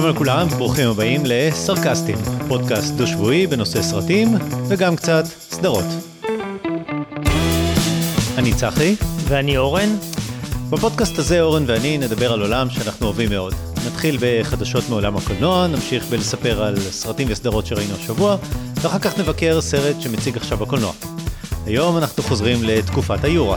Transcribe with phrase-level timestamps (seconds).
[0.00, 2.16] שלום לכולם, ברוכים הבאים לסרקסטים,
[2.48, 4.28] פודקאסט דו-שבועי בנושא סרטים
[4.68, 5.84] וגם קצת סדרות.
[8.36, 8.96] אני צחי.
[9.28, 9.96] ואני אורן.
[10.70, 13.54] בפודקאסט הזה אורן ואני נדבר על עולם שאנחנו אוהבים מאוד.
[13.86, 18.36] נתחיל בחדשות מעולם הקולנוע, נמשיך בלספר על סרטים וסדרות שראינו השבוע,
[18.74, 20.92] ואחר כך נבקר סרט שמציג עכשיו בקולנוע.
[21.66, 23.56] היום אנחנו חוזרים לתקופת היורה.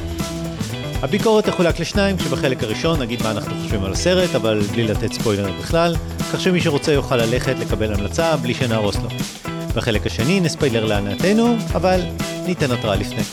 [1.01, 5.55] הביקורת תחולק לשניים, כשבחלק הראשון נגיד מה אנחנו חושבים על הסרט, אבל בלי לתת ספוילרים
[5.59, 5.95] בכלל,
[6.33, 9.09] כך שמי שרוצה יוכל ללכת לקבל המלצה בלי שנהרוס לו.
[9.75, 12.01] בחלק השני נספיילר להנאתנו, אבל
[12.45, 13.23] ניתן התראה לפני.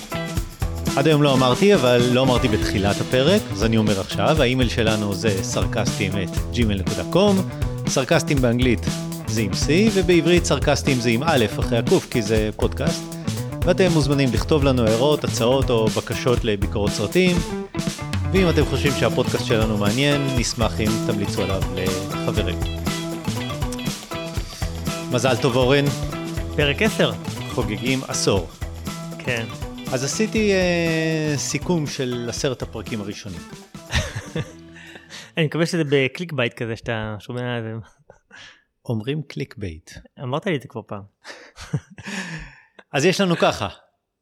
[0.96, 5.14] עד היום לא אמרתי, אבל לא אמרתי בתחילת הפרק, אז אני אומר עכשיו, האימייל שלנו
[5.14, 7.34] זה סרקסטים את gmail.com,
[7.88, 8.86] סרקסטים באנגלית
[9.26, 13.02] זה עם C, ובעברית סרקסטים זה עם א' אחרי הקוף, כי זה פודקאסט.
[13.62, 17.36] ואתם מוזמנים לכתוב לנו הערות, הצעות או בקשות לביקורות סרטים.
[18.32, 22.58] ואם אתם חושבים שהפודקאסט שלנו מעניין, נשמח אם תמליצו עליו לחברים.
[25.12, 25.84] מזל טוב אורן,
[26.56, 27.12] פרק 10.
[27.50, 28.48] חוגגים עשור.
[29.18, 29.46] כן.
[29.92, 33.40] אז עשיתי אה, סיכום של עשרת הפרקים הראשונים.
[35.36, 37.70] אני מקווה שזה ב click bait כזה שאתה שומע את זה.
[38.84, 39.90] אומרים click bait.
[40.22, 41.02] אמרת לי את זה כבר פעם.
[42.94, 43.68] אז יש לנו ככה,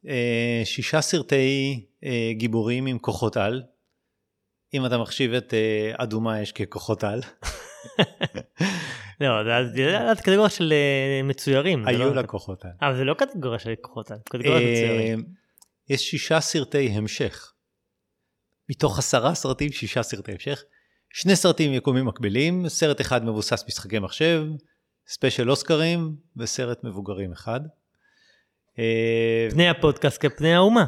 [0.07, 3.63] אה, שישה סרטי אה, גיבורים עם כוחות על.
[4.73, 7.21] אם אתה מחשיב את אה, אדומה אש ככוחות על.
[9.21, 11.87] לא, זה- קטגוריה של אה, מצוירים.
[11.87, 12.71] היו לא- לה כוחות על.
[12.81, 15.19] אבל זה לא קטגוריה של כוחות, זה קטגוריה של מצוירים.
[15.19, 17.53] אה, יש שישה סרטי המשך.
[18.69, 20.63] מתוך עשרה סרטים, שישה סרטי המשך.
[21.13, 24.43] שני סרטים יקומים מקבילים, סרט אחד מבוסס משחקי מחשב,
[25.07, 27.59] ספיישל אוסקרים וסרט מבוגרים אחד.
[28.79, 30.85] אה, פני הפודקאסט כפני האומה.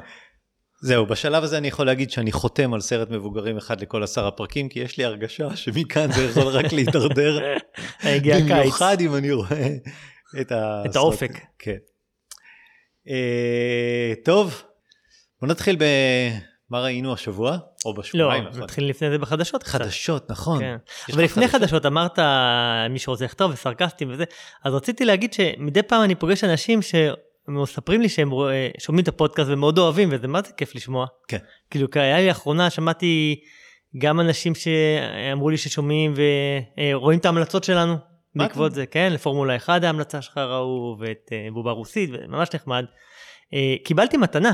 [0.81, 4.69] זהו, בשלב הזה אני יכול להגיד שאני חותם על סרט מבוגרים אחד לכל עשר הפרקים,
[4.69, 7.39] כי יש לי הרגשה שמכאן זה יכול רק להידרדר.
[8.03, 8.51] הגיע הקיץ.
[8.51, 9.67] במיוחד אם אני רואה
[10.41, 10.91] את, הסרט.
[10.91, 11.31] את האופק.
[11.59, 11.77] כן.
[13.09, 14.63] אה, טוב,
[15.41, 18.43] בוא נתחיל במה ראינו השבוע, או לא, בשבועיים.
[18.43, 18.63] האחרונים.
[18.63, 19.63] נתחיל לפני זה בחדשות.
[19.63, 19.71] קצת.
[19.71, 20.59] חדשות, נכון.
[20.59, 20.77] כן.
[21.13, 22.19] אבל לפני חדשות אמרת
[22.89, 24.23] מי שרוצה לכתוב וסרקסטים וזה,
[24.63, 26.81] אז רציתי להגיד שמדי פעם אני פוגש אנשים
[27.49, 28.49] שמספרים לי שהם רוא-
[28.79, 31.05] שומעים את הפודקאסט ומאוד אוהבים וזה מה זה כיף לשמוע.
[31.27, 31.37] כן.
[31.71, 33.39] כאילו היה לי לאחרונה שמעתי
[33.97, 36.13] גם אנשים שאמרו לי ששומעים
[36.93, 37.93] ורואים את ההמלצות שלנו
[38.35, 42.85] מה בעקבות זה, כן, לפורמולה 1 ההמלצה שלך ראו ואת אה, בובה רוסית, ממש נחמד.
[43.53, 44.51] אה, קיבלתי מתנה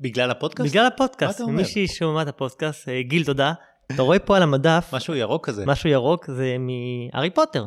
[0.00, 0.70] בגלל הפודקאסט?
[0.70, 1.56] בגלל מה הפודקאסט, אתה אומר?
[1.56, 3.52] מישהי שומעת את הפודקאסט, אה, גיל תודה,
[3.94, 5.66] אתה רואה פה על המדף משהו ירוק כזה.
[5.66, 7.64] משהו ירוק זה מהארי פוטר.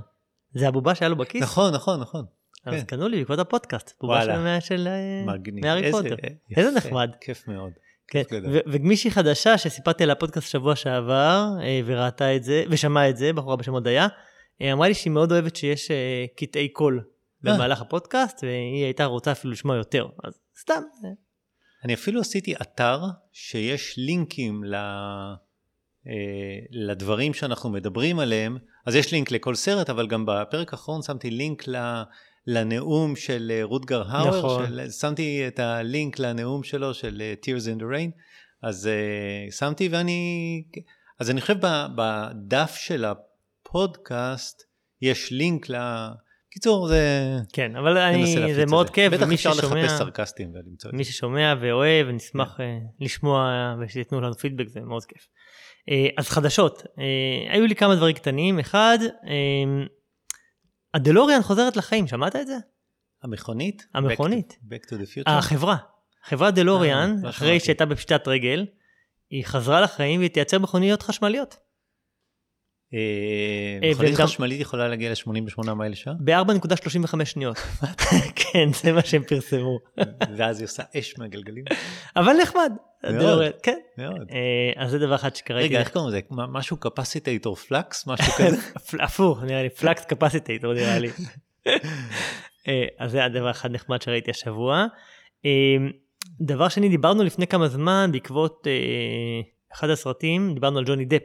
[0.54, 1.42] זה הבובה שהיה לו בכיס.
[1.44, 2.26] נכון, נכון, נכון.
[2.66, 2.84] אז כן.
[2.86, 3.94] קנו לי בעקבות הפודקאסט.
[4.02, 4.22] בובה.
[4.26, 5.34] של, של אה,
[5.78, 6.16] איזה- פוטר.
[6.50, 7.10] יפה, איזה נחמד.
[7.22, 7.72] כיף מאוד.
[8.08, 8.24] כן.
[8.66, 13.56] ומישהי חדשה שסיפרתי על הפודקאסט שבוע שעבר אה, וראתה את זה ושמעה את זה בחורה
[13.56, 14.08] בשם הודיה
[14.62, 17.04] אה, אמרה לי שהיא מאוד אוהבת שיש אה, קטעי קול
[17.42, 20.82] במהלך הפודקאסט והיא הייתה רוצה אפילו לשמוע יותר אז סתם.
[21.06, 21.10] אה,
[21.86, 23.00] אני אפילו עשיתי אתר
[23.32, 24.76] שיש לינקים ל...
[24.76, 26.12] אה,
[26.72, 31.64] לדברים שאנחנו מדברים עליהם, אז יש לינק לכל סרט, אבל גם בפרק האחרון שמתי לינק.
[32.48, 34.68] לנאום של אה, רודגר האואר, נכון.
[34.68, 34.90] של...
[34.90, 38.12] שמתי את הלינק לנאום שלו של אה, Tears in the Rain,
[38.64, 38.90] אז
[39.50, 40.64] uh, שמתי ואני,
[41.20, 41.58] אז אני חושב
[41.96, 44.64] בדף של הפודקאסט
[45.02, 45.76] יש לינק ל...
[46.50, 47.38] קיצור, זה...
[47.54, 50.98] כן אבל אני זה מאוד כיף בטח אפשר ששומע לחפש סרקסטים ולמצוא את זה.
[50.98, 55.28] מי ששומע ואוהב נשמח אה, לשמוע ושייתנו לנו פידבק זה מאוד כיף.
[55.90, 59.86] אה, אז חדשות אה, היו לי כמה דברים קטנים אחד אה,
[60.96, 62.58] הדלוריאן חוזרת לחיים שמעת את זה?
[63.24, 63.88] המכונית?
[63.94, 64.58] המכונית.
[64.64, 65.32] Back to, back to the future?
[65.32, 65.78] החברה
[66.24, 67.60] חברת דלוריאן אה, לא אחרי.
[67.60, 68.66] שהייתה בפשיטת רגל
[69.30, 71.58] היא חזרה לחיים והיא תייצר מכוניות חשמליות
[73.92, 77.58] מכונית וגם- חשמלית יכולה להגיע ל-88 מייל לשעה, ב-4.35 שניות.
[78.42, 79.80] כן זה מה שהם פרסמו
[80.38, 81.64] ואז היא עושה אש מהגלגלים.
[82.16, 82.72] אבל נחמד.
[83.14, 83.44] מאוד.
[83.64, 83.78] כן.
[83.98, 84.28] מאוד.
[84.32, 85.64] אה, אז זה דבר אחד שקראתי.
[85.66, 86.20] רגע, איך קוראים לזה?
[86.32, 88.04] משהו capacitator flux?
[88.08, 88.58] משהו כזה?
[88.76, 91.10] הפ- הפוך נראה לי flux capacitator נראה לי.
[92.68, 94.86] אה, אז זה הדבר אחד נחמד שראיתי השבוע.
[95.46, 95.52] אה,
[96.42, 98.72] דבר שני דיברנו לפני כמה זמן בעקבות אה,
[99.74, 101.22] אחד הסרטים דיברנו על ג'וני דפ.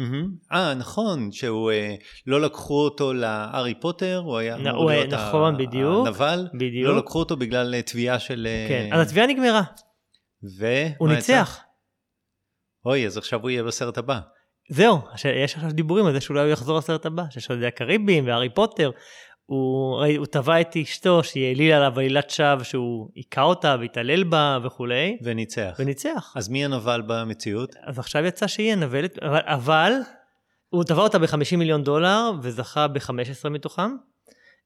[0.00, 0.28] מהמם.
[0.52, 1.94] אה, נכון, שהוא, אה,
[2.26, 6.06] לא לקחו אותו להארי פוטר, הוא היה אמור להיות ה- נכון, בדיוק.
[6.06, 6.88] הנבל, בדיוק.
[6.90, 8.46] לא לקחו אותו בגלל אה, תביעה של...
[8.50, 8.88] אה, כן.
[8.92, 9.62] אז התביעה נגמרה
[10.58, 10.66] ו...
[10.98, 11.60] הוא ניצח.
[12.86, 14.20] אוי, אז עכשיו הוא יהיה בסרט הבא.
[14.72, 14.98] זהו
[15.44, 18.90] יש עכשיו דיבורים על זה שאולי הוא יחזור לסרט הבא של שודדי הקריבים והארי פוטר.
[19.50, 24.58] הוא הוא תבע את אשתו שהיא העלילה עליו עלילת שווא שהוא היכה אותה והתעלל בה
[24.64, 25.76] וכולי וניצח.
[25.78, 26.32] וניצח.
[26.36, 27.74] אז מי הנבל במציאות?
[27.82, 29.92] אז עכשיו יצא שהיא הנבלת, אבל, אבל
[30.68, 33.90] הוא תבע אותה ב-50 מיליון דולר וזכה ב-15 מתוכם,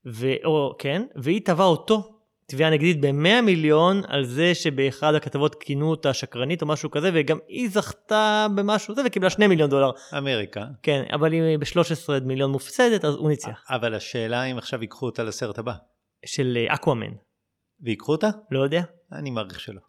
[0.06, 0.26] ו...
[0.44, 2.13] או כן, והיא תבעה אותו
[2.46, 7.38] תביעה נגדית ב-100 מיליון על זה שבאחד הכתבות כינו אותה שקרנית או משהו כזה, וגם
[7.48, 9.90] היא זכתה במשהו זה וקיבלה 2 מיליון דולר.
[10.18, 10.64] אמריקה.
[10.82, 13.64] כן, אבל היא ב-13 מיליון מופסדת, אז הוא ניצח.
[13.70, 15.72] אבל השאלה אם עכשיו ייקחו אותה לסרט הבא.
[16.26, 17.12] של אה, אקוואמן.
[17.80, 18.28] ויקחו אותה?
[18.50, 18.82] לא יודע,
[19.12, 19.80] אני מעריך שלא.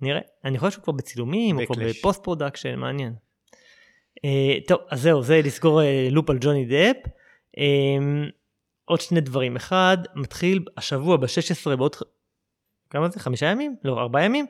[0.00, 0.20] נראה.
[0.44, 1.88] אני חושב שהוא כבר בצילומים, הוא כבר.
[1.88, 3.14] ב-post production, מעניין.
[4.24, 6.96] אה, טוב, אז זהו, זה לסגור אה, loop על ג'וני דפ.
[7.58, 8.24] אה,
[8.84, 9.56] עוד שני דברים.
[9.56, 11.96] אחד, מתחיל השבוע ב-16 בעוד...
[12.90, 13.20] כמה זה?
[13.20, 13.76] חמישה ימים?
[13.84, 14.46] לא, ארבעה ימים?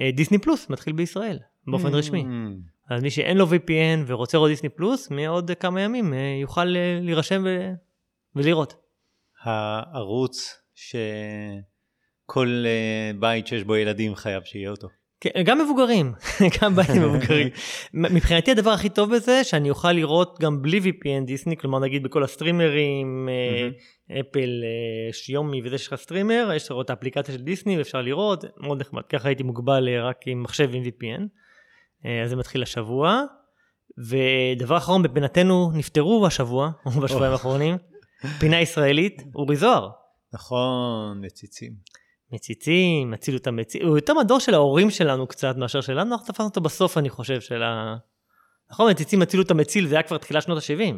[0.00, 2.22] אה, דיסני פלוס מתחיל בישראל, באופן רשמי.
[2.22, 6.76] Mm, אז מי שאין לו VPN ורוצה לראות דיסני פלוס, מעוד כמה ימים אה, יוכל
[6.76, 7.70] אה, להירשם ו...
[8.36, 8.74] ולראות.
[9.42, 12.64] הערוץ שכל
[13.18, 14.88] בית שיש בו ילדים חייב שיהיה אותו.
[15.20, 16.12] כן, גם מבוגרים,
[16.62, 17.48] גם באים מבוגרים.
[17.94, 22.24] מבחינתי הדבר הכי טוב בזה, שאני אוכל לראות גם בלי VPN דיסני, כלומר נגיד בכל
[22.24, 27.78] הסטרימרים, אה, אפל, אה, שיומי וזה שיש לך streamer, יש לך את האפליקציה של דיסני
[27.78, 31.22] ואפשר לראות, מאוד נחמד, ככה הייתי מוגבל אה, רק עם מחשב עם VPN.
[32.24, 33.22] אז זה מתחיל השבוע.
[33.98, 37.76] ודבר אחרון, בפינתנו נפטרו השבוע, או בשבועיים האחרונים,
[38.38, 39.90] פינה ישראלית, אורי זוהר.
[40.32, 41.89] נכון, מציצים.
[42.32, 46.44] מציצים, הצילו את המציל, הוא יותר מהדור של ההורים שלנו קצת מאשר שלנו, אנחנו תפסנו
[46.46, 47.96] אותו בסוף אני חושב של ה...
[48.70, 50.94] נכון, מציצים הצילו את המציל, זה היה כבר תחילת שנות ה-70.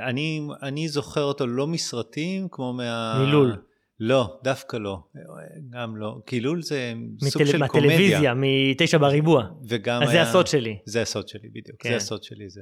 [0.00, 3.24] אני, אני זוכר אותו לא מסרטים כמו מה...
[3.26, 3.56] מלול.
[4.00, 4.98] לא, דווקא לא.
[5.70, 6.16] גם לא.
[6.26, 6.92] כי לול זה
[7.24, 7.52] סוג מטל...
[7.52, 7.88] של קומדיה.
[7.88, 9.44] מהטלוויזיה, מתשע בריבוע.
[9.68, 10.78] וגם אז זה היה- הסוד שלי.
[10.86, 11.76] זה הסוד שלי, בדיוק.
[11.78, 11.90] כן.
[11.90, 12.60] זה הסוד שלי, זה...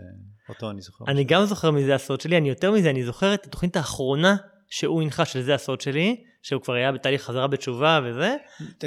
[0.49, 1.05] אותו אני זוכר.
[1.09, 4.37] אני גם זוכר מזה הסוד שלי, אני יותר מזה, אני זוכר את התוכנית האחרונה
[4.71, 8.37] שהוא הנחה של זה הסוד שלי, שהוא כבר היה בתהליך חזרה בתשובה וזה,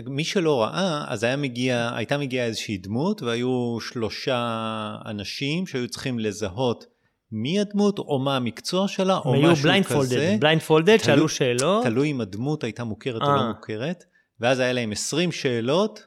[0.05, 6.19] מי שלא ראה, אז היה מגיע, הייתה מגיעה איזושהי דמות, והיו שלושה אנשים שהיו צריכים
[6.19, 6.85] לזהות
[7.31, 9.95] מי הדמות, או מה המקצוע שלה, או היו משהו בליינד כזה.
[9.95, 13.35] פולדד, בליינד פולדד, תלוי- שאלו שאלות, תלוי אם הדמות הייתה מוכרת או אה.
[13.35, 14.03] לא מוכרת,
[14.39, 16.03] ואז היה להם 20 שאלות,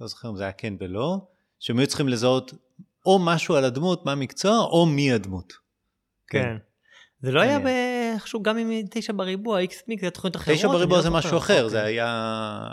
[0.00, 1.18] לא זוכר אם זה היה כן ולא,
[1.60, 2.52] שהם היו צריכים לזהות
[3.06, 5.52] או משהו על הדמות, מה המקצוע, או מי הדמות.
[6.26, 6.56] כן.
[7.20, 8.01] זה לא היה מעניין.
[8.12, 10.56] איכשהו גם עם תשע בריבוע, איקס מיק, זה תוכניות אחרות.
[10.58, 11.10] תשע אני בריבוע לא זה.
[11.10, 11.70] משהו אחר, אוקיי.
[11.70, 12.68] זה היה...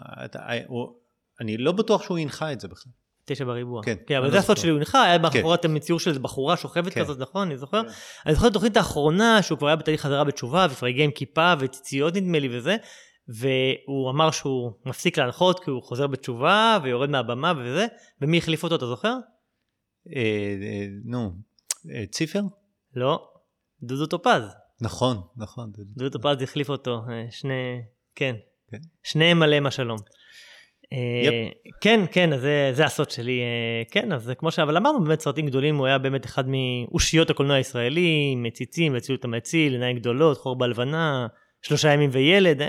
[0.67, 0.93] הוא-
[1.41, 2.91] אני לא בטוח שהוא הנחה את זה בכלל.
[3.25, 3.83] תשע בריבוע.
[3.83, 4.57] כן, כן, אבל זה לא הסוד.
[4.57, 5.73] שלי, הוא הנחה, היה מאחורי כן.
[5.75, 7.01] מציור של איזה בחורה שוכבת כן.
[7.03, 7.47] כזאת, נכון?
[7.47, 7.83] אני זוכר.
[7.83, 7.89] כן.
[8.25, 11.53] אני זוכר את התוכנית האחרונה, שהוא כבר היה בתהליך חזרה בתשובה, וכבר הגיע עם כיפה
[11.59, 12.75] וציציות נדמה לי וזה,
[13.27, 17.87] והוא אמר שהוא מפסיק להנחות כי הוא חוזר בתשובה ויורד מהבמה וזה,
[18.21, 19.13] ומי החליף אותו, אתה זוכר?
[20.15, 20.21] אה,
[20.61, 21.31] אה, נו,
[21.95, 22.41] אה, ציפר?
[22.95, 23.27] לא,
[23.83, 24.43] דודו טופז.
[24.81, 25.71] נכון, נכון.
[25.75, 27.81] דודו טופז החליף אותו, אה, שני,
[28.15, 28.35] כן.
[28.71, 28.77] כן.
[29.03, 29.97] שניהם עליהם השלום.
[30.93, 31.49] אה.
[31.81, 33.39] כן, כן, אז זה, זה הסוד שלי.
[33.39, 34.59] אה, כן, אז זה כמו ש...
[34.59, 39.73] אבל אמרנו באמת סרטים גדולים, הוא היה באמת אחד מאושיות הקולנוע הישראלי, מציצים, הצילות המציל,
[39.73, 41.27] עיניים גדולות, חור בלבנה,
[41.61, 42.61] שלושה ימים וילד.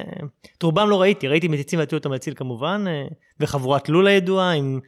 [0.59, 2.85] את רובם לא ראיתי, ראיתי מציצים והצילות המציל כמובן,
[3.41, 4.81] וחבורת לול הידועה עם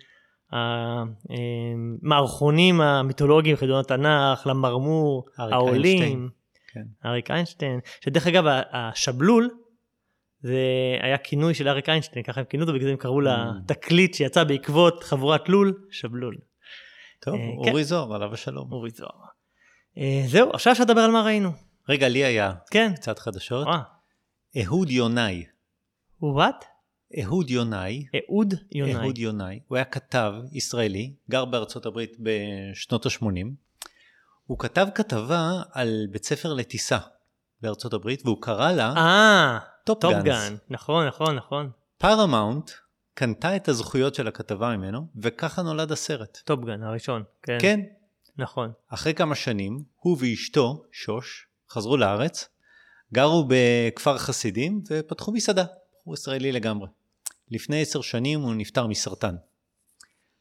[2.02, 6.28] המערכונים המיתולוגיים, חידון התנ"ך, למרמור, העולים.
[6.72, 7.08] כן.
[7.08, 9.50] אריק איינשטיין, שדרך אגב השבלול
[10.40, 10.58] זה
[11.00, 14.44] היה כינוי של אריק איינשטיין, ככה הם כינו אותו, בגלל זה הם קראו לתקליט שיצא
[14.44, 16.36] בעקבות חבורת לול, שבלול,
[17.20, 18.72] טוב, אה, אורי זוהר, עליו השלום.
[18.72, 19.10] אורי זוהר.
[19.98, 21.50] אה, זהו, עכשיו אפשר לדבר על מה ראינו.
[21.88, 22.92] רגע, לי היה כן.
[22.94, 23.66] קצת חדשות.
[23.66, 25.44] אה, אהוד יונאי.
[26.22, 26.64] וואט?
[27.22, 28.06] אהוד יונאי.
[28.14, 28.94] אהוד יונאי.
[28.94, 29.60] אהוד יונאי.
[29.68, 33.46] הוא היה כתב ישראלי, גר בארצות הברית בשנות ה-80.
[34.46, 36.98] הוא כתב כתבה על בית ספר לטיסה
[37.60, 40.24] בארצות הברית, והוא קרא לה אה, Top, Top Guns.
[40.24, 40.56] Gun.
[40.70, 41.70] נכון, נכון, נכון.
[41.98, 42.70] פרמאונט
[43.14, 46.38] קנתה את הזכויות של הכתבה ממנו, וככה נולד הסרט.
[46.44, 47.22] Top Gun, הראשון.
[47.42, 47.58] כן.
[47.60, 47.80] כן,
[48.38, 48.72] נכון.
[48.88, 52.48] אחרי כמה שנים, הוא ואשתו, שוש, חזרו לארץ,
[53.12, 55.64] גרו בכפר חסידים ופתחו מסעדה.
[56.04, 56.88] הוא ישראלי לגמרי.
[57.50, 59.34] לפני עשר שנים הוא נפטר מסרטן.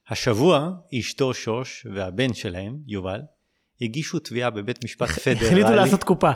[0.07, 3.21] השבוע אשתו שוש והבן שלהם, יובל,
[3.81, 6.31] הגישו תביעה בבית משפט החליטו פדרלי לעשות קופה.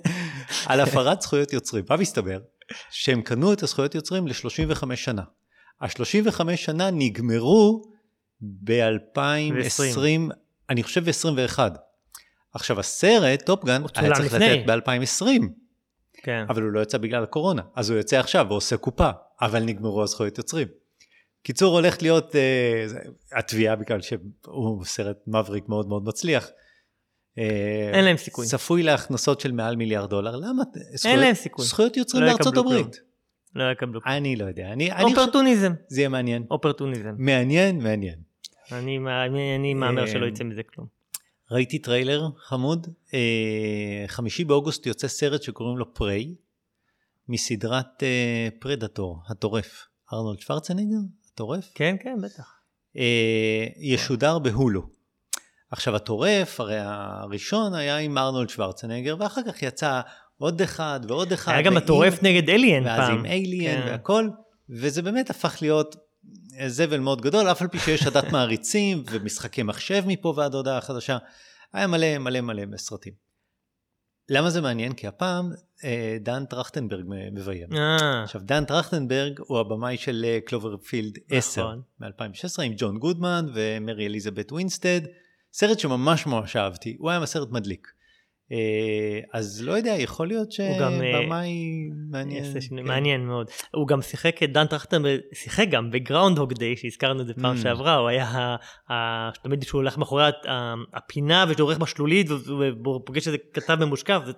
[0.66, 1.84] על הפרת זכויות יוצרים.
[1.90, 2.38] מה מסתבר?
[2.90, 5.22] שהם קנו את הזכויות יוצרים ל-35 שנה.
[5.80, 7.82] ה-35 שנה נגמרו
[8.40, 10.32] ב-2020,
[10.70, 11.58] אני חושב ב-21.
[12.54, 14.58] עכשיו הסרט, טופגן, היה צריך לפני.
[14.58, 15.26] לתת ב-2020,
[16.22, 16.44] כן.
[16.48, 19.10] אבל הוא לא יצא בגלל הקורונה, אז הוא יוצא עכשיו ועושה קופה,
[19.40, 20.68] אבל נגמרו הזכויות יוצרים.
[21.42, 22.86] קיצור, הולכת להיות אה,
[23.32, 26.48] התביעה בגלל שהוא סרט מבריק מאוד מאוד מצליח.
[27.38, 28.46] אה, אין להם סיכוי.
[28.46, 30.62] צפוי להכנסות של מעל מיליארד דולר, למה?
[30.94, 31.64] זכויות- להם סיכוי.
[31.64, 33.00] זכויות יוצרים לא בארצות הברית.
[33.54, 34.00] לא יקבלו.
[34.06, 35.72] אני לא יודע, אני, אופרטוניזם.
[35.88, 36.44] זה יהיה מעניין.
[36.50, 37.14] אופרטוניזם.
[37.18, 38.18] מעניין, מעניין.
[38.72, 40.86] אני, אני, אני מהמר אה, שלא יצא מזה כלום.
[41.50, 42.86] ראיתי טריילר חמוד.
[43.14, 46.34] אה, חמישי באוגוסט יוצא סרט שקוראים לו Prey,
[47.28, 49.86] מסדרת אה, פרדטור, הטורף.
[50.12, 50.96] ארנולד שוורצנגר,
[51.32, 51.70] הטורף.
[51.74, 52.54] כן, כן, בטח.
[52.96, 55.01] אה, ישודר בהולו.
[55.72, 60.00] עכשיו הטורף, הרי הראשון היה עם ארנולד שוורצנגר, ואחר כך יצא
[60.38, 61.52] עוד אחד ועוד אחד.
[61.52, 63.18] היה גם הטורף נגד אליאן ואז פעם.
[63.18, 63.88] עם אליאן כן.
[63.88, 64.28] והכל,
[64.70, 65.96] וזה באמת הפך להיות
[66.66, 71.18] זבל מאוד גדול, אף על פי שיש עדת מעריצים ומשחקי מחשב מפה ועד הודעה חדשה.
[71.72, 73.12] היה מלא מלא מלא בסרטים.
[74.28, 74.92] למה זה מעניין?
[74.92, 75.52] כי הפעם
[75.84, 77.68] אה, דן טרכטנברג מביים.
[77.72, 81.82] אה, עכשיו, דן טרכטנברג הוא הבמאי של אה, קלוברפילד 10 נכון.
[82.00, 85.00] מ-2016 עם ג'ון גודמן ומרי אליזבת ווינסטד.
[85.52, 87.88] סרט שממש ממש אהבתי, הוא היה סרט מדליק.
[88.52, 92.44] אה, אז לא יודע, יכול להיות אה, שבמאי מעניין.
[92.44, 92.84] כן.
[92.84, 93.50] מעניין מאוד.
[93.74, 97.62] הוא גם שיחק את דן טרכטנברג, שיחק גם ב-Groundhog Day, שהזכרנו את זה פעם Mm.
[97.62, 98.56] שעברה, הוא היה
[99.42, 100.24] תמיד כשהוא הולך מאחורי
[100.94, 104.32] הפינה עורך בשלולית והוא פוגש איזה כתב ממושקף, זה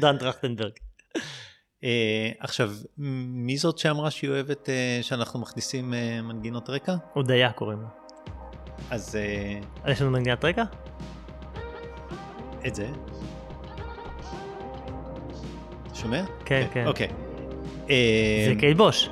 [0.00, 0.72] דן טרכטנברג.
[1.84, 2.70] אה, עכשיו,
[3.28, 4.68] מי זאת שאמרה שהיא אוהבת
[5.02, 6.94] שאנחנו מכניסים מנגינות רקע?
[7.14, 7.99] הודיה קוראים לו.
[8.90, 10.62] אז אה, אז יש לנו מנגינת רקע?
[12.66, 12.86] את זה.
[15.94, 16.22] שומע?
[16.44, 16.86] כן, כן.
[16.86, 17.08] אוקיי.
[17.90, 19.08] אה, זה קייט בוש.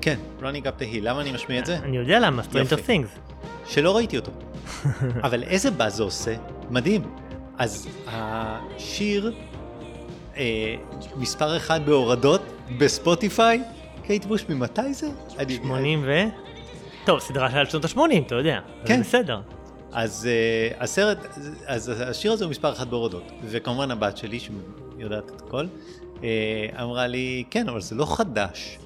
[0.00, 1.76] כן, running up the hill, למה אני משמיע את זה?
[1.78, 2.88] אני יודע למה, Stranger.
[2.88, 3.18] Things.
[3.66, 4.32] שלא ראיתי אותו.
[5.26, 6.34] אבל איזה באז זה עושה?
[6.70, 7.02] מדהים.
[7.58, 9.34] אז השיר
[10.36, 10.74] אה,
[11.16, 12.42] מספר אחד בהורדות
[12.78, 13.62] בספוטיפיי,
[14.02, 15.06] קייט בוש ממתי זה?
[15.38, 16.24] אני- 80 ו...
[17.04, 18.60] טוב, סדרה של שנות ה-80, אתה יודע.
[18.86, 18.96] כן.
[18.96, 19.40] זה בסדר.
[19.92, 21.18] אז uh, הסרט,
[21.66, 25.66] אז השיר הזה הוא מספר אחת בהורדות, וכמובן הבת שלי שיודעת את הכל,
[26.16, 26.22] uh,
[26.82, 28.78] אמרה לי, כן, אבל זה לא חדש,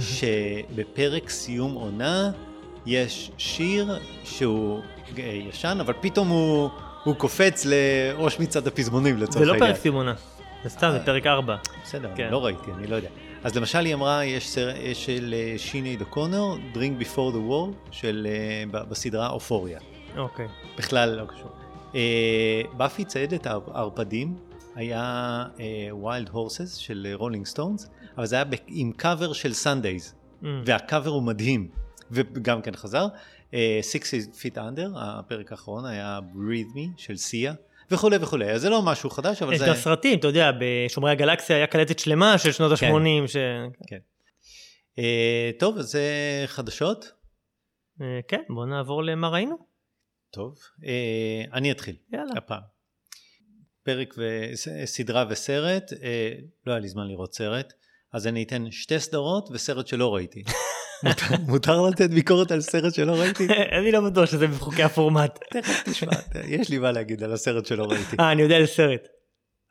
[0.00, 2.30] שבפרק סיום עונה
[2.86, 6.70] יש שיר שהוא uh, ישן, אבל פתאום הוא,
[7.04, 9.72] הוא קופץ לראש מצעד הפזמונים לצורך זה לא העניין.
[9.72, 10.14] פרק סימונה.
[10.64, 11.56] זה סתם, זה פרק 4.
[11.84, 12.22] בסדר, כן.
[12.22, 13.08] אני לא ראיתי, אני לא יודע.
[13.44, 14.58] אז למשל היא אמרה, יש
[14.94, 19.80] של אה, שיני דה קונר, Drink Before the War, של, אה, בסדרה אופוריה.
[20.16, 20.46] אוקיי.
[20.78, 21.50] בכלל לא קשור.
[21.94, 24.36] אה, באפי ציידת הערפדים
[24.74, 25.44] היה
[26.04, 30.46] Wild Horses של רולינג סטונס, אבל זה היה עם קאבר של סנדייז, Mm.
[30.66, 31.68] והקאבר הוא מדהים,
[32.10, 33.06] וגם כן חזר.
[33.52, 34.04] Six
[34.42, 37.54] Feet Under, הפרק האחרון היה Breathe Me של סיה,
[37.90, 39.66] וכולי וכולי, אז זה לא משהו חדש, אבל יש זה...
[39.66, 42.86] גם סרטים, אתה יודע, בשומרי הגלקסיה היה קלטת שלמה של שנות כן.
[42.86, 43.36] ה-80, ש...
[44.98, 46.02] אה, טוב, אז זה
[46.46, 47.12] חדשות.
[48.02, 49.56] אה, כן, בוא נעבור למה ראינו.
[50.30, 51.96] טוב, אה, אני אתחיל.
[52.12, 52.32] יאללה.
[52.36, 52.62] הפעם.
[53.82, 56.32] פרק וסדרה וסרט, אה,
[56.66, 57.72] לא היה לי זמן לראות סרט,
[58.12, 60.42] אז אני אתן שתי סדרות וסרט שלא ראיתי.
[61.46, 63.46] מותר- לתת ביקורת על סרט שלא ראיתי?
[63.78, 65.38] אני לא בטוח שזה בחוקי הפורמט.
[65.50, 66.12] תכף תשמע,
[66.44, 68.16] יש לי מה להגיד על הסרט שלא ראיתי.
[68.20, 69.08] אה, אני יודע איזה סרט.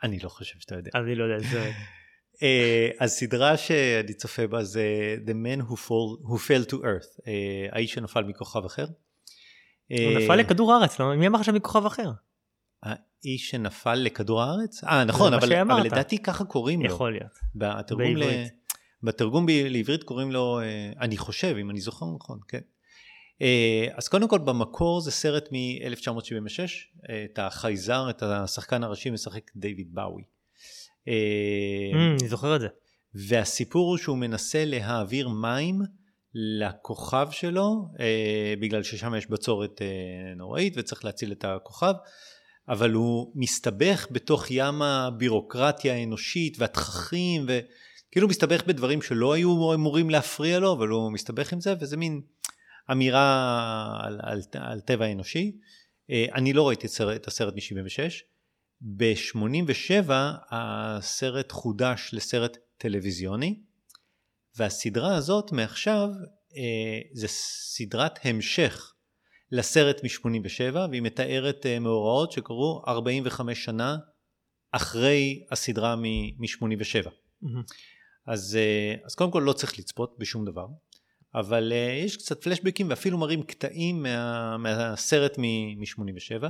[0.04, 0.92] אני לא חושב שאתה יודע.
[0.96, 1.74] אני לא יודע איזה סרט.
[2.44, 7.28] אה, אז סדרה שאני צופה בה זה The Man Who, Fall, Who Fell to Earth,
[7.28, 8.86] אה, האיש שנפל מכוכב אחר.
[8.86, 11.16] הוא אה, נפל לכדור הארץ, לא?
[11.16, 12.12] מי אמר עכשיו מכוכב אחר?
[12.84, 14.84] האיש שנפל לכדור הארץ?
[14.84, 16.88] אה, נכון, אבל, לדעתי ככה קוראים לו.
[16.88, 17.32] יכול להיות.
[17.56, 18.24] בתרגום, ל...
[19.04, 19.46] בתרגום.
[19.50, 22.62] לעברית קוראים לו, אה, אני חושב, אם אני זוכר נכון, כן.
[23.42, 26.60] אה, אז קודם כל במקור זה סרט מ-1976,
[27.26, 29.88] את החייזר, את השחקן הראשי משחק דיוויד.
[31.08, 31.14] אה,
[31.94, 32.68] אמ, אני זוכר את זה.
[33.14, 35.82] והסיפור הוא שהוא מנסה להעביר מים
[36.34, 39.88] לכוכב שלו, אה, בגלל ששם יש בצורת אה,
[40.36, 41.94] נוראית וצריך להציל את הכוכב,
[42.70, 47.46] אבל הוא מסתבך בתוך ים הבירוקרטיה האנושית והתככים,
[48.10, 52.22] וכאילו מסתבך בדברים שלא היו אמורים להפריע לו, אבל הוא מסתבך עם זה, וזה מין
[52.92, 55.58] אמירה על, על, על טבע האנושי.
[56.10, 58.24] אה, אני לא ראיתי את הסרט, את הסרט מ-76.
[58.82, 60.12] ב-87
[60.52, 63.60] הסרט חודש לסרט טלוויזיוני,
[64.56, 66.10] והסדרה הזאת מעכשיו
[66.58, 68.94] אה, זה סדרת המשך
[69.52, 73.98] לסרט מ-87, והיא מתארת אה, מאורעות שקרו 45 שנה
[74.72, 77.10] אחרי הסדרה מ-87.
[77.44, 77.62] אמ,
[78.28, 80.68] אז, אה, אז קודם כל לא צריך לצפות בשום דבר,
[81.36, 86.48] אבל אה, יש קצת פלשבקים ואפילו מראים קטעים מה, מהסרט מ-87.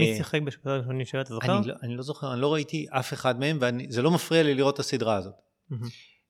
[0.00, 1.58] מי שיחק בשקוטה ראשונים שאתה זוכר?
[1.58, 4.54] אני לא, אני לא זוכר, אני לא ראיתי אף אחד מהם, וזה לא מפריע לי
[4.54, 5.34] לראות את הסדרה הזאת.
[5.72, 5.78] אמ,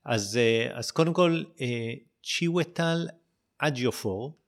[0.05, 3.09] אז, אה, אז קודם כל, אה, צ'יווטל
[3.59, 4.39] אג'יופור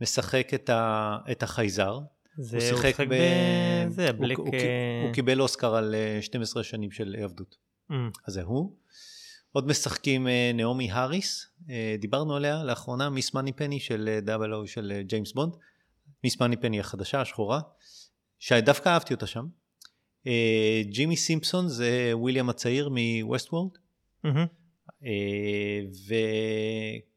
[0.00, 1.98] משחק את, ה, את החייזר.
[2.38, 3.12] זה הוא הוא שיחק ב...
[3.96, 4.38] הוא, בלק...
[4.38, 7.56] הוא, אה, הוא קיבל אוסקר על אה, 12 שנים של עבדות.
[7.90, 8.72] אמ, אז זה הוא.
[9.52, 14.66] עוד משחקים אה, נעמי האריס, אה, דיברנו עליה לאחרונה, מיס מאני פני של דאבל או
[14.66, 15.52] של אה, ג'יימס בונד.
[16.24, 17.60] מיס מאני פני החדשה, השחורה.
[18.38, 19.46] שדווקא אהבתי אותה שם.
[20.26, 24.46] אה, ג'ימי סימפסון זה וויליאם הצעיר מווסט מהמם.
[25.04, 25.80] אה,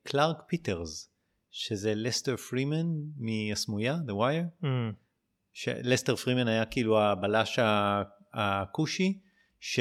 [0.04, 1.10] וקלארק פיטרס,
[1.52, 2.86] שזה לסטר פרימן
[3.18, 4.62] מהסמויה, The Wire.
[4.62, 4.92] מהמם.
[5.54, 7.60] שלסטר פרימן היה כאילו הבלש
[8.34, 9.20] הכושי
[9.60, 9.80] ש...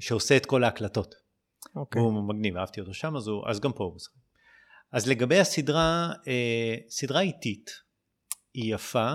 [0.00, 1.14] שעושה את כל ההקלטות.
[1.76, 2.02] אוקיי.
[2.02, 3.48] הוא מגניב, אהבתי אותו שם, אז, הוא...
[3.48, 4.14] אז גם פה הוא משחק.
[4.92, 7.70] אז לגבי הסדרה, אה, סדרה איטית,
[8.54, 9.14] היא יפה.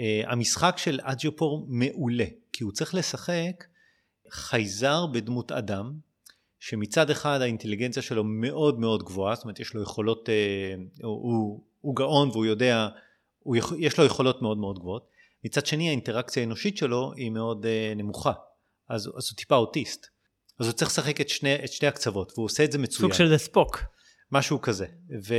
[0.00, 3.64] אה, המשחק של אג'יופור מעולה, כי הוא צריך לשחק
[4.30, 5.98] חייזר בדמות אדם,
[6.60, 11.60] שמצד אחד האינטליגנציה שלו מאוד מאוד גבוהה, זאת אומרת יש לו יכולות, אה, הוא, הוא,
[11.80, 12.88] הוא גאון והוא יודע,
[13.42, 15.08] הוא, יש לו יכולות מאוד מאוד גבוהות,
[15.44, 18.32] מצד שני האינטראקציה האנושית שלו היא מאוד אה, נמוכה,
[18.88, 20.06] אז, אז הוא טיפה אוטיסט,
[20.60, 23.00] אז הוא צריך לשחק את שני, את שני הקצוות והוא עושה את זה מצוין.
[23.00, 23.82] סוג של דה ספוק.
[24.32, 24.86] משהו כזה,
[25.24, 25.34] ו,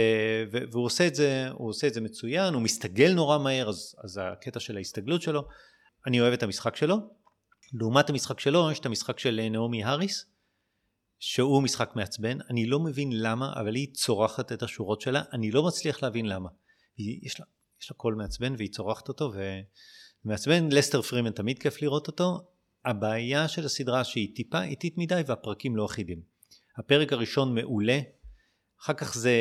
[0.52, 3.96] ו, והוא עושה את זה, הוא עושה את זה מצוין, הוא מסתגל נורא מהר, אז,
[4.04, 5.48] אז הקטע של ההסתגלות שלו,
[6.08, 6.98] אני אוהב את המשחק שלו.
[7.74, 10.26] לעומת המשחק שלו, יש את המשחק של אה, נעמי האריס,
[11.20, 15.64] שהוא משחק מעצבן, אני לא מבין למה, אבל היא צורחת את השורות שלה, אני לא
[15.64, 16.50] מצליח להבין למה.
[16.98, 17.46] היא, יש, לה,
[17.82, 19.32] יש לה קול מעצבן והיא צורחת אותו,
[20.26, 22.48] ומעצבן, לסטר פרימן תמיד כיף לראות אותו.
[22.86, 26.22] הבעיה של הסדרה שהיא טיפה איטית מדי והפרקים לא אחידים.
[26.78, 28.00] הפרק הראשון מעולה,
[28.82, 29.34] אחר כך זה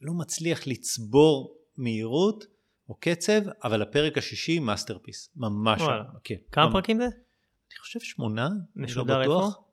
[0.00, 2.44] לא מצליח לצבור מהירות
[2.88, 6.04] או קצב, אבל הפרק השישי masterpiece, ממש, וואלה.
[6.24, 6.34] כן.
[6.52, 6.72] כמה ממש.
[6.72, 7.04] פרקים זה?
[7.04, 9.46] אני חושב שמונה, לא משודר בטוח.
[9.46, 9.68] איפה?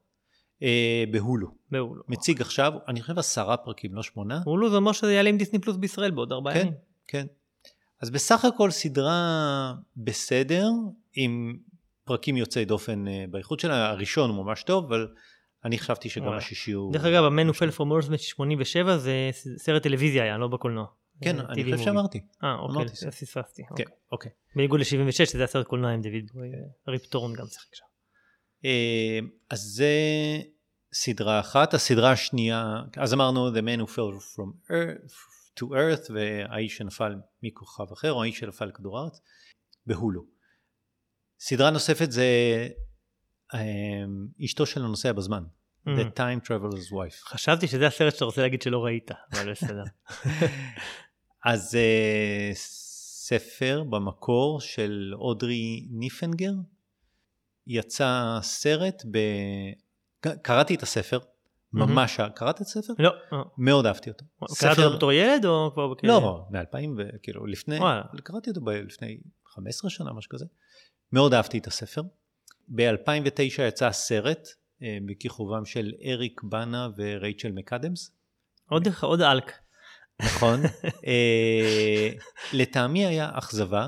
[0.63, 1.47] אה, בהולו.
[1.71, 2.03] בהולו.
[2.07, 4.41] מציג עכשיו, אני חושב עשרה פרקים, לא שמונה.
[4.45, 6.73] הולו זה אומר שזה יעלה עם דיסני פלוס בישראל בעוד ארבעה כן, ימים.
[7.07, 7.25] כן.
[8.01, 10.69] אז בסך הכל סדרה בסדר,
[11.13, 11.57] עם
[12.05, 15.07] פרקים יוצאי דופן אה, באיכות שלה, הראשון הוא ממש טוב, אבל
[15.65, 16.33] אני חשבתי שגם.
[16.33, 16.93] השישי הוא...
[16.93, 20.85] דרך אגב, המנו פל פור מורסמנט 87 זה סרט טלוויזיה היה, לא בקולנוע.
[21.21, 21.77] כן, זה אני חושב.
[21.77, 22.21] שאמרתי.
[22.43, 23.63] אה, אוקיי, פספסתי.
[23.63, 23.85] כן, אוקיי.
[24.11, 24.31] אוקיי.
[24.55, 26.47] בניגוד ל-76, שזה היה סרט קולנוע עם דויד בוי,
[26.87, 27.85] ריפ טורן גם שיחק שם.
[28.65, 29.93] אה, אז זה
[30.93, 31.73] סדרה אחת.
[31.73, 35.13] הסדרה השנייה, אז אמרנו The Man Who Fell From Earth
[35.59, 39.21] to Earth, והאיש שנפל מכוכב אחר, או האיש שנפל לכדור הארץ,
[39.85, 40.34] בהולו.
[41.39, 42.27] סדרה נוספת זה
[43.53, 43.59] אה,
[44.45, 45.43] אשתו של הנוסע בזמן,
[45.87, 45.99] Mm.
[45.99, 47.25] The Time Traveler's Wife.
[47.25, 49.83] חשבתי שזה הסרט שאתה רוצה להגיד שלא ראית, אבל בסדר.
[51.45, 51.81] אז זה
[52.53, 56.51] ספר במקור של אודרי ניפנגר.
[57.67, 59.17] יצא סרט ב...
[60.41, 61.19] קראתי את הספר,
[61.73, 62.93] ממש, קראת את הספר?
[62.99, 63.37] לא, אה.
[63.57, 64.25] מאוד אהבתי אותו.
[64.59, 66.09] קראת אותו בתור ילד או כבר בכלא?
[66.09, 68.03] לא, מ-2000 וכאילו לפני, וואלה.
[68.23, 70.45] קראתי אותו לפני 15 שנה, משהו כזה.
[71.11, 72.01] מאוד אהבתי את הספר.
[72.67, 74.47] ב-2009 יצא הסרט
[74.83, 78.11] אה, בכיכובם של אריק בנה ורייצ'ל מקאדמס.
[78.69, 79.51] עוד עוד אלק.
[80.21, 80.59] נכון.
[81.07, 82.09] אה,
[82.53, 83.87] לטעמי היה אכזבה,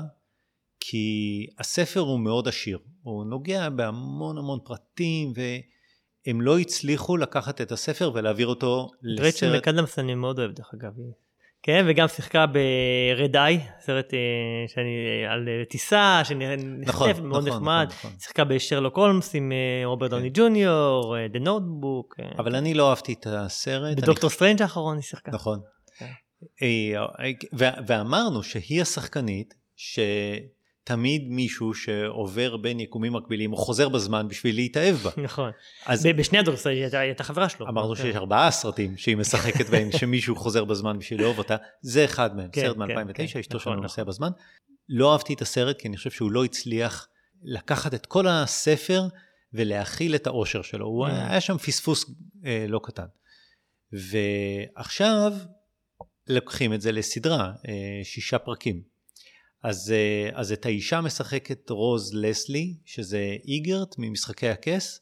[0.80, 2.78] כי הספר הוא מאוד עשיר.
[3.02, 9.56] הוא נוגע בהמון המון פרטים, והם לא הצליחו לקחת את הספר ולהעביר אותו רייצ'ל לסרט.
[9.56, 10.92] מקאדמס אני מאוד אוהב דרך אגב.
[11.68, 14.18] כן, וגם שיחקה ב-Red Eye, סרט אה,
[14.66, 14.90] שאני
[15.28, 17.86] על אה, טיסה, נכון, שנחטף, מאוד נכון, נחמד.
[17.88, 18.20] נכון, נכון.
[18.20, 22.24] שיחקה בשרלוק הולמס עם אה, רוברט דוני ג'וניור, אה, The Notebook.
[22.24, 23.96] אה, אבל אני לא אהבתי את הסרט.
[23.96, 25.32] בדוקטור סטרנג' האחרון היא שיחקה.
[25.32, 25.60] נכון.
[25.98, 26.06] כן.
[26.62, 27.30] אה, אה,
[27.86, 29.54] ואמרנו שהיא השחקנית
[30.88, 35.10] שתמיד מישהו שעובר בין יקומים מקבילים, הוא חוזר בזמן בשביל להתאהב בה.
[35.24, 35.50] נכון.
[35.86, 37.68] אז בשני הדורסי היא הייתה- חברה שלו.
[37.68, 38.02] אמרנו כן.
[38.02, 42.48] שיש ארבעה סרטים שהיא משחקת בהם, שמישהו חוזר בזמן בשביל לאהוב אותה, זה אחד מהם,
[42.52, 44.08] כן, סרט כן, מ-2009, כן, אשתו נכון, שלנו נוסע נכון.
[44.10, 44.30] בזמן.
[44.88, 47.08] לא אהבתי את הסרט, כי אני חושב שהוא לא הצליח
[47.42, 49.02] לקחת את כל הספר
[49.52, 50.86] ולהכיל את האושר שלו.
[50.86, 51.10] הוא Mm.
[51.10, 52.04] היה שם פספוס
[52.46, 53.06] אה, לא קטן.
[53.92, 55.32] ועכשיו
[56.28, 57.72] לוקחים את זה לסדרה, אה,
[58.04, 58.97] שישה פרקים.
[59.68, 65.00] אז, אה, אז את האישה משחקת רוז לסלי, שזה איגרט ממשחקי הכס.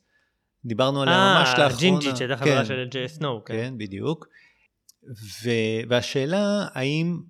[0.65, 1.79] דיברנו עליה ממש אה, לאחרונה.
[1.81, 3.45] ג'ינג'ית שהייתה חברה כן, של ג'יי סנואו.
[3.45, 3.55] כן.
[3.55, 4.27] כן, בדיוק.
[5.43, 5.51] ו,
[5.89, 7.21] והשאלה האם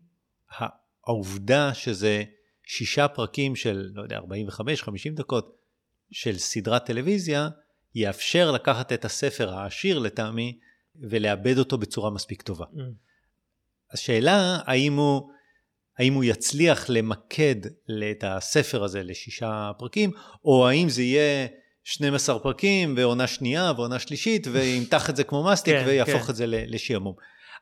[1.06, 2.24] העובדה שזה
[2.66, 4.22] שישה פרקים של, לא יודע, 45-50
[5.14, 5.56] דקות
[6.10, 7.48] של סדרת טלוויזיה,
[7.94, 10.58] יאפשר לקחת את הספר העשיר לטעמי
[11.00, 12.64] ולעבד אותו בצורה מספיק טובה.
[12.64, 12.80] Mm.
[13.92, 15.30] השאלה האם הוא,
[15.98, 17.56] האם הוא יצליח למקד
[18.10, 20.10] את הספר הזה לשישה פרקים,
[20.44, 21.46] או האם זה יהיה
[21.84, 26.30] 12 פרקים ועונה שנייה ועונה שלישית, וימתח את זה כמו מסטיק כן, ויהפוך כן.
[26.30, 27.14] את זה לשעמום.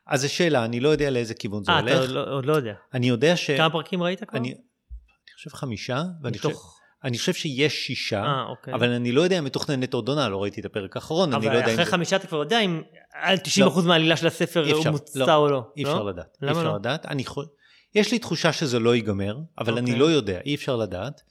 [0.07, 1.99] אז זו שאלה, אני לא יודע לאיזה כיוון זה אה, אתה הולך.
[1.99, 2.73] עוד לא- עוד לא יודע.
[2.93, 3.51] אני יודע ש...
[3.51, 4.39] כמה פרקים ראית כבר?
[4.39, 6.79] אני, אני חושב חמישה, ואני חושב, מתוך...
[7.03, 8.73] אני חושב שיש שישה, אה, אוקיי.
[8.73, 11.49] אבל אני לא יודע אם מתוכננת עוד עונה, לא ראיתי את הפרק האחרון, אני לא
[11.49, 11.91] אבל יודע אם אחרי זה...
[11.91, 12.81] חמישה אתה כבר יודע אם
[13.13, 15.63] על 90% מהעלילה של הספר אי הוא אפשר, מוצע לא, או לא.
[15.77, 15.91] אי לא?
[15.91, 16.37] אפשר לדעת.
[16.41, 16.75] אי למה אפשר לא?
[16.75, 17.05] לדעת.
[17.05, 17.41] אני חו...
[17.95, 19.77] יש לי תחושה שזה לא ייגמר, אבל okay.
[19.77, 19.99] אני אוקיי.
[19.99, 21.21] לא יודע, אי אפשר לדעת.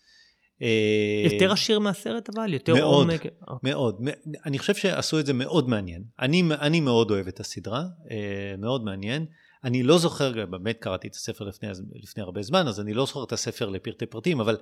[0.62, 2.55] אה, יותר עשיר מהסרט אבל?
[2.55, 3.22] יותר מאוד, עומק?
[3.62, 3.96] מאוד.
[4.03, 6.05] מ- אני חושב שעשו את זה מאוד מעניין.
[6.20, 9.27] אני, אני מאוד אוהב את הסדרה, אה, מאוד מעניין.
[9.64, 11.68] אני לא זוכר, באמת קראתי את הספר לפני,
[12.03, 14.57] לפני הרבה זמן, אז אני לא זוכר את הספר לפרטי פרטים, אבל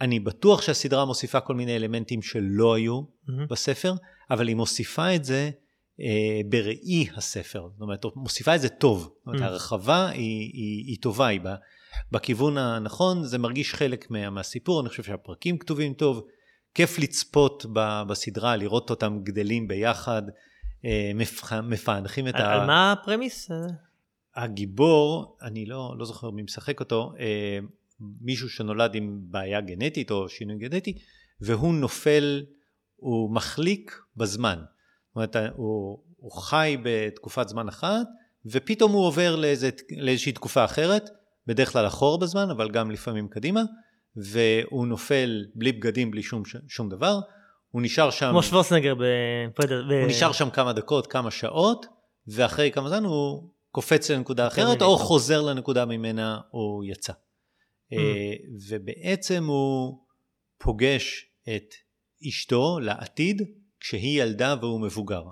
[0.00, 3.46] אני בטוח שהסדרה מוסיפה כל מיני אלמנטים שלא היו מהמם.
[3.50, 3.94] בספר,
[4.30, 5.50] אבל היא מוסיפה את זה
[6.48, 7.68] בראי הספר.
[7.72, 9.00] זאת אומרת, מוסיפה את זה טוב.
[9.02, 9.44] זאת אומרת, Mm.
[9.44, 10.20] ההרחבה היא,
[10.52, 11.54] היא, היא טובה, היא ב-
[12.12, 16.26] בכיוון הנכון, זה מרגיש חלק מה, מהסיפור, אני חושב שהפרקים כתובים טוב,
[16.74, 20.22] כיף לצפות ב, בסדרה, לראות אותם גדלים ביחד,
[20.84, 22.52] אה, מפח- מפענחים את על, ה...
[22.60, 23.50] על מה הפרמיס?
[23.50, 23.56] אה,
[24.36, 27.58] הגיבור, אני לא, לא זוכר מי משחק אותו, אה,
[28.20, 30.98] מישהו שנולד עם בעיה גנטית או שינוי גנטי,
[31.40, 32.44] והוא נופל,
[32.96, 34.58] הוא מחליק בזמן.
[35.14, 38.06] זאת אומרת, הוא, הוא חי בתקופת זמן אחת,
[38.46, 41.10] ופתאום הוא עובר לאיזה, לאיזושהי תקופה אחרת,
[41.46, 43.62] בדרך כלל אחורה בזמן, אבל גם לפעמים קדימה,
[44.16, 47.20] והוא נופל בלי בגדים, בלי שום, שום דבר.
[47.70, 49.84] הוא נשאר שם, כמו שוורצנגר בפרדר.
[50.00, 51.86] הוא נשאר שם כמה דקות, כמה שעות,
[52.26, 54.82] ואחרי כמה זמן הוא קופץ לנקודה אחרת.
[54.82, 57.12] או חוזר לנקודה ממנה הוא יצא.
[57.12, 57.96] Mm.
[57.96, 58.32] אה,
[58.68, 59.98] ובעצם הוא
[60.58, 61.74] פוגש את
[62.28, 63.42] אשתו לעתיד,
[63.82, 65.22] כשהיא ילדה והוא מבוגר.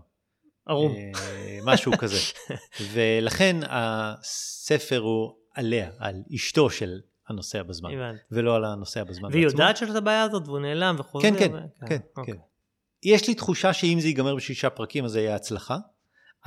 [0.67, 0.95] ערום.
[0.97, 2.17] אה, משהו כזה.
[2.93, 8.23] ולכן הספר הוא עליה, על אשתו של הנוסע בזמן, הבנתי.
[8.31, 9.61] ולא על הנוסע בזמן והיא בעצמו.
[9.61, 11.31] יודעת שיש את הבעיה הזאת והוא נעלם וחוזר.
[11.31, 12.35] כן, כן, ו- כן, אוקיי.
[12.35, 12.41] כן.
[13.03, 15.77] יש לי תחושה שאם זה ייגמר בשישה פרקים אז זה יהיה הצלחה.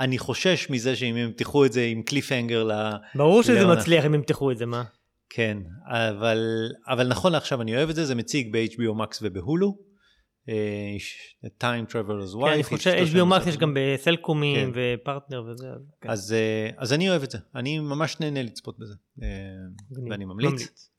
[0.00, 2.72] אני חושש מזה שאם הם ימתחו את זה עם קליפהנגר ל...
[3.14, 3.80] ברור שזה לעונה.
[3.80, 4.84] מצליח אם ימתחו את זה, מה?
[5.30, 9.78] כן, אבל, אבל נכון לעכשיו אני אוהב את זה, זה מציג ב-HBO Max ובהולו.
[10.48, 10.96] אה,
[11.60, 12.46] Time Traveler's Wife.
[12.46, 14.96] כן, אני חושב, Max הנוסע יש גם בסלקומים כן.
[15.00, 15.66] ופרטנר וזה.
[15.68, 16.10] אז כן.
[16.10, 19.28] אז, אה, אז אני אוהב את זה, אני ממש נהנה לצפות בזה, אה.
[20.10, 20.90] ואני ממליץ.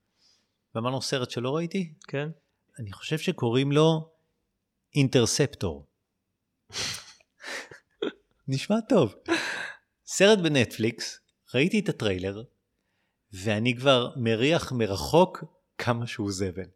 [0.76, 2.30] ואמרנו סרט שלא ראיתי, כן.
[2.80, 4.10] אני חושב שקוראים לו
[4.96, 5.86] אינטרספטור.
[8.48, 9.16] נשמע טוב.
[10.06, 11.20] סרט בנטפליקס,
[11.54, 12.44] ראיתי את הטריילר,
[13.34, 15.44] ואני כבר מריח מרחוק
[15.78, 16.70] כמה שהוא זבל.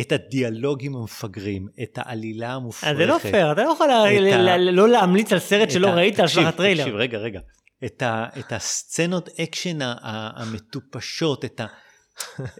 [0.00, 2.90] את הדיאלוגים המפגרים, את העלילה המופרכת.
[2.92, 6.20] אז זה לא פייר, אתה לא יכול ה- לא להמליץ על סרט שלא ה- ראית
[6.20, 6.82] על סמך הטריילר.
[6.84, 7.40] תקשיב, רגע, רגע.
[7.84, 11.66] את, ה, את הסצנות אקשן המטופשות, את ה...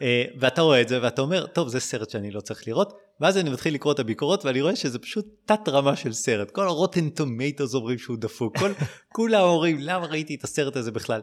[0.03, 3.38] אה, ואתה רואה את זה ואתה אומר, טוב, זה סרט שאני לא צריך לראות, ואז
[3.38, 6.51] אני מתחיל לקרוא את הביקורות ואני רואה שזה פשוט תת רמה של סרט.
[6.51, 8.73] כל ה-Rotten Tomatoes אומרים שהוא דפוק, כל,
[9.12, 11.23] כולם אומרים, למה ראיתי את הסרט הזה בכלל?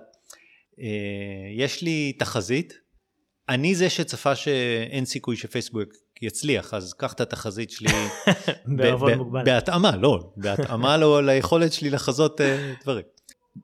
[0.81, 0.85] אה,
[1.57, 2.73] יש לי תחזית,
[3.51, 5.89] אני זה שצפה שאין סיכוי שפייסבוק
[6.21, 7.89] יצליח, אז קח את התחזית שלי
[8.77, 9.45] בערבון מוגבל.
[9.45, 13.05] בהתאמה, לא, בהתאמה לא, ליכולת שלי לחזות אה, דברים.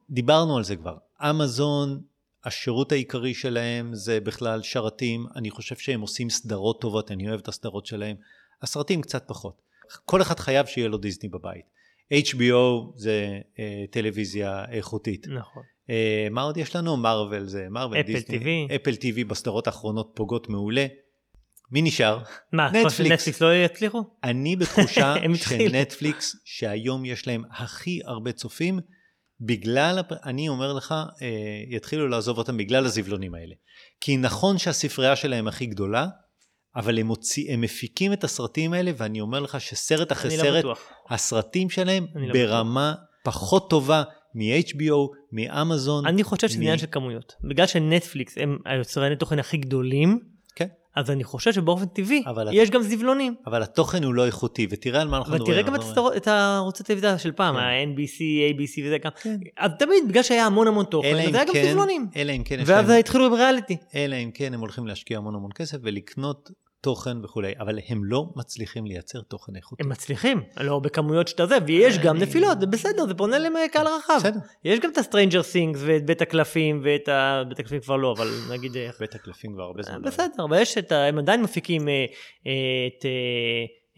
[0.09, 0.97] דיברנו על זה כבר.
[1.21, 2.01] אמזון,
[2.45, 7.47] השירות העיקרי שלהם זה בכלל שרתים, אני חושב שהם עושים סדרות טובות, אני אוהב את
[7.47, 8.15] הסדרות שלהם.
[8.61, 9.61] הסרטים קצת פחות.
[10.05, 11.65] כל אחד חייב שיהיה לו דיסני בבית.
[12.13, 15.27] HBO זה אה, טלוויזיה איכותית.
[15.27, 15.63] נכון.
[15.89, 16.97] אה, מה עוד יש לנו?
[16.97, 18.67] מרוויל זה מרוויל, אפל דיסני.
[18.69, 18.75] TV.
[18.75, 20.87] אפל TV בסדרות האחרונות פוגעות מעולה.
[21.71, 22.19] מי נשאר?
[22.53, 23.11] מה, נטפליקס.
[23.11, 23.41] נטפליקס.
[23.41, 24.03] לא יצליחו?
[24.23, 25.15] אני בתחושה.
[25.49, 28.79] שנטפליקס, שהיום יש להם הכי הרבה צופים,
[29.41, 31.27] בגלל, אני אומר לך, אה,
[31.69, 33.55] יתחילו לעזוב אותם בגלל הזבלונים האלה.
[34.01, 36.07] כי נכון שהספרייה שלהם הכי גדולה,
[36.75, 40.59] אבל הם, מוציא, הם מפיקים את הסרטים האלה, ואני אומר לך שסרט אחרי לא סרט,
[40.59, 40.79] בטוח.
[41.09, 44.03] הסרטים שלהם לא ברמה פחות טובה
[44.37, 46.05] מ-HBO, מאמזון.
[46.07, 47.35] אני חושב שזה מ- עניין של כמויות.
[47.43, 50.19] בגלל שנטפליקס הם היוצרני תוכן הכי גדולים,
[50.55, 50.67] כן.
[50.95, 53.35] אז אני חושב שבאופן טבעי יש גם זבלונים.
[53.45, 55.61] אבל התוכן הוא לא איכותי, ותראה על מה אנחנו אבל מדברים.
[55.63, 55.81] תראה גם
[56.17, 57.61] את הערוצי טלוויזיה של פעם, כן.
[57.61, 58.19] ה-NBC,
[58.55, 59.11] ABC וזה גם.
[59.21, 59.37] כן.
[59.57, 62.07] אז תמיד, בגלל שהיה המון המון תוכן, אז היה גם כן- זבלונים.
[62.15, 63.77] אלא אם כן ואז התחילו עם ריאליטי.
[63.95, 66.51] אלא אם כן הם הולכים להשקיע המון המון כסף ולקנות
[66.87, 69.83] תוכן וכולי, אבל הם לא מצליחים לייצר תוכן איכותי.
[69.83, 73.87] הם מצליחים, לא בכמויות שאתה זה, ויש גם אני- נפילות, זה בסדר, זה פונה לקהל
[73.87, 74.13] רחב.
[74.19, 74.39] בסדר.
[74.65, 77.43] יש גם את ה-Stranger Things ואת בית הקלפים ואת ה...
[77.49, 78.77] בית הקלפים כבר לא, אבל נגיד...
[78.77, 80.01] אה, בית הקלפים כבר הרבה זמן.
[80.01, 80.95] בסדר, אבל יש את ה...
[81.03, 82.05] הם עדיין מפיקים אה,
[82.47, 82.51] אה,
[82.87, 83.05] את...
[83.05, 83.11] אה,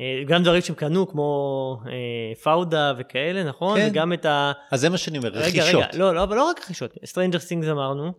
[0.02, 3.78] אה, גם דברים שהם קנו כמו אה, פאודה וכאלה, נכון?
[3.80, 3.88] כן.
[3.91, 4.52] וגם את ה...
[4.71, 5.84] אז זה מה שאני אומר, רגע, רכישות.
[5.84, 6.93] רגע, לא, לא, אבל לא רק רכישות.
[6.93, 8.12] Stranger Things אמרנו,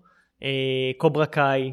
[0.42, 0.48] אה,
[0.96, 1.70] קוברה קאי אה,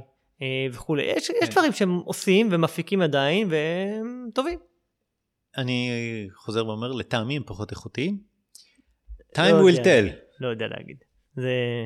[0.73, 1.03] וכולי.
[1.03, 1.51] יש, יש כן.
[1.51, 4.59] דברים שהם עושים ומפיקים עדיין והם טובים.
[5.57, 5.89] אני
[6.35, 8.19] חוזר ואומר, לטעמי הם פחות איכותיים.
[9.37, 10.03] לא time will יודע tell.
[10.03, 10.97] להגיד, לא יודע להגיד.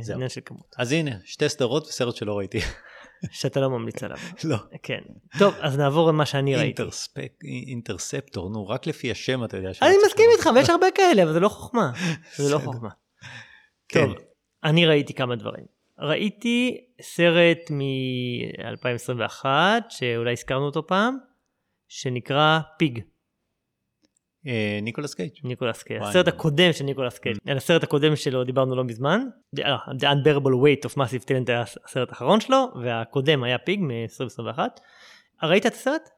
[0.01, 0.13] זה.
[0.13, 0.75] עניין של כמות.
[0.77, 2.59] אז הנה, שתי סדרות וסרט שלא ראיתי.
[3.31, 4.17] שאתה לא ממליץ עליו.
[4.49, 4.57] לא.
[4.83, 4.99] כן.
[5.39, 6.83] טוב, אז נעבור למה שאני ראיתי.
[7.67, 9.67] אינטרספטור, נו, רק לפי השם אתה יודע.
[9.67, 10.25] אני שלא צריך מסכים.
[10.37, 11.91] איתך, ויש הרבה כאלה, אבל זה לא חוכמה.
[12.35, 12.59] זה לא.
[12.59, 12.89] חוכמה.
[13.89, 14.05] כן.
[14.07, 14.15] טוב,
[14.63, 15.65] אני ראיתי כמה דברים.
[16.01, 19.45] ראיתי סרט מ-2021,
[19.89, 21.17] שאולי הזכרנו אותו פעם,
[21.87, 22.99] שנקרא Pig.
[24.47, 25.31] אה, ניקולס קייג'.
[25.43, 26.01] ניקולס קייג'.
[26.01, 27.37] הסרט הקודם של ניקולס קייג'.
[27.47, 29.21] על הסרט הקודם שלו דיברנו לא מזמן.
[29.55, 34.59] The אה, Unbearable Weight of Massive Talent היה הסרט האחרון שלו, והקודם היה Pig מ-2021.
[35.43, 36.09] ראית את הסרט?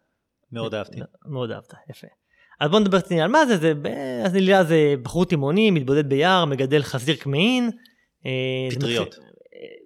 [0.51, 0.99] מאוד אהבתי.
[1.25, 2.07] מאוד אהבת, יפה.
[2.59, 3.87] אז בוא נדבר קצת על מה זה, זה, ב-
[4.25, 7.71] אז נלילה זה בחור תימהוני, מתבודד ביער, מגדל חזיר קמעין.
[8.25, 9.15] אה, פטריות.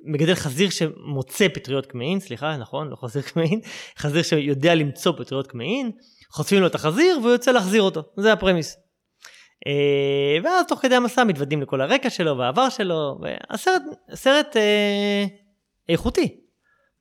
[0.06, 3.60] מגדל חזיר שמוצא פטריות קמעין, סליחה, נכון, לא חזיר קמעין,
[4.00, 5.92] חזיר שיודע למצוא פטריות קמעין,
[6.32, 8.78] חושפים לו את החזיר והוא יוצא להחזיר אותו, זה הפרמיס.
[9.68, 13.82] אה, ואז תוך כדי המסע מתוודעים לכל הרקע שלו והעבר שלו, והסרט
[14.14, 15.26] סרט אה,
[15.90, 16.48] איכותי.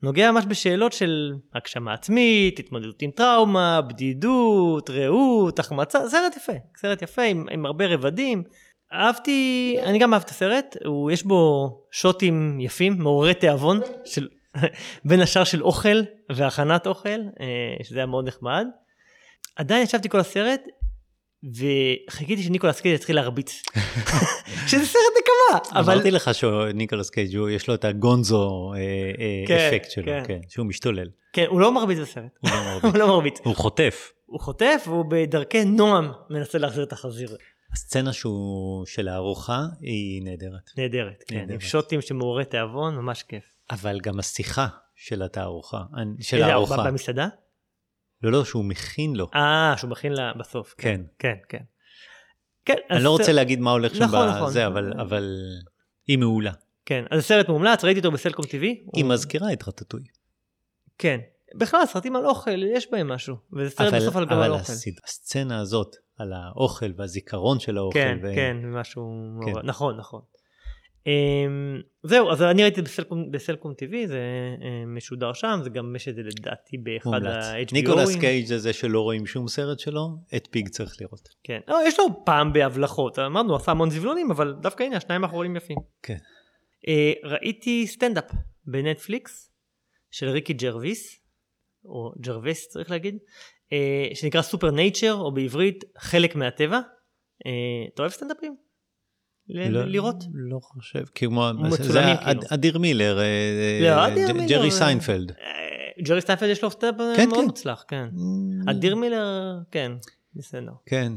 [0.02, 7.02] נוגע ממש בשאלות של הגשמה עצמית, התמודדות עם טראומה, בדידות, רעות, החמצה, סרט יפה, סרט
[7.02, 8.42] יפה עם, עם הרבה רבדים.
[8.92, 14.28] אהבתי, אני גם אהב את הסרט, הוא, יש בו שוטים יפים, מעוררי תיאבון, של,
[15.04, 18.66] בין השאר של אוכל והכנת אוכל, אה, שזה היה מאוד נחמד.
[19.56, 20.60] עדיין ישבתי כל הסרט,
[21.44, 23.62] וחיכיתי שניקולס קייג' יתחיל להרביץ.
[24.68, 25.92] שזה סרט נקמה, אבל...
[25.92, 30.22] אמרתי לך שניקולס קייג' יש לו את הגונזו אה, אה, כן, אפקט שלו, כן.
[30.26, 31.08] כן, שהוא משתולל.
[31.32, 32.50] כן, הוא לא מרביץ בסרט, לא.
[32.90, 33.40] הוא לא מרביץ.
[33.44, 34.12] הוא חוטף.
[34.26, 37.36] הוא חוטף והוא בדרכי נועם מנסה להחזיר את החזיר.
[37.76, 40.70] הסצנה שהוא של הארוחה היא נהדרת.
[40.78, 41.60] נהדרת, כן, עם נהדרת.
[41.60, 43.44] שוטים שמעוררי תיאבון, ממש כיף.
[43.70, 45.82] אבל גם השיחה של התערוכה,
[46.20, 46.84] של איזה, הארוחה.
[46.84, 47.28] במסעדה?
[48.22, 49.26] לא, לא, שהוא מכין לו.
[49.34, 50.74] אה, שהוא מכין לה בסוף.
[50.78, 51.00] כן.
[51.18, 51.62] כן, כן.
[52.64, 54.48] כן, אני לא הסרט- רוצה להגיד מה הולך שם נכון, נכון.
[54.48, 55.36] בזה, אבל אבל
[56.06, 56.52] היא מעולה.
[56.86, 58.60] כן, אז זה סרט מומלץ, ראיתי אותו בסלקום TV.
[58.62, 60.04] היא הוא- מזכירה את רטטוי.
[60.98, 61.20] כן.
[61.58, 63.36] בכלל, סרטים על אוכל, יש בהם משהו.
[63.52, 64.72] וזה סרט אבל בסוף על גם על אבל אוכל.
[64.72, 67.98] הסד- הסצנה הזאת, על האוכל והזיכרון של האוכל.
[67.98, 69.02] כן, ו- כן, משהו...
[69.44, 69.50] כן.
[69.50, 70.20] נורא- נכון, נכון.
[71.06, 74.18] אמ, זהו, אז אני ראיתי בסלקום, בסלקום TV, זה
[74.62, 77.24] אה, משודר שם, זה גם יש את זה לדעתי באחד.
[77.26, 77.72] ה-HBO.
[77.72, 81.28] ניקולס קייג' זה, מי שלא רואים שום סרט שלו, את Pig צריך לראות.
[81.44, 81.60] כן.
[81.68, 85.76] לא, יש לו פעם בהבלחות, אמרנו, עשה המון זבלונים, אבל דווקא הנה, השניים האחרונים יפים.
[86.02, 86.16] כן.
[86.88, 88.24] אה, ראיתי סטנדאפ
[88.64, 89.50] בנטפליקס
[90.10, 91.20] של ריקי ג'רוויס,
[91.84, 93.18] או ג'רוויס צריך להגיד,
[93.72, 96.80] אה, שנקרא SuperNature, או בעברית חלק מהטבע.
[97.46, 97.52] אה,
[97.94, 98.56] אתה אוהב סטנדאפים?
[99.48, 100.24] ל- לא- לראות?
[100.34, 102.00] לא חושב, כמו, זה כאילו.
[102.30, 105.30] אד- אדיר מילר, אה, לא, אה, אדיר מילר, ג'רי אה, סיינפלד.
[105.30, 105.36] אה,
[106.04, 107.44] ג'רי סיינפלד יש לו סטנדאפ אה, כן, מאוד כן.
[107.46, 108.06] מוצלח, כן.
[108.70, 109.24] אדיר מילר,
[109.70, 109.92] כן,
[110.34, 110.72] בסדר.
[110.86, 111.12] כן.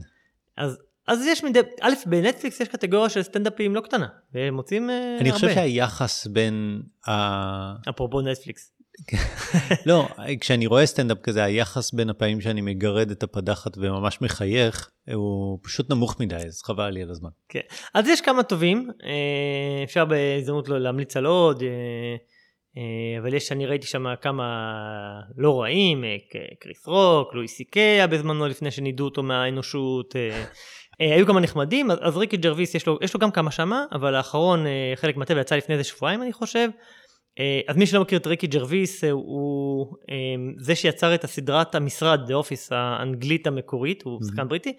[0.57, 5.17] אז, אז יש מדי, א', בנטפליקס יש קטגוריה של סטנדאפים לא קטנה, והם מוצאים אה,
[5.19, 5.39] אני הרבה.
[5.39, 7.11] חושב שהיחס בין ה...
[7.89, 8.71] אפרופו נטפליקס.
[9.85, 10.07] לא,
[10.41, 15.89] כשאני רואה סטנדאפ כזה, היחס בין הפעמים שאני מגרד את הפדחת וממש מחייך, הוא פשוט
[15.89, 17.29] נמוך מדי, אז חבל לי על הזמן.
[17.49, 17.59] כן.
[17.93, 21.67] אז יש כמה טובים, אה, אפשר בהזדמנות לא להמליץ על עוד, אה,
[22.77, 24.43] אה, אבל יש, אני ראיתי שם כמה
[25.37, 26.03] לא רעים,
[26.59, 30.15] קריס רוק, לואי סי קיי בזמנו לפני שנידו אותו מהאנושות.
[30.99, 34.65] היו כמה נחמדים, אז, ריקי ג'רוויס יש לו, יש לו גם כמה שמה, אבל האחרון,
[34.95, 36.69] חלק מהטבע יצא לפני איזה שבועיים אני חושב.
[37.39, 40.15] אה, אז מי שלא מכיר את ריקי ג'רוויס, אה, הוא אה,
[40.57, 44.73] זה שיצר את הסדרת המשרד, The Office האנגלית המקורית, הוא שחקן בריטי,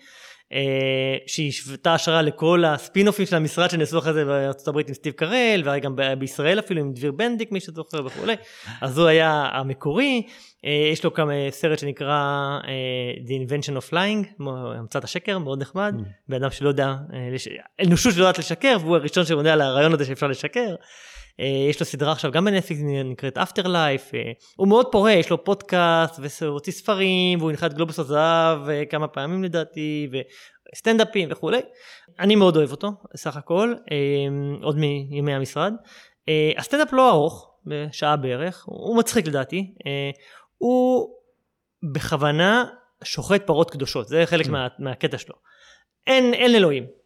[0.53, 5.62] אה, שהיווה השראה לכל הספינופים של המשרד שנעשו אחרי זה בארצות הברית עם סטיב קרל,
[5.64, 8.35] וגם ב- בישראל אפילו עם דביר בנדיק, מי שזוכר וכולי.
[8.81, 10.23] אז הוא היה המקורי.
[10.92, 12.59] יש לו גם סרט שנקרא
[13.27, 15.94] The Invention of Flying, כמו המצאת השקר, מאוד נחמד.
[16.29, 16.94] בן אדם שלא יודע,
[17.87, 20.75] אנושות שלא יודעת לשקר, והוא הראשון שעונה על הרעיון הזה שאפשר לשקר.
[21.40, 24.11] אה, יש לו סדרה עכשיו גם בנטפליקס נקראת אפטר לייף,
[24.57, 28.85] הוא מאוד פורה, יש לו פודקאסט והוא הוציא ספרים והוא הנחה את גלובוס הזהב אה,
[28.85, 30.11] כמה פעמים לדעתי
[30.72, 31.61] וסטנדאפים וכולי.
[32.18, 33.96] אני מאוד אוהב אותו סך הכל, אה,
[34.62, 35.72] עוד מימי המשרד.
[36.29, 40.11] אה, הסטנדאפ לא ארוך, בשעה בערך, הוא מצחיק לדעתי, אה,
[40.59, 41.14] הוא
[41.92, 42.64] בכוונה
[43.05, 45.35] שוחט פרות קדושות, זה חלק מה, מהקטע שלו.
[46.07, 46.99] אין, אין אלוהים.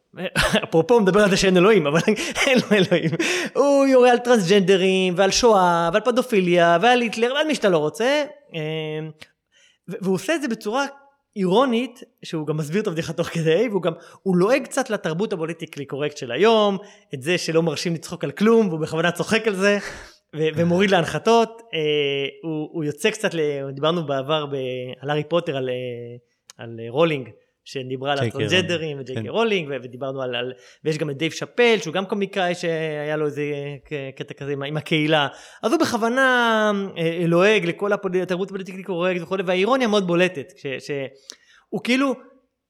[0.64, 2.00] אפרופו מדבר על זה שאין אלוהים, אבל
[2.46, 3.10] אין לו אלוהים.
[3.54, 8.24] הוא יורה על טרנסג'נדרים, ועל שואה, ועל פדופיליה, ועל היטלר, ועל מי שאתה לא רוצה.
[8.54, 9.08] אה,
[9.88, 10.84] והוא עושה את זה בצורה
[11.36, 15.37] אירונית, שהוא גם מסביר את הבדיחה תוך כדי, והוא גם, הוא לועג קצת לתרבות ה
[15.37, 16.78] politically correct של היום,
[17.14, 19.78] את זה שלא מרשים לצחוק על כלום, והוא בכוונה צוחק על זה.
[20.56, 21.78] ומוריד להנחתות, אה,
[22.42, 23.30] הוא, הוא יוצא קצת,
[23.72, 24.46] דיברנו בעבר
[25.00, 26.16] על הארי פוטר, על, אה,
[26.64, 27.28] על רולינג,
[27.64, 29.28] שדיברה על ג'יי קיי הטרנסג'נדרים רולינג, וג'יי כן.
[29.28, 30.52] רולינג, ודיברנו על, על,
[30.84, 33.42] ויש גם את דייב שאפל, שהוא גם קומיקאי שהיה לו איזה
[34.16, 35.28] קטע כזה עם, עם הקהילה,
[35.62, 40.86] אז הוא בכוונה אה, לועג לכל התרבות ה politically correct וכו', והאירוניה מאוד בולטת, ש-
[40.86, 42.14] שהוא כאילו,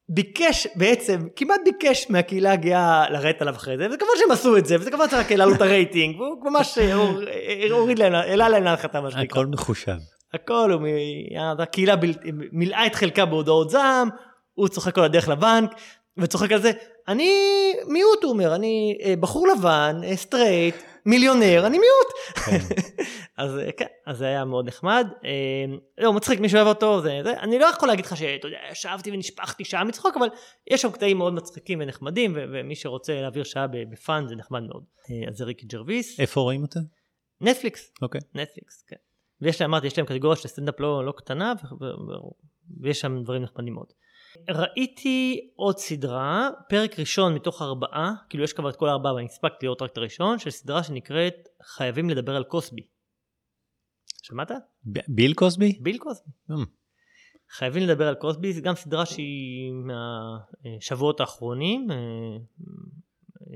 [0.08, 4.76] ביקש בעצם, כמעט ביקש מהקהילה הגאה לרדת עליו אחרי זה, וכמובן שהם עשו את זה,
[4.76, 6.94] וזה כמובן שרק העלה לו את הרייטינג, והוא ממש אה,
[7.70, 9.24] הוריד להם, העלה להם להנחתה מה שנקרא.
[9.24, 9.96] הכל מחושב.
[10.34, 10.88] הכל, הוא,
[11.58, 11.94] הקהילה
[12.52, 14.08] מילאה את חלקה בהודעות זעם,
[14.54, 15.70] הוא צוחק כל הדרך לבנק,
[16.16, 16.72] וצוחק על זה,
[17.08, 17.32] אני
[17.86, 22.36] מיעוט, הוא אומר, אני אה, בחור לבן, סטרייט, אה, מיליונר, אני מיעוט.
[22.44, 22.74] כן.
[23.42, 25.06] אז אה, כן, אז זה היה מאוד נחמד.
[25.98, 29.10] לא, מצחיק, מי שאוהב אותו, זה, זה, אני לא יכול להגיד לך שאתה יודע, ישבתי
[29.10, 30.28] ונשפכתי שעה מצחוק, אבל
[30.70, 34.62] יש שם קטעים מאוד מצחיקים ונחמדים, ו- ומי שרוצה להעביר שעה ב fun זה נחמד
[34.62, 34.84] מאוד.
[35.28, 36.20] אז זה ריקי ג'רוויס.
[36.20, 36.80] איפה רואים אותה?
[37.40, 37.92] נטפליקס.
[38.02, 38.20] אוקיי.
[38.34, 38.96] נטפליקס, כן.
[39.40, 42.44] ויש להם, אמרתי, יש להם קטגוריה של סטנדאפ לא, לא קטנה, ו- ו-
[42.82, 43.92] ויש שם דברים נחמדים מאוד.
[44.50, 49.66] ראיתי עוד סדרה, פרק ראשון מתוך ארבעה, כאילו יש כבר את כל הארבעה ואני הספקתי
[49.66, 52.82] לראות רק את הראשון, של סדרה שנקראת חייבים לדבר על קוסבי.
[54.22, 54.50] שמעת?
[55.08, 55.78] ביל קוסבי?
[55.80, 56.30] ביל קוסבי.
[56.50, 56.54] Mm.
[57.50, 59.72] חייבים לדבר על קוסבי, זו גם סדרה שהיא
[60.64, 61.96] מהשבועות האחרונים, אה,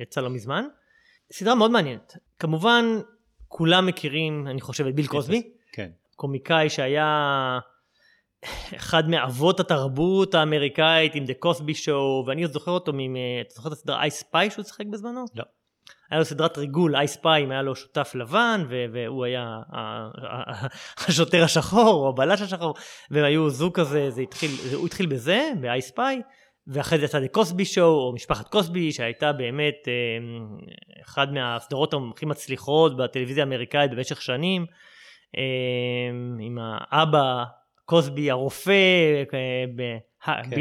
[0.03, 0.65] יצא לא מזמן.
[1.33, 2.17] סדרה מאוד מעניינת.
[2.39, 2.85] כמובן,
[3.49, 5.53] כולם מכירים, אני חושב, את ביל קוסבי.
[5.73, 5.91] כן.
[6.17, 7.59] קומיקאי שהיה
[8.77, 13.17] אחד מאבות התרבות האמריקאית עם The Cosby Show, ואני עוד זוכר אותו, ממ...
[13.41, 15.25] אתה זוכר את הסדרה אייס פאי שהוא שיחק בזמנו?
[15.35, 15.45] לא.
[16.11, 19.59] היה לו סדרת ריגול, אייס פאי, היה לו שותף לבן, והוא היה
[21.07, 22.75] השוטר השחור, או הבלש השחור,
[23.11, 26.23] והם היו זוג כזה, זה התחיל, הוא התחיל בזה, באייס פאי,
[26.67, 29.93] ואחרי זה יצא The Cosby Show, או משפחת קוסבי, שהייתה באמת אה,
[31.05, 34.67] אחד מהסדרות הכי מצליחות בטלוויזיה האמריקאית במשך שנים,
[35.37, 37.45] אה, עם האבא
[37.89, 38.73] קוסבי הרופא,
[39.35, 40.57] אה, כן.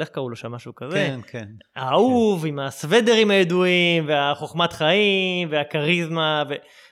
[0.00, 0.96] איך קראו לו שם משהו כזה?
[0.96, 1.48] כן, כן.
[1.76, 2.48] האהוב, כן.
[2.48, 6.42] עם הסוודרים הידועים, והחוכמת חיים, והכריזמה,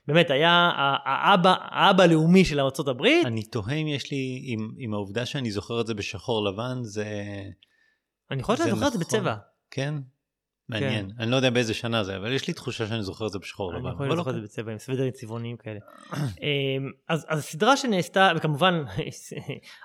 [0.08, 0.70] ובאמת היה
[1.04, 3.06] האבא, האבא הלאומי של ארה"ב.
[3.26, 7.06] אני תוהה אם יש לי, עם, עם העובדה שאני זוכר את זה בשחור לבן, זה...
[8.30, 9.18] אני חושב שאני זוכר את זה נכון.
[9.18, 9.34] בצבע.
[9.70, 9.94] כן?
[10.68, 11.10] מעניין.
[11.10, 11.22] כן.
[11.22, 13.72] אני לא יודע באיזה שנה זה, אבל יש לי תחושה שאני זוכר את זה בשחור
[13.72, 13.86] לבן.
[13.86, 15.78] אני יכול לזכור את זה בצבע, עם סוודרים צבעוניים כאלה.
[16.12, 18.84] אמ, אז, אז הסדרה שנעשתה, וכמובן,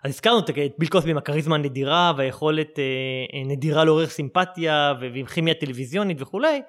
[0.04, 2.84] אז הזכרנו את ביל קוסבי עם הכריזמה הנדירה, והיכולת אה,
[3.34, 6.62] אה, נדירה לעורר סימפתיה, ועם כימיה טלוויזיונית וכולי,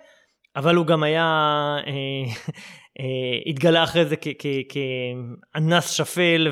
[0.57, 1.27] אבל הוא גם היה,
[1.87, 3.05] אה,
[3.47, 4.17] התגלה אחרי זה
[4.69, 6.49] כאנס שפל,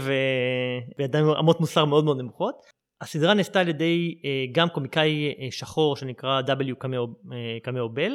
[0.99, 2.80] ועדיין אמות מוסר מאוד מאוד נמוכות.
[3.01, 6.75] הסדרה נעשתה על ידי אה, גם קומיקאי אה, שחור שנקרא W
[7.63, 8.13] קמאו בל,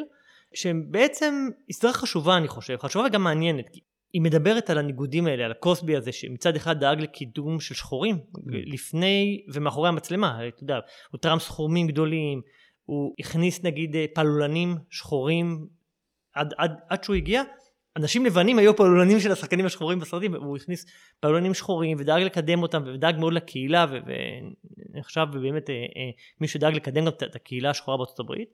[0.54, 3.80] שבעצם היא סדרה חשובה אני חושב, חשובה וגם מעניינת, כי
[4.14, 8.40] היא מדברת על הניגודים האלה, על הקוסבי הזה, שמצד אחד דאג לקידום של שחורים, mm.
[8.48, 10.80] לפני ומאחורי המצלמה, אתה יודע,
[11.12, 12.42] הוא תרם סכומים גדולים,
[12.86, 15.68] הוא הכניס נגיד אה, פעלולנים שחורים
[16.36, 17.44] עד, עד, עד שהוא הגיע,
[17.98, 20.86] אנשים לבנים היו פעלולנים של השחקנים השחורים בסרטים, והוא הכניס
[21.20, 23.86] פעלולנים שחורים ודאג לקדם אותם ודאג מאוד לקהילה
[24.96, 26.10] ונחשב באמת אה, אה,
[26.42, 28.50] מי שדאג לקדם את הקהילה השחורה בארצות הברית.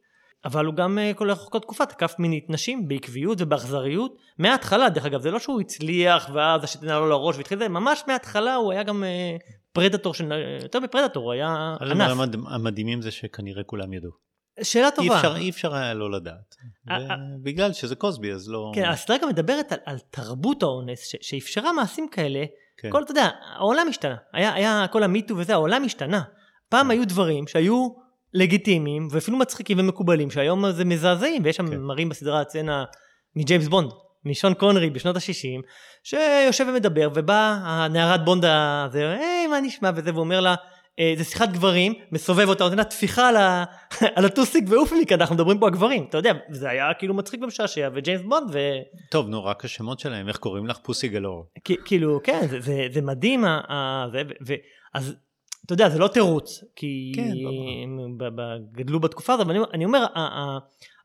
[0.45, 5.21] אבל הוא גם אה, כל כל תקופה תקף מינית נשים בעקביות ובאכזריות מההתחלה דרך אגב
[5.21, 9.03] זה לא שהוא הצליח ואז השתנה לו לראש והתחיל זה ממש מההתחלה הוא היה גם
[9.73, 10.31] פרדטור של
[10.63, 12.19] יותר מפרדטור הוא היה אנס.
[12.47, 14.30] המדהימים זה שכנראה כולם ידעו.
[14.63, 15.13] שאלה טובה.
[15.13, 16.55] אי אפשר, אי אפשר היה לא לדעת.
[16.89, 17.15] אה, אה.
[17.43, 18.71] בגלל שזה קוסבי אז לא...
[18.75, 22.45] כן, הסדרה גם מדברת על, על תרבות האונס ש, שאפשרה מעשים כאלה.
[22.77, 22.89] כן.
[22.91, 24.15] כל, אתה יודע, העולם השתנה.
[24.33, 26.21] היה, היה כל המיטו וזה, העולם השתנה.
[26.69, 26.91] פעם כן.
[26.91, 27.89] היו דברים שהיו
[28.33, 31.77] לגיטימיים ואפילו מצחיקים ומקובלים, שהיום זה מזעזעים, ויש שם כן.
[31.77, 32.83] מראים בסדרה הצצנה
[33.35, 33.91] מג'יימס בונד,
[34.25, 35.61] משון קונרי בשנות ה-60,
[36.03, 40.55] שיושב ומדבר, ובא הנערת בונד הזה, היי, מה נשמע וזה, ואומר לה,
[41.17, 43.63] זה שיחת גברים, מסובב אותה, נותן לה טפיחה על, ה...
[44.15, 47.89] על הטוסיק ואופליק, אנחנו מדברים פה על גברים, אתה יודע, זה היה כאילו מצחיק ומשעשע,
[47.93, 48.59] וג'יימס בונד ו...
[49.11, 50.77] טוב, נו, רק השמות שלהם, איך קוראים לך?
[50.83, 51.45] פוסי גלור.
[51.85, 53.45] כאילו, כן, זה, זה, זה מדהים.
[54.93, 55.15] אז
[55.65, 57.31] אתה יודע, זה לא תירוץ, כי כן,
[57.83, 58.17] הם
[58.71, 60.05] גדלו בתקופה הזאת, אבל אני, אני אומר,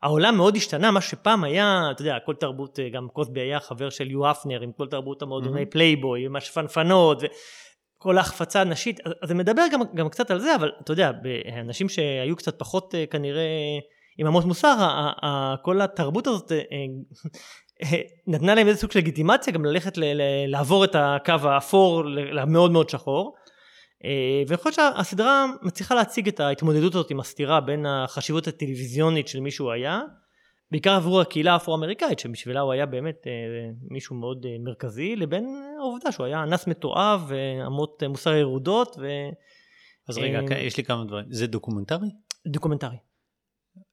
[0.03, 4.11] העולם מאוד השתנה, מה שפעם היה, אתה יודע, כל תרבות, גם קוסבי היה חבר של
[4.11, 5.65] יו הפנר, עם כל תרבות המועדוני.
[5.65, 7.23] פלייבוי, עם השפנפנות.
[7.97, 11.11] כל ההחפצה הנשית, אז זה מדבר גם, גם קצת על זה, אבל אתה יודע,
[11.59, 13.47] אנשים שהיו קצת פחות אה, כנראה
[14.17, 14.75] עם אמות מוסר,
[15.63, 16.57] כל התרבות הזאת אה,
[17.83, 22.05] אה, נתנה להם איזה סוג של לגיטימציה גם ללכת ל- ל- לעבור את הקו האפור
[22.05, 23.35] למאוד מאוד שחור.
[24.47, 29.51] ויכול להיות שהסדרה מצליחה להציג את ההתמודדות הזאת עם הסתירה בין החשיבות הטלוויזיונית של מי
[29.51, 30.01] שהוא היה
[30.71, 33.31] בעיקר עבור הקהילה האפרו-אמריקאית שבשבילה הוא היה באמת אה,
[33.89, 35.45] מישהו מאוד אה, מרכזי לבין
[35.79, 39.07] העובדה שהוא היה אנס מתועב ואמות אה, מוסר ירודות ו...
[40.09, 41.25] אז רגע, אה, יש לי כמה דברים.
[41.29, 42.07] זה דוקומנטרי?
[42.47, 42.97] דוקומנטרי.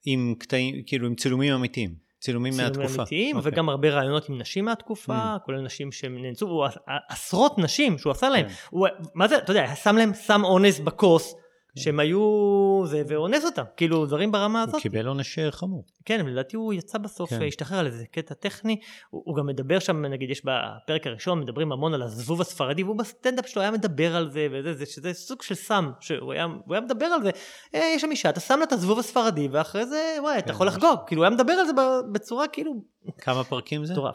[0.07, 2.05] עם קטעים, כאילו עם צילומים אמיתיים.
[2.21, 2.77] צילומים מהתקופה.
[2.77, 3.39] צילומים אמיתיים, okay.
[3.39, 3.53] אוקיי.
[3.53, 5.39] וגם הרבה ראיונות עם נשים מהתקופה, אממ.
[5.45, 6.65] כולל נשים שנאנסו,
[7.09, 8.49] עשרות נשים שהוא עשה להם.
[8.49, 8.55] כן.
[8.71, 11.35] הוא, מה זה, אתה יודע, שם להם סם אונס בכוס,
[11.77, 14.75] שהם היו, זה, ואונס אותם, כאילו דברים ברמה הזאת.
[14.75, 15.85] הוא קיבל עונש אה, חמור.
[16.05, 17.39] כן, לדעתי הוא יצא בסוף, כן.
[17.39, 17.47] כן.
[17.47, 21.73] השתחרר על איזה קטע טכני, הוא, הוא גם מדבר שם, נגיד יש בפרק הראשון, מדברים
[21.73, 25.43] המון על הזבוב הספרדי, והוא בסטנדאפ שלו היה מדבר על זה, וזה, זה, שזה סוג
[25.43, 27.31] של סם, שהוא היה, הוא היה מדבר על זה,
[27.75, 30.53] אה, יש שם אישה, אתה שם לה את הזבוב הספרדי, ואחרי זה, וואי, אתה כן,
[30.53, 30.67] יכול.
[30.67, 31.73] לחגוג, כאילו הוא היה מדבר על זה
[32.13, 32.73] בצורה כאילו
[33.19, 33.93] כמה פרקים זה?
[33.93, 34.15] מטורף.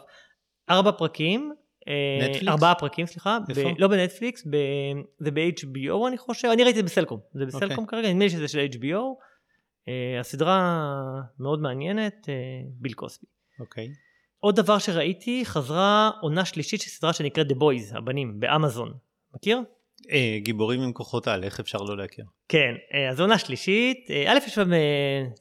[0.70, 1.52] ארבע פרקים.
[1.88, 2.48] אה, נטפליקס?
[2.48, 3.38] ארבעה פרקים, סליחה.
[3.48, 3.70] ב- איפה?
[3.78, 7.20] לא בנטפליקס, ב- זה ב-HBO אני חושב, אני ראיתי את זה בסלקום.
[7.34, 7.60] זה אוקיי.
[7.60, 8.98] בסלקום כרגע, נדמה לי שזה של HBO.
[9.88, 10.90] אה, הסדרה
[11.38, 12.34] מאוד מעניינת, אה,
[12.80, 13.26] ביל קוסבי.
[13.60, 13.88] אוקיי.
[14.38, 18.92] עוד דבר שראיתי, חזרה עונה שלישית של סדרה שנקראת The Boys, הבנים, באמזון.
[19.34, 19.60] מכיר?
[20.10, 22.24] אה, גיבורים עם כוחות על, איך אפשר לא להכיר?
[22.48, 24.70] כן, אה, אז עונה שלישית, אה, א' יש שם,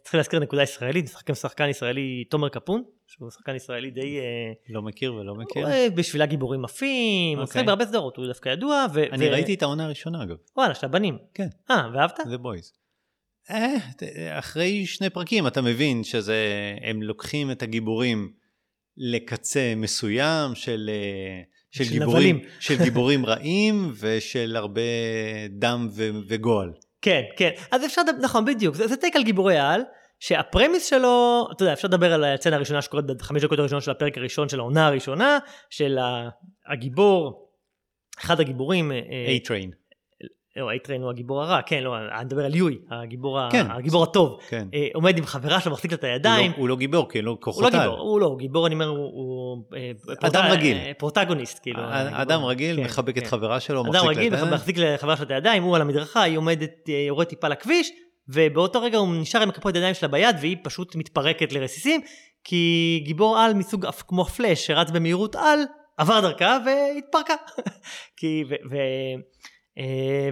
[0.03, 4.17] צריך להזכיר נקודה ישראלית, משחק עם שחקן ישראלי תומר קפון, שהוא שחקן ישראלי די,
[4.69, 5.67] לא מכיר ולא מכיר.
[5.95, 7.43] בשבילה גיבורים עפים, הוא אוקיי.
[7.43, 10.35] משחק בהרבה סדרות, הוא דווקא ידוע, אני ראיתי את העונה הראשונה אגב.
[10.57, 11.17] וואלה, של הבנים.
[11.33, 11.47] כן.
[11.71, 12.19] אה, ואהבת?
[12.19, 12.79] The Boys.
[13.51, 14.03] אה, ת-
[14.39, 16.37] אחרי שני פרקים אתה מבין שזה,
[16.81, 18.31] הם לוקחים את הגיבורים
[18.97, 20.89] לקצה מסוים של,
[21.71, 22.49] של, של גיבורים, נבלים.
[22.59, 24.81] של גיבורים רעים ושל הרבה
[25.49, 26.71] דם ו- וגועל.
[27.01, 27.49] כן, כן.
[27.71, 28.75] אז אפשר לדבר, נכון, בדיוק.
[28.75, 29.81] זה, זה טייק על גיבורי על,
[30.19, 34.17] שהפרמיס שלו, אתה יודע, אפשר לדבר על הסצנה הראשונה שקורית בחמש דקות הראשונות של הפרק
[34.17, 35.39] הראשון של העונה הראשונה,
[35.69, 35.97] של
[36.67, 37.49] הגיבור,
[38.19, 38.97] אחד הגיבורים, אה,
[39.37, 39.88] A-Train.
[40.59, 43.65] לא, A-Train הוא הגיבור הרע, כן, לא, אני מדבר על יואי, הגיבור, ה- כן.
[43.71, 44.39] הגיבור הטוב.
[44.49, 44.67] כן.
[44.73, 46.51] אה, עומד עם חברה שלו, מחזיק לה את הוא הידיים.
[46.51, 47.69] לא, הוא לא גיבור, כי אין לו הוא לא.
[47.69, 49.91] גיבור, הוא לא, הוא גיבור, אני אומר, הוא, הוא אה,
[50.27, 50.77] אדם פרוט- רגיל.
[50.77, 51.79] אה, פרוטגוניסט, כאילו.
[51.81, 52.21] ה-.
[52.21, 53.29] אדם רגיל, כן, מחבק את כן.
[53.29, 54.53] חברה שלו, אדם מחזיק רגיל, לידיים.
[54.53, 57.91] מחזיק לחברה שלו את הידיים, הוא על המדרכה, היא עומדת, אה, יורדת טיפה לכביש,
[58.29, 62.01] ובאותו רגע הוא נשאר עם כפות הידיים שלה ביד, והיא פשוט מתפרקת לרסיסים,
[62.43, 65.59] כי גיבור על מסוג כמו פלאש, שרץ במהירות על,
[65.97, 67.33] עבר דרכה והתפרקה.
[68.17, 69.15] כי, ו, ו, אה,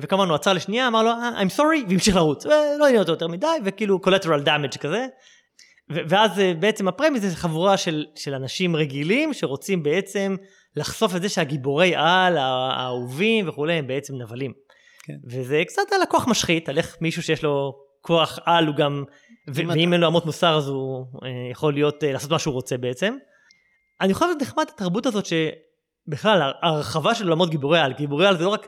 [0.02, 2.46] וכמובן הוא עצר לשנייה, אמר לו, "אה, I'm sorry, והמשיך לרוץ.
[2.46, 5.06] ולא עניין אותו יותר מדי, וכאילו collateral damage כזה.
[5.90, 10.36] ואז אה, בעצם הפרמיס זה חבורה של, של אנשים רגילים שרוצים בעצם
[10.76, 12.42] לחשוף את זה שהגיבורי על, הא-
[12.78, 14.54] האהובים וכולי, הם בעצם נבלים.
[15.06, 15.14] כן.
[15.30, 19.04] וזה קצת על הכוח משחית, על איך מישהו שיש לו כוח על הוא גם,
[19.54, 22.54] ואם אתה- אין לו אמות מוסר אז הוא אה, יכול להיות, אה, לעשות מה שהוא
[22.54, 23.16] רוצה בעצם.
[24.02, 28.44] אני חושב שזה נחמד התרבות הזאת שבכלל ההרחבה של עולמות גיבורי על, גיבורי על זה
[28.44, 28.68] לא רק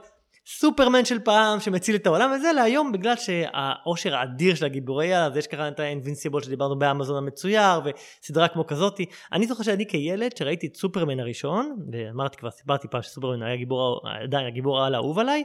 [0.58, 5.38] סופרמן של פעם שמציל את העולם הזה, אלא היום בגלל שהאושר האדיר של הגיבורי על,
[5.38, 7.82] יש ככה את האינבינסיבול שדיברנו באמזון המצויר,
[8.24, 9.06] וסדרה כמו כזאתי.
[9.34, 14.02] אני זוכר שאני כילד שראיתי את סופרמן הראשון, ואמרתי כבר, סיפרתי פעם שסופרמן היה גיבור,
[14.24, 15.44] עדיין הגיבור העל האהוב עליי,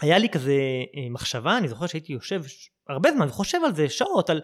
[0.00, 0.52] היה לי כזה
[0.96, 2.42] אה, מחשבה, אני זוכר שהייתי יושב
[2.88, 4.40] הרבה זמן וחושב על זה שעות, על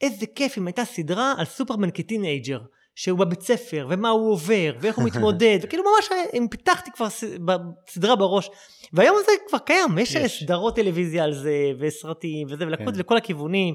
[0.00, 2.58] איזה כיף אם הייתה סדרה על סופרמן כטינג'ר.
[2.94, 7.24] שהוא בבית ספר, ומה הוא עובר, ואיך הוא מתמודד, וכאילו ממש אם פיתחתי כבר ס-
[7.44, 8.50] בסדרה בראש.
[8.92, 10.42] והיום זה כבר קיים, יש, יש.
[10.42, 12.94] סדרות טלוויזיה על זה, וסרטים, וזה, ולקחו את כן.
[12.94, 13.74] זה לכל הכיוונים.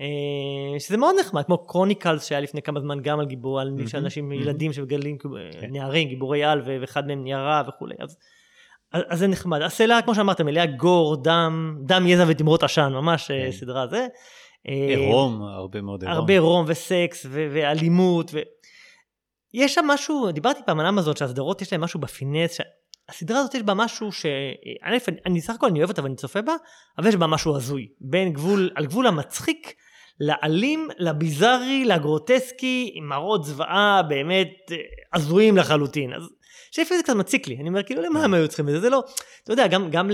[0.00, 0.06] אה,
[0.78, 4.32] שזה מאוד נחמד, כמו Chronicle שהיה לפני כמה זמן גם על גיבור, על אנשים.
[4.32, 5.66] ילדים שמגדלים כאילו, כן.
[5.70, 7.94] נערים, גיבורי על, ואחד מהם נהיה רע וכולי.
[7.98, 8.16] אז,
[8.92, 9.62] אז, זה נחמד.
[9.62, 13.52] הסדרה, כמו שאמרת, מלאה גור, דם, דם, יזע ותמרות עשן, ממש אה, כן.
[13.52, 14.06] סדרה זה.
[14.68, 16.16] אה, עירום, הרבה מאוד עירום.
[16.18, 18.30] הרבה רום וסקס ואלימות.
[19.54, 22.60] יש שם משהו, דיברתי פעם על אמזון שהסדרות יש להם משהו בפינס,
[23.08, 24.26] הסדרה הזאת יש בה משהו ש...
[24.82, 26.54] א', אני, אני סך הכל אני אוהב אותה ואני צופה בה,
[26.98, 27.88] אבל יש בה משהו הזוי.
[28.00, 29.74] בין גבול, על גבול המצחיק,
[30.20, 34.76] לאלים, לביזארי, לגרוטסקי, עם מראות זוועה באמת אה,
[35.12, 36.14] הזויים לחלוטין.
[36.14, 36.22] אז
[36.70, 38.90] שלפעמים זה קצת מציק לי, אני אומר כאילו למה הם היו צריכים את זה, זה
[38.90, 39.02] לא,
[39.44, 40.10] אתה יודע, גם, גם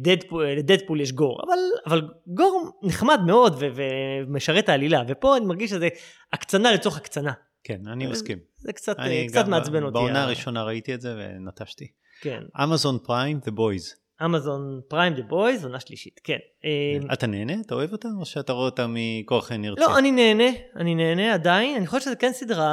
[0.00, 5.88] לדדפול, לדדפול יש גור, אבל, אבל גור נחמד מאוד ומשרת העלילה, ופה אני מרגיש שזה
[6.32, 7.32] הקצנה לצורך הקצנה.
[7.64, 8.38] כן, אני מסכים.
[8.56, 9.92] זה קצת, אה, קצת מעצבן אותי.
[9.94, 11.86] בעונה ה- הראשונה ראיתי את זה ונטשתי.
[12.20, 12.42] כן.
[12.62, 13.94] אמזון פריים, The Boys.
[14.24, 16.36] אמזון פריים The Boys, עונה שלישית, כן.
[16.64, 17.52] אה, אתה נהנה?
[17.66, 18.08] אתה אוהב אותה?
[18.20, 19.80] או שאתה רואה אותה מכוח אינרציה?
[19.82, 22.68] לא, אני נהנה, אני נהנה עדיין, אני חושב שזה כן סדרה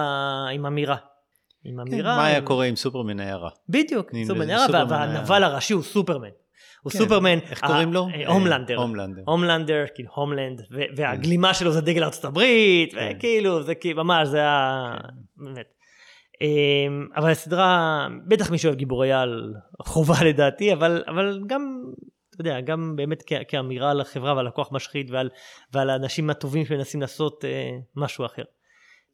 [0.54, 0.96] עם אמירה.
[1.64, 2.16] עם כן, אמירה.
[2.18, 3.50] מה היה קורה עם סופרמן הרע?
[3.70, 6.30] בדיוק, אני- סופרמן, היה- והנבל הראשי הוא סופרמן.
[6.82, 8.08] הוא כן, סופרמן, איך קוראים לו?
[8.14, 8.78] אה, הומלנדר.
[8.78, 9.22] הומלנדר.
[9.26, 13.14] הומלנדר, כאילו הומלנד, ו- והגלימה שלו זה דגל ארצות הברית, כן.
[13.18, 14.94] וכאילו, זה כאילו, ממש, זה היה...
[15.38, 15.74] באמת.
[16.42, 21.84] אמ, אבל הסדרה, בטח מי שאוהב גיבורי על, חובה לדעתי, אבל, אבל גם,
[22.30, 25.30] אתה יודע, גם באמת כ- כאמירה על החברה ועל הכוח משחית ועל,
[25.74, 28.44] ועל האנשים הטובים שמנסים לעשות אה, משהו אחר.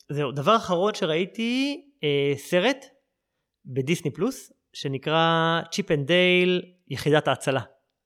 [0.10, 2.86] זהו, דבר אחרון שראיתי, אה, סרט
[3.66, 7.62] בדיסני פלוס, שנקרא צ'יפ אנד דייל, יחידת ההצלה,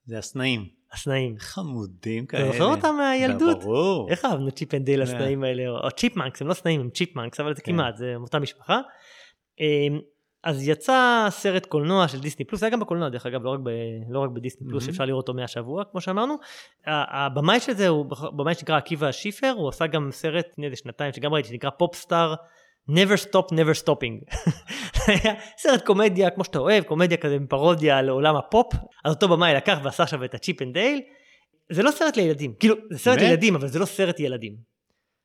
[0.06, 0.66] זה הסנאים.
[0.94, 1.36] הסנאים.
[1.40, 2.52] חמודים אתה כאלה.
[2.52, 3.64] זוכר אותם מהילדות?
[3.64, 4.10] ברור.
[4.10, 5.02] איך אהבנו צ'יפ אנד דייל.
[5.02, 7.72] הסנאים האלה, או צ'יפמנקס, הם לא סנאים, הם צ'יפמנקס, אבל זה כן.
[7.72, 8.80] כמעט, זה אותה משפחה.
[9.60, 10.00] אמ,
[10.44, 13.60] אז יצא סרט קולנוע של דיסני פלוס, זה היה גם בקולנוע דרך אגב, לא רק,
[13.64, 13.70] ב,
[14.10, 14.86] לא רק בדיסני פלוס, Mhm.
[14.86, 16.36] שאפשר לראות אותו מהשבוע, כמו שאמרנו.
[16.88, 18.06] הבמאי של זה הוא
[18.38, 22.34] במאי שנקרא עקיבא שיפר, הוא עשה גם סרט לפני איזה שנתיים, שגם ראיתי, שנקרא פופסטאר,
[22.92, 24.36] never stop never stopping.
[25.08, 28.74] היה סרט קומדיה, כמו שאתה אוהב, קומדיה כזה עם פרודיה על עולם הפופ,
[29.06, 31.02] אז אותו במאי לקח ועשה עכשיו את הצ'יפ אנד דייל.
[31.72, 33.30] זה לא סרט לילדים, כאילו, זה סרט באמת?
[33.30, 34.56] לילדים, אבל זה לא סרט ילדים.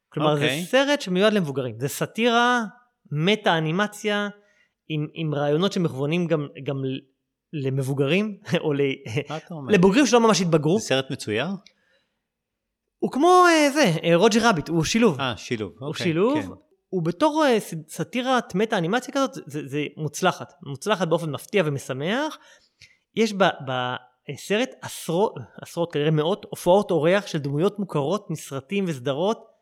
[0.08, 0.60] כלומר, אוקיי.
[0.60, 2.62] זה סרט שמיועד למבוגרים, זה סאטירה,
[3.12, 4.28] מטא אנימציה,
[4.88, 6.76] עם, עם רעיונות שמכוונים גם, גם
[7.52, 8.80] למבוגרים, או ל?
[9.68, 10.78] לבוגרים שלא ממש התבגרו.
[10.78, 11.46] זה סרט מצויר?
[12.98, 15.20] הוא כמו אה, זה, אה, רוג'ר רביט, הוא שילוב.
[15.20, 15.72] אה, שילוב.
[15.78, 16.48] הוא אוקיי, שילוב, כן.
[16.88, 17.58] הוא בתור אה,
[17.88, 20.52] סאטירת מטה אנימציה כזאת, זה, זה מוצלחת.
[20.66, 22.38] מוצלחת באופן מפתיע ומשמח.
[23.14, 23.44] יש ב-
[24.28, 29.56] בסרט עשרות, עשרות כנראה מאות, הופעות אורח של דמויות מוכרות מסרטים וסדרות,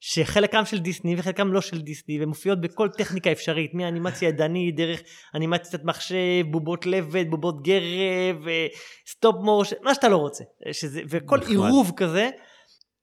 [0.00, 5.00] שחלקם של דיסני וחלקם לא של דיסני, ומופיעות בכל טכניקה אפשרית, מאנימציה ידנית, דרך
[5.34, 8.66] אנימציית מחשב, בובות לבד, בובות גרב, אה,
[9.08, 10.44] סטופ מושן, מה שאתה לא רוצה.
[10.72, 11.40] שזה, וכל.
[11.46, 12.30] עירוב כזה.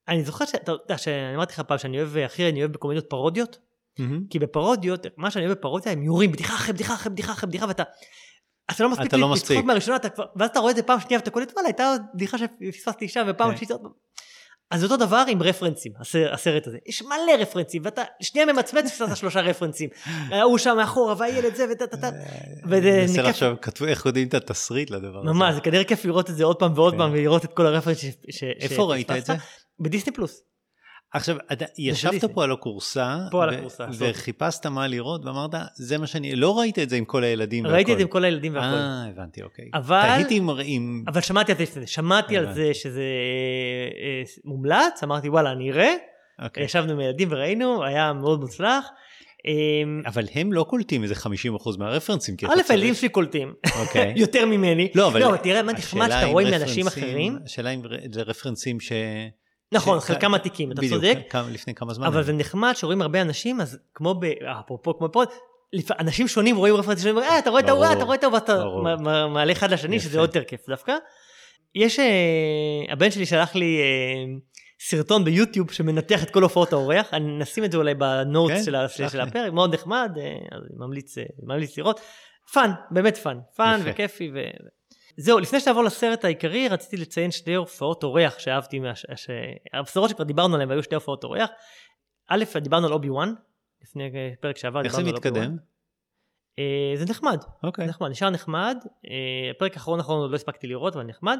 [0.07, 3.57] אני זוכר שאתה יודע, שאני אמרתי לך פעם שאני אוהב, הכי אני אוהב בקומדיות פרודיות,
[3.99, 4.21] מהמם.
[4.29, 7.65] כי בפרודיות, מה שאני אוהב בפרודיה, הם יורים בדיחה אחרי בדיחה אחרי בדיחה אחרי בדיחה,
[7.67, 7.83] ואתה...
[8.71, 9.65] אתה לא מספיק אתה לא לצחוק.
[9.65, 12.37] מהראשונה, אתה כבר, ואז אתה רואה את זה פעם שנייה ואתה קולט, וואלה, הייתה בדיחה
[12.37, 13.57] שפספסתי שם, ופעם כן.
[13.57, 13.77] שלישית.
[14.71, 16.77] אז אותו דבר עם רפרנסים, הסרט, הסרט הזה.
[16.85, 19.89] יש מלא רפרנסים, ואתה שנייה ממצמץ ופספסת שלושה רפרנסים.
[20.31, 22.09] ההוא שם מאחורה, והילד זה, וטה טה טה.
[22.65, 23.21] וזה אני מנסה.
[23.21, 25.27] לחשוב, כתבו איך יודעים את התסריט לדבר הזה.
[25.33, 26.99] ממש, זה כנראה כיף לראות את זה עוד פעם ועוד כן.
[26.99, 29.33] פעם, ולראות את כל הרפרנסים ש- איפה ראית את זה?
[29.79, 30.41] בדיסני פלוס.
[31.13, 32.25] עכשיו, אתה ישבת.
[32.25, 34.07] פה על הכורסה, פה על ו- הכורסה, סוד.
[34.09, 37.75] וחיפשת מה לראות, ואמרת, זה מה שאני, לא ראית את זה עם כל הילדים והכל.
[37.75, 38.65] ראיתי את זה עם כל הילדים והכל.
[38.65, 39.65] אה, הבנתי, אוקיי.
[39.73, 41.03] אבל- תהיתי אם-.
[41.07, 41.87] אבל שמעתי על זה.
[41.87, 42.53] שמעתי על.
[42.53, 43.01] זה שזה
[44.01, 45.93] אה, מומלץ, אמרתי וואלה אני אראה,
[46.43, 46.63] אוקיי.
[46.63, 48.85] ישבנו עם הילדים וראינו, היה מאוד מוצלח.
[49.47, 49.53] אה,
[50.09, 51.27] אבל הם לא קולטים איזה 50%
[51.79, 54.13] מהרפרנסים, א', הילדים שלי קולטים, אוקיי.
[54.23, 54.87] יותר ממני.
[54.95, 55.19] לא, אבל...
[55.19, 57.39] לא, תראה מה נחמד שאתה רואה מאנשים רפרנסים- אחרים.
[57.45, 57.81] השאלה אם
[58.11, 58.91] זה רפרנסים ש...
[59.71, 61.17] נכון, ש- חלקם עתיקים, אתה בדיוק, צודק.
[61.29, 62.07] כמה- לפני כמה זמן.
[62.07, 62.23] אבל.
[62.23, 64.25] זה נחמד שרואים הרבה אנשים, אז כמו ב...
[64.59, 65.23] אפרופו כמו פה,
[65.73, 68.23] לפ- אנשים שונים רואים רפרנסים שונים, אה, אתה רואה את ההוא, אה, אתה רואה את
[68.23, 68.63] ההוא, ואתה
[69.29, 70.05] מעלה אחד לשני, יפה.
[70.05, 70.93] שזה עוד יותר כיף דווקא.
[71.75, 72.05] יש, אה,
[72.93, 74.33] הבן שלי שלח לי אה,
[74.79, 78.75] סרטון ביוטיוב שמנתח את כל הופעות האורח, נשים את זה אולי ב notes כן, של
[79.09, 79.23] של לי.
[79.23, 80.11] הפרק, מאוד נחמד,
[80.51, 81.99] אז ממליץ, ממליץ לראות.
[82.53, 83.81] פאן, באמת fun, fun.
[83.83, 84.31] וכיפי.
[85.17, 88.95] זהו, לפני שנעבור לסרט העיקרי, רציתי לציין שתי הופעות אורח שאהבתי, מה...
[88.95, 89.05] ש...
[89.73, 91.49] הבשורות שכבר דיברנו עליהן, והיו שתי הופעות אורח.
[92.29, 93.33] א', דיברנו על אובי וואן,
[93.81, 95.43] לפני אה, פרק שעבר, איך זה דיברנו על אובי-וואן.
[95.43, 95.57] מתקדם?
[96.59, 97.87] אה, זה נחמד, אוקיי.
[97.87, 98.77] נחמד, נשאר נחמד.
[99.05, 101.37] אה, הפרק האחרון האחרון עוד לא הספקתי לראות, אבל נחמד.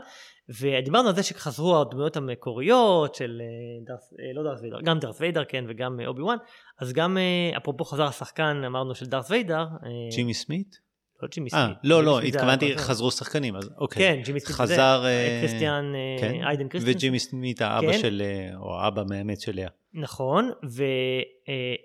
[0.62, 5.22] ודיברנו על זה שחזרו הדמויות המקוריות של אה, דארת', אה, לא דארת' ויידר, גם דארת'
[5.22, 6.38] ויידר, כן, וגם אה, אובי וואן.
[6.80, 9.62] אז גם, אה, אפרופו חזר השחקן, אמרנו של דארת' ויידר.
[9.84, 10.87] אה, ג'ימי סמיטס?
[11.22, 11.78] לא ג'ימי אה, סמית.
[11.84, 12.78] לא, לא, התכוונתי.
[12.78, 14.04] חזרו שחקנים, אז אוקיי.
[14.04, 15.02] כן, ג'ימי סמית זה, חזר...
[15.06, 16.96] אה, אה, קריסטיאן, אה, כן, היידן כריסטנסן.
[16.96, 18.00] וג'ימי סמיטס האבא כן.
[18.00, 19.70] של, אה, או האבא מאמץ של ליאה.
[19.94, 20.52] נכון,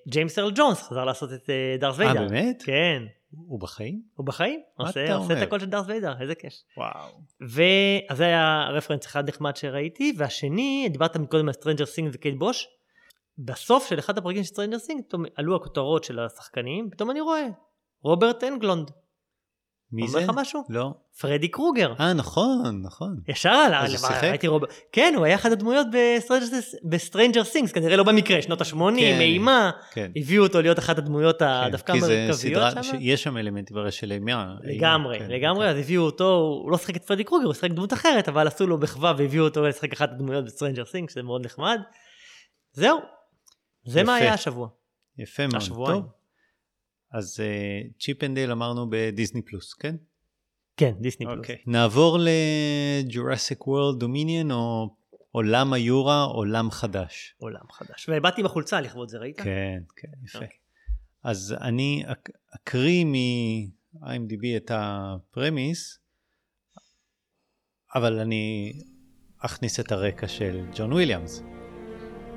[0.06, 2.28] וג'יימס ארל ג'ונס חזר לעשות את אה, דארת' אה, ויידר.
[2.28, 2.62] באמת?
[2.66, 4.02] כן, הוא בחיים?
[4.14, 5.42] הוא בחיים, עושה עושה את?
[5.42, 6.52] הכל של דארת' ויידר, איזה כיף.
[6.76, 7.08] וואו.
[7.40, 12.68] ואז זה היה רפרנס אחד נחמד שראיתי, והשני, דיברת מקודם על סטרנג'ר סינג וקייט בוש.
[13.38, 17.46] בסוף של אחד הפרקים של סטרנג'ר סינג, פתאום עלו הכותרות של השחקנים, פתאום אני רואה,
[18.02, 18.90] רוברט אנגלונד.
[19.92, 20.20] מי אומר זה?
[20.20, 20.64] לך משהו?
[20.68, 20.94] לא.
[21.20, 21.94] פרדי קרוגר.
[22.00, 23.16] אה, נכון, נכון.
[23.28, 24.24] ישר עלה, אז הוא שיחק?
[24.24, 25.86] ראיתי רוברט, כן, הוא היה אחד הדמויות
[26.84, 29.20] בסטרנג'ר ת'ינגס, כנראה לא במקרה, שנות ה-80, כן.
[29.20, 30.10] אימה, כן.
[30.16, 32.82] הביאו אותו להיות אחת הדמויות כן, דווקא כי זה המרכזיות שם.
[32.82, 34.54] שיש שם אלמנטים הרי של אימה.
[34.62, 35.70] לגמרי, כן, לגמרי, כן.
[35.70, 38.66] אז הביאו אותו, הוא לא שיחק את פרדי קרוגר, הוא שיחק דמות אחרת, אבל עשו
[38.66, 41.80] לו מחווה והביאו אותו לשחק אחת הדמויות בסטרנג'ר סינג, שזה מאוד נחמד.
[42.72, 42.98] זהו,
[43.86, 44.24] זה מה יפה.
[44.24, 44.68] היה השבוע.
[45.18, 45.56] יפה מאוד.
[45.56, 46.02] השבועיים.
[46.02, 46.21] טוב.
[47.12, 47.40] אז
[48.00, 49.96] צ'יפ אנד דייל אמרנו בדיסני פלוס, כן?
[50.76, 51.38] כן, דיסני פלוס.
[51.38, 51.56] אוקיי.
[51.66, 54.94] נעבור לג'ורסיק וורלד דומיניון או
[55.30, 57.34] עולם היורה, עולם חדש.
[57.38, 58.06] עולם חדש.
[58.08, 59.40] ובאתי עם החולצה לכבוד זה, ראית?
[59.40, 60.38] כן, כן, יפה.
[60.38, 60.56] אוקיי.
[61.24, 65.98] אז אני אק- אקריא מ-IMDb את הפרמיס,
[67.94, 68.72] אבל אני
[69.38, 71.42] אכניס את הרקע של ג'ון וויליאמס.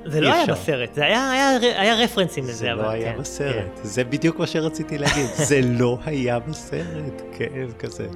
[0.06, 0.46] זה לא היה.
[0.46, 3.84] בסרט, זה היה- היה היה רפרנסים לזה, זה אבל לא היה כן, בסרט, כן.
[3.84, 8.08] זה בדיוק מה שרציתי להגיד, זה לא היה בסרט, כאב כזה.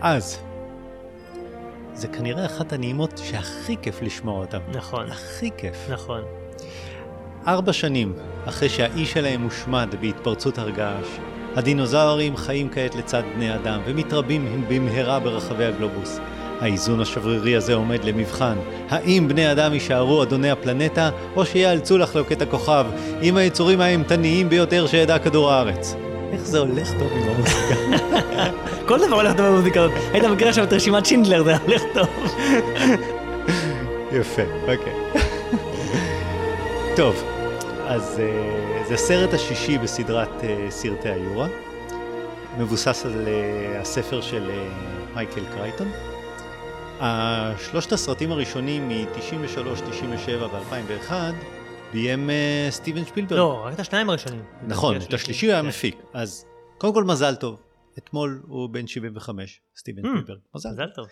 [0.00, 0.38] אז,
[1.94, 4.58] זה כנראה אחת הנעימות שהכי כיף לשמוע אותן.
[4.74, 5.76] נכון, הכי כיף.
[5.90, 6.20] נכון.
[7.46, 8.12] ארבע שנים
[8.46, 11.06] אחרי שהאיש שלהם הושמד בהתפרצות הר געש,
[11.56, 16.18] הדינוזאורים חיים כעת לצד בני אדם ומתרבים במהרה ברחבי הגלובוס.
[16.60, 18.56] האיזון השברירי הזה עומד למבחן.
[18.90, 22.86] האם בני אדם יישארו אדוני הפלנטה, או שיאלצו לחלוק את הכוכב
[23.22, 25.94] עם היצורים האימתניים ביותר שידע כדור הארץ?
[26.32, 27.74] איך זה הולך טוב עם המוזיקה.
[28.88, 29.96] כל דבר הולך טוב במוזיקה הזאת.
[30.12, 32.06] היית מכיר עכשיו את רשימת שינדלר, זה הולך טוב.
[34.20, 34.92] יפה, אוקיי.
[36.96, 37.24] טוב,
[37.86, 41.48] אז אה, זה הסרט השישי בסדרת אה, סרטי היורה.
[42.58, 44.50] מבוסס על אה, הספר של
[45.14, 45.88] מייקל קרייטון.
[47.70, 51.12] שלושת הסרטים הראשונים מ-93, 97 ו-2001
[51.92, 52.30] ביים
[52.70, 53.38] סטיבן שפילברג.
[53.38, 54.44] לא, רק את השניים הראשונים.
[54.66, 55.68] נכון, את השלישי הוא היה כן.
[55.68, 55.96] מפיק.
[56.12, 56.44] אז
[56.78, 57.62] קודם כל מזל טוב.
[57.98, 60.38] אתמול הוא בן 75, סטיבן hmm, שפילברג.
[60.54, 61.06] מזל טוב.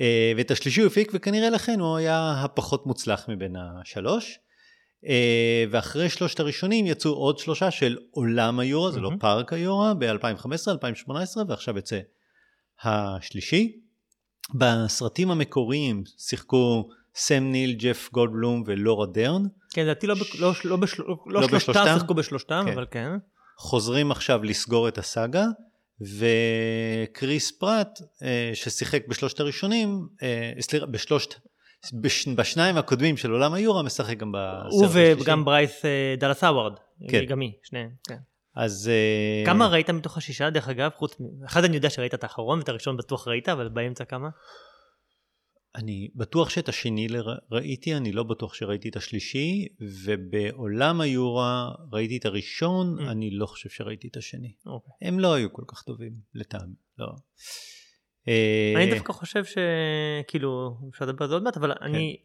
[0.00, 4.38] אה, ואת השלישי הוא הפיק, וכנראה לכן הוא היה הפחות מוצלח מבין השלוש.
[5.06, 10.68] אה, ואחרי שלושת הראשונים יצאו עוד שלושה של עולם היורה, זה לא פארק היורה, ב-2015,
[10.68, 11.98] 2018, ועכשיו יצא
[12.82, 13.85] השלישי.
[14.54, 19.42] בסרטים המקוריים שיחקו סם ניל, ג'ף גולדבלום ולורה דרן.
[19.72, 22.72] כן, לדעתי לא, לא, לא, לא, לא שלושתם שיחקו בשלושתם, כן.
[22.72, 23.10] אבל כן.
[23.58, 25.44] חוזרים עכשיו לסגור את הסאגה,
[26.00, 31.34] וקריס פרט, אה, ששיחק בשלושת הראשונים, אה, סליחה, בשלושת,
[32.00, 35.12] בש, בשניים הקודמים של עולם היורה, משחק גם בסרט השלישי.
[35.12, 36.72] הוא וגם ברייס אה, דאלאס האווארד,
[37.08, 37.24] כן.
[37.24, 38.16] גם היא, שניהם, כן.
[38.56, 38.90] אז...
[39.46, 40.90] כמה ראית מתוך השישה, דרך אגב?
[40.96, 41.16] חוץ.
[41.46, 44.28] אחד אני יודע שראית את האחרון, ואת הראשון בטוח ראית, אבל באמצע כמה?
[45.74, 47.06] אני בטוח שאת השני
[47.50, 49.66] ראיתי, אני לא בטוח שראיתי את השלישי,
[50.04, 53.10] ובעולם היורה ראיתי את הראשון, mm.
[53.10, 54.54] אני לא חושב שראיתי את השני.
[54.58, 54.70] Okay.
[54.70, 55.08] אוקיי.
[55.08, 57.06] הם לא היו כל כך טובים, לטעמי, לא.
[58.76, 61.84] אני דווקא חושב שכאילו, אפשר לדבר על זה עוד מעט, אבל כן.
[61.84, 62.16] אני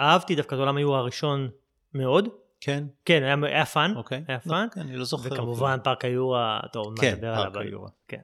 [0.00, 1.48] אהבתי דווקא את עולם היורה הראשון
[1.94, 2.28] מאוד.
[2.60, 2.84] כן?
[3.04, 4.24] כן, היה, היה fun, אוקיי.
[4.28, 4.64] היה fun.
[4.64, 5.32] לא, כן, אני לא זוכר.
[5.32, 7.44] וכמובן פארק היורה, טוב, כן, מה לדבר עליו.
[7.44, 7.90] כן, פארק היורה.
[8.08, 8.20] כן.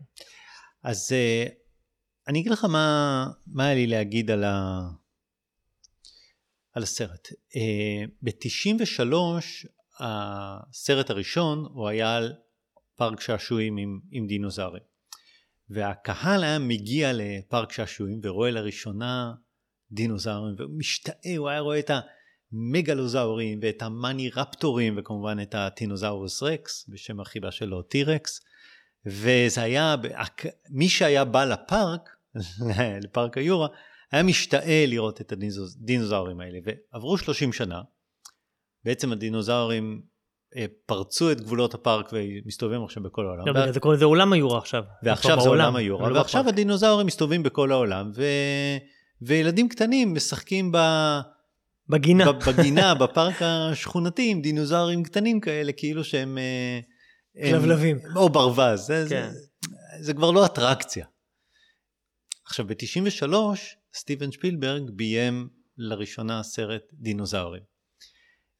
[0.82, 1.50] אז uh,
[2.28, 4.80] אני אגיד לך מה, מה היה לי להגיד על, ה...
[6.72, 7.28] על הסרט.
[7.28, 9.14] Uh, ב-93
[10.00, 12.34] הסרט הראשון הוא היה על
[12.96, 14.82] פארק שעשועים עם, עם דינוזאורים.
[15.70, 19.32] והקהל היה מגיע לפארק שעשועים ורואה לראשונה
[19.92, 21.90] דינוזאורים ומשתאה, הוא היה רואה את
[22.52, 28.40] המגלוזאורים ואת המאני רפטורים וכמובן את הטינוזאורוס רקס בשם החיבה שלו טירקס
[29.06, 29.96] וזה היה,
[30.70, 32.16] מי שהיה בא לפארק
[33.04, 33.68] לפארק היורה,
[34.12, 36.58] היה משתאה לראות את הדינוזאורים האלה.
[36.64, 37.82] ועברו 30 שנה,
[38.84, 40.02] בעצם הדינוזאורים
[40.56, 43.46] אה, פרצו את גבולות הפארק ומסתובבים עכשיו בכל העולם.
[43.46, 44.84] לא, זה קוראים לזה עולם היורה עכשיו.
[45.02, 48.22] ועכשיו זה עולם היורה, לא ועכשיו הדינוזאורים מסתובבים בכל העולם, ו...
[49.22, 50.78] וילדים קטנים משחקים ב...
[51.88, 52.32] בגינה.
[52.32, 56.38] בגינה, בפארק השכונתי, עם דינוזאורים קטנים כאלה, כאילו שהם...
[56.38, 56.80] אה,
[57.50, 57.98] כלבלבים.
[58.16, 59.30] או ברווז, זה, כן.
[59.30, 59.38] זה,
[60.00, 61.06] זה כבר לא אטרקציה.
[62.44, 63.34] עכשיו ב-93
[63.94, 67.62] סטיבן שפילברג ביים לראשונה סרט דינוזאורים.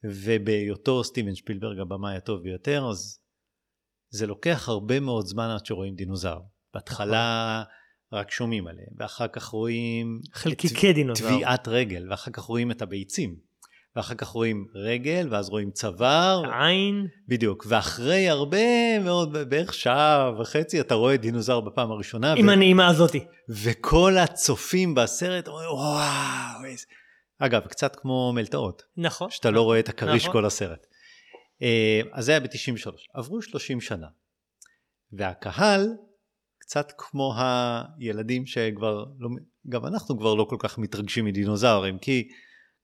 [0.03, 3.19] ובהיותו סטיבן שפילברג הבמאי הטוב ביותר, אז
[4.09, 6.49] זה לוקח הרבה מאוד זמן עד שרואים דינוזאור.
[6.73, 7.63] בהתחלה
[8.13, 10.21] רק שומעים עליהם, ואחר כך רואים...
[10.33, 11.29] חלקיקי דינוזאור.
[11.29, 13.47] טביעת רגל, ואחר כך רואים את הביצים.
[13.95, 16.43] ואחר כך רואים רגל, ואז רואים צוואר.
[16.61, 17.07] עין.
[17.27, 22.33] בדיוק, ואחרי הרבה מאוד, בערך שעה וחצי, אתה רואה דינוזאור בפעם הראשונה.
[22.33, 22.51] עם ו...
[22.51, 23.25] הנעימה הזאתי.
[23.49, 26.85] וכל הצופים בסרט אומרים, וואו, איזה...
[27.39, 28.83] אגב, קצת כמו מלטעות.
[28.97, 29.29] נכון.
[29.29, 30.33] שאתה לא רואה את הכריש נכון.
[30.33, 30.87] כל הסרט.
[31.61, 32.91] אה, אז זה היה ב-93.
[33.13, 34.07] עברו 30 שנה.
[35.11, 35.87] והקהל,
[36.67, 39.29] קצת כמו הילדים שכבר, לא,
[39.69, 42.27] גם אנחנו כבר לא כל כך מתרגשים מדינוזאורים, כי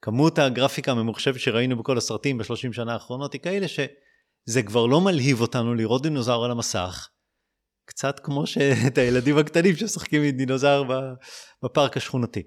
[0.01, 5.41] כמות הגרפיקה הממוחשבת שראינו בכל הסרטים בשלושים שנה האחרונות היא כאלה שזה כבר לא מלהיב
[5.41, 7.09] אותנו לראות דינוזאור על המסך,
[7.85, 10.85] קצת כמו שאת הילדים הקטנים ששחקים עם דינוזאור
[11.63, 12.43] בפארק השכונתי.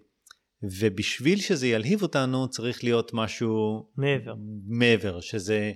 [0.63, 4.35] ובשביל שזה ילהיב אותנו צריך להיות משהו מעבר,
[4.67, 5.73] מעבר שזה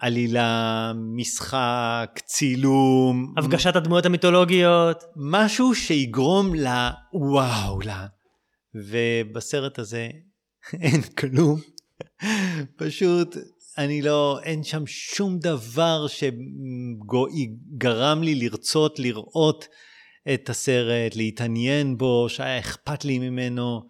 [0.00, 3.34] עלילה, משחק, צילום.
[3.38, 5.04] הפגשת הדמויות המיתולוגיות.
[5.16, 8.06] משהו שיגרום לוואו, לה.
[8.74, 10.08] ובסרט הזה
[10.82, 11.60] אין כלום.
[12.76, 13.36] פשוט,
[13.78, 19.68] אני לא, אין שם שום דבר שגרם לי לרצות לראות
[20.34, 23.82] את הסרט, להתעניין בו, שהיה אכפת לי ממנו.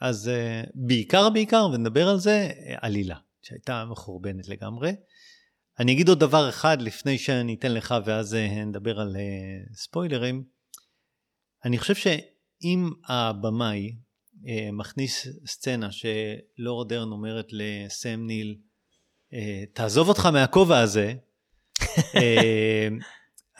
[0.00, 0.32] אז uh,
[0.74, 2.50] בעיקר בעיקר, ונדבר על זה,
[2.80, 4.92] עלילה, שהייתה מחורבנת לגמרי.
[5.80, 10.44] אני אגיד עוד דבר אחד לפני שאני אתן לך ואז uh, נדבר על uh, ספוילרים.
[11.64, 13.92] אני חושב שאם הבמאי
[14.48, 18.56] אה, מכניס סצנה שלורה דרן אומרת לסם ניל,
[19.32, 21.14] אה, תעזוב אותך מהכובע הזה.
[22.16, 22.88] אה,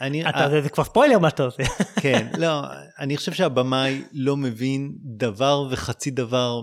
[0.01, 1.63] אני, אתה, זה כבר ספוילר מה שאתה עושה.
[2.01, 2.61] כן, לא,
[2.99, 6.61] אני חושב שהבמאי לא מבין דבר וחצי דבר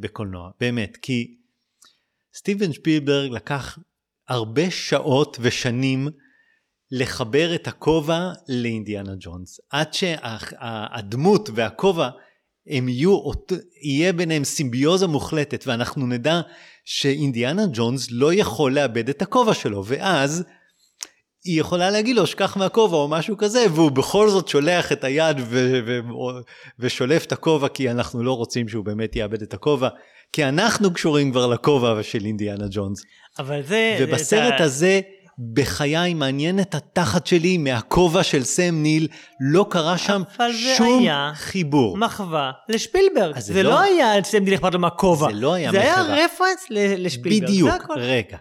[0.00, 1.36] בקולנוע, באמת, כי
[2.34, 3.78] סטיבן שפילברג לקח
[4.28, 6.08] הרבה שעות ושנים
[6.90, 9.60] לחבר את הכובע לאינדיאנה ג'ונס.
[9.70, 12.08] עד שהדמות והכובע
[12.66, 13.20] הם יהיו,
[13.82, 16.40] יהיה ביניהם סימביוזה מוחלטת ואנחנו נדע
[16.84, 20.44] שאינדיאנה ג'ונס לא יכול לאבד את הכובע שלו ואז
[21.44, 25.36] היא יכולה להגיד לו שכח מהכובע או משהו כזה והוא בכל זאת שולח את היד
[25.40, 26.00] ו- ו-
[26.78, 29.88] ושולף את הכובע כי אנחנו לא רוצים שהוא באמת יאבד את הכובע
[30.32, 33.02] כי אנחנו קשורים כבר לכובע של אינדיאנה ג'ונס.
[33.38, 33.98] אבל זה...
[34.00, 34.64] ובסרט זה...
[34.64, 35.00] הזה
[35.52, 39.08] בחיי מעניין את התחת שלי מהכובע של סם ניל,
[39.40, 40.22] לא קרה שם
[40.76, 41.96] שום היה חיבור.
[41.96, 45.28] מחווה לשפילברג, זה, זה לא, לא היה סם ניל אכפת לו מהכובע.
[45.28, 45.84] זה לא היה מחווה.
[45.84, 47.50] זה היה רפרנס לשפילברג.
[47.50, 48.36] בדיוק, רגע.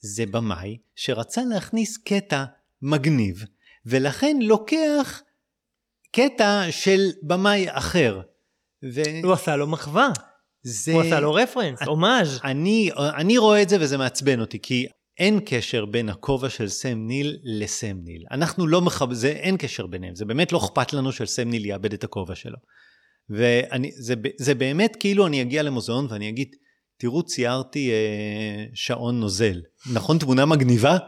[0.00, 2.44] זה במאי שרצה להכניס קטע
[2.82, 3.44] מגניב,
[3.86, 5.22] ולכן לוקח
[6.12, 8.20] קטע של במאי אחר.
[8.94, 9.02] ו...
[9.22, 10.08] הוא עשה לו מחווה.
[10.68, 10.92] זה...
[10.92, 12.40] הוא עשה לו רפרנס, הומאז'.
[12.44, 14.86] אני, אני רואה את זה וזה מעצבן אותי, כי
[15.18, 18.24] אין קשר בין הכובע של סם ניל לסם ניל.
[18.30, 19.12] אנחנו לא מחב...
[19.12, 22.34] זה אין קשר ביניהם, זה באמת לא אכפת לנו של סם ניל יאבד את הכובע
[22.34, 22.56] שלו.
[23.30, 26.48] וזה באמת כאילו אני אגיע למוזיאון ואני אגיד,
[26.98, 29.60] תראו ציירתי אה, שעון נוזל.
[29.92, 30.98] נכון תמונה מגניבה?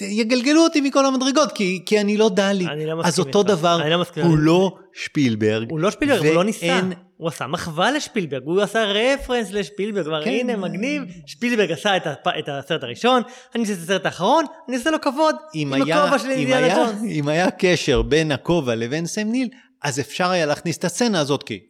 [0.00, 2.66] יגלגלו אותי מכל המדרגות, כי, כי אני לא דלי.
[2.66, 5.70] אני לא מסכים אז אותו דבר, לא הוא לא שפילברג.
[5.70, 6.80] הוא לא שפילברג, הוא לא ניסה.
[7.16, 10.30] הוא עשה מחווה לשפילברג, הוא עשה רפרנס לשפילברג, כלומר כן.
[10.30, 12.28] הנה מגניב, שפילברג עשה את, הפ...
[12.28, 13.22] את הסרט הראשון,
[13.54, 17.02] אני עושה את הסרט האחרון, אני עושה לו כבוד עם, עם הכובע של אינדיאנה ג'ונס.
[17.10, 19.48] אם היה קשר בין הכובע לבין סם ניל,
[19.82, 21.60] אז אפשר היה להכניס את הסצנה הזאת, כי,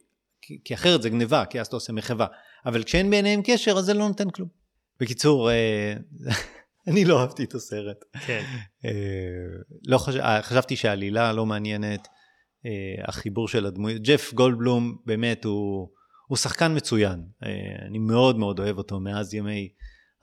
[0.41, 2.25] כי, כי אחרת זה גניבה, כי אז אתה עושה מחווה.
[2.65, 4.49] אבל כשאין ביניהם קשר, אז זה לא נותן כלום.
[4.99, 5.93] בקיצור, אה,
[6.87, 7.97] אני לא אהבתי את הסרט.
[8.25, 8.43] כן.
[8.85, 8.91] אה,
[9.87, 10.15] לא חש...
[10.15, 12.07] אה, חשבתי שהעלילה לא מעניינת,
[12.65, 14.01] אה, החיבור של הדמויות.
[14.01, 15.89] ג'ף גולדבלום באמת הוא,
[16.27, 17.23] הוא שחקן מצוין.
[17.89, 19.69] אני מאוד מאוד אוהב אותו מאז ימי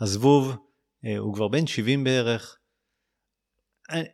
[0.01, 0.57] הזבוב.
[1.19, 2.57] הוא כבר בן 70 בערך.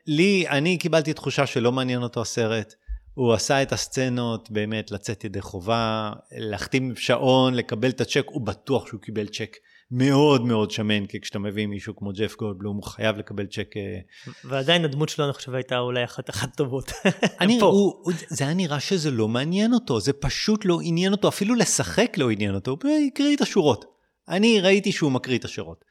[0.07, 2.75] לי, אני קיבלתי תחושה שלא מעניין אותו הסרט.
[3.15, 8.87] הוא עשה את הסצנות באמת לצאת ידי חובה, להחתים שעון, לקבל את הצ'ק, הוא בטוח
[8.87, 9.57] שהוא קיבל צ'ק
[9.91, 13.77] מאוד מאוד שמן, כי כשאתה מביא מישהו כמו ג'ף גולדבלום, הוא חייב לקבל צ'ק.
[13.77, 13.99] אה,
[14.45, 16.93] ועדיין הדמות שלו, אני חושב, הייתה אולי אחת אחת טובות.
[17.41, 17.71] אני, הוא,
[18.03, 22.19] הוא, זה היה נראה שזה לא מעניין אותו, זה פשוט לא עניין אותו, אפילו לשחק
[22.19, 23.85] לא עניין אותו, הוא הקריא את השורות.
[24.29, 25.85] אני ראיתי שהוא מקריא את השורות.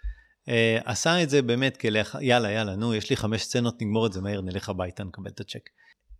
[0.45, 0.49] Uh,
[0.85, 4.21] עשה את זה באמת כלך, יאללה, יאללה, נו, יש לי חמש סצנות, נגמור את זה
[4.21, 5.69] מהר, נלך הביתה, נקבל את הצ'ק.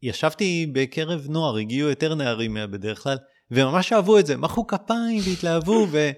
[0.03, 3.17] ישבתי בקרב נוער, הגיעו יותר נערים בדרך כלל,
[3.51, 6.09] וממש אהבו את זה, מחאו כפיים והתלהבו, ו...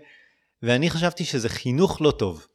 [0.63, 2.47] ואני חשבתי שזה חינוך לא טוב.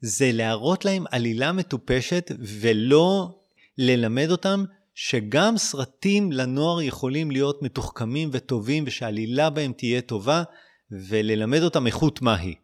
[0.00, 2.30] זה להראות להם עלילה מטופשת
[2.60, 3.38] ולא
[3.78, 4.64] ללמד אותם
[4.94, 10.42] שגם סרטים לנוער יכולים להיות מתוחכמים וטובים ושהעלילה בהם תהיה טובה
[10.90, 12.54] וללמד אותם איכות מהי.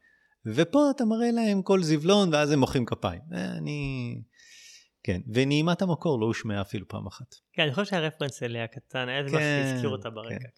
[0.46, 3.20] ופה אתה מראה להם כל זבלון ואז הם מוחאים כפיים.
[3.32, 4.20] אני...
[5.04, 7.34] כן, ונעימת המקור לא הושמעה אפילו פעם אחת.
[7.52, 10.38] כן, אני חושב שהרפרנס אליה קטן, היה איזה משהו שהזכיר אותה ברקע.
[10.38, 10.48] כן,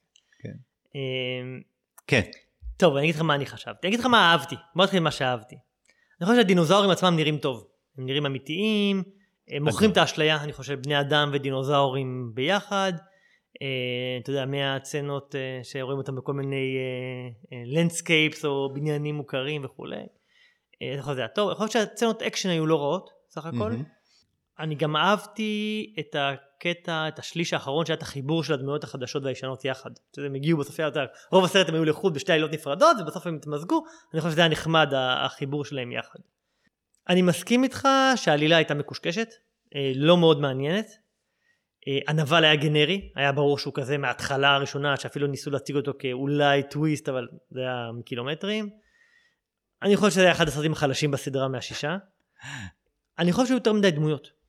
[0.41, 0.55] כן.
[0.95, 1.61] אמ,
[2.07, 2.31] כן.
[2.77, 3.79] טוב, אני אגיד לך מה אני חשבתי.
[3.83, 4.57] אני אגיד לך מה אהבתי.
[4.77, 5.57] בוא נתחיל מה שאהבתי.
[6.21, 7.67] אני חושב שהדינוזאורים עצמם נראים טוב.
[7.99, 9.03] הם נראים אמיתיים,
[9.49, 12.93] הם מוכרים את האשליה, אני חושב, בני אדם ודינוזאורים ביחד.
[12.97, 16.77] Uh, אתה יודע, מהסצנות uh, שרואים אותם בכל מיני
[17.67, 19.97] landscapes uh, או בניינים מוכרים וכולי.
[19.97, 21.49] אני חושב שזה היה טוב.
[21.49, 23.73] אני חושב שהסצנות אקשן היו לא רעות, סך הכל.
[24.59, 26.35] אני גם אהבתי את ה...
[26.67, 29.91] הקטע, את השליש האחרון שהיה את החיבור של הדמויות החדשות והישנות יחד.
[30.17, 30.81] הם הגיעו בסוף,
[31.33, 34.49] רוב הסרט הם היו לחוד בשתי עלילות נפרדות ובסוף הם התמזגו, אני חושב שזה היה
[34.49, 36.19] נחמד החיבור שלהם יחד.
[37.09, 39.29] אני מסכים איתך שהעלילה הייתה מקושקשת,
[39.75, 40.87] אה, לא מאוד מעניינת.
[41.89, 46.63] אה, הנבל היה גנרי, היה ברור שהוא כזה מההתחלה הראשונה שאפילו ניסו להציג אותו כאולי
[46.63, 48.71] טוויסט אבל זה היה קילומטרים.
[49.83, 51.97] אני חושב שזה היה אחד הסרטים החלשים בסדרה מהשישה.
[53.19, 54.44] אני חושב שהיו יותר מדי דמויות.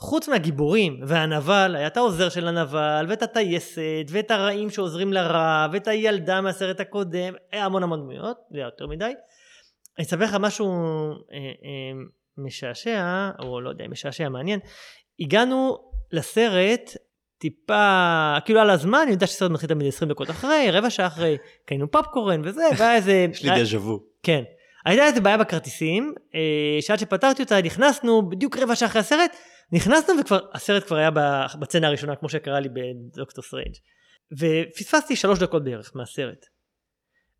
[0.00, 5.88] חוץ מהגיבורים והנבל, היה את העוזר של הנבל, ואת הטייסת, ואת הרעים שעוזרים לרע, ואת
[5.88, 9.12] הילדה מהסרט הקודם, היה המון המון דמויות, זה היה יותר מדי.
[9.98, 11.98] אני אספר לך משהו אה, אה,
[12.38, 14.60] משעשע, או לא יודע, משעשע מעניין.
[15.20, 15.78] הגענו
[16.12, 16.96] לסרט
[17.38, 21.36] טיפה, כאילו על הזמן, אני יודע שסרט מתחיל תמיד 20 דקות אחרי, רבע שעה אחרי,
[21.64, 23.26] קנינו פופקורן וזה, והיה איזה...
[23.32, 24.00] יש לי דז'ה וו.
[24.22, 24.42] כן.
[24.84, 26.40] הייתה איזה בעיה בכרטיסים, אה,
[26.80, 29.36] שעד שפתרתי אותה נכנסנו בדיוק רבע שעה אחרי הסרט,
[29.72, 31.10] נכנסנו וכבר, הסרט כבר היה
[31.58, 33.74] בסצנה הראשונה כמו שקרה לי בדוקטור סטרנג'.
[34.32, 36.46] ופספסתי שלוש דקות בערך מהסרט.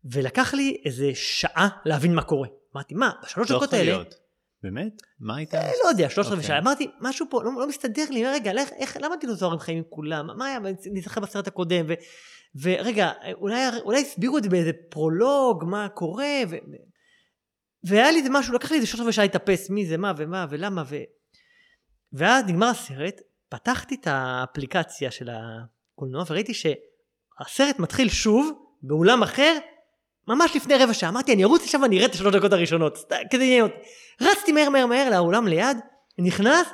[0.05, 2.47] ולקח לי איזה שעה להבין מה קורה.
[2.75, 3.83] אמרתי, מה, בשלוש לא דקות האלה...
[3.83, 4.15] להיות.
[4.63, 5.01] באמת?
[5.19, 5.57] מה הייתה?
[5.57, 6.59] אה, לא יודע, שלוש רבעי שעה.
[6.59, 10.27] אמרתי, משהו פה לא, לא מסתדר לי, רגע, איך, איך, למה דינוזאורים חיים עם כולם?
[10.37, 10.57] מה היה,
[10.91, 11.93] אני זוכר בסרט הקודם, ו,
[12.61, 16.55] ורגע, אולי, אולי הסבירו את זה באיזה פרולוג, מה קורה, ו,
[17.83, 20.45] והיה לי איזה משהו, לקח לי איזה שלוש רבעי שעה להתאפס מי זה, מה ומה
[20.49, 20.95] ולמה, ו...
[22.13, 28.51] ואז נגמר הסרט, פתחתי את האפליקציה של הקולנוע וראיתי שהסרט מתחיל שוב
[28.81, 29.57] באולם אחר,
[30.27, 31.09] ממש לפני רבע שעה.
[31.09, 32.97] אמרתי, אני ארוץ לשם ואני אראה את השלוש דקות הראשונות,
[33.31, 33.75] כדי לעניין אותי.
[34.21, 35.77] רצתי מהר מהר מהר לאולם ליד,
[36.19, 36.67] נכנס,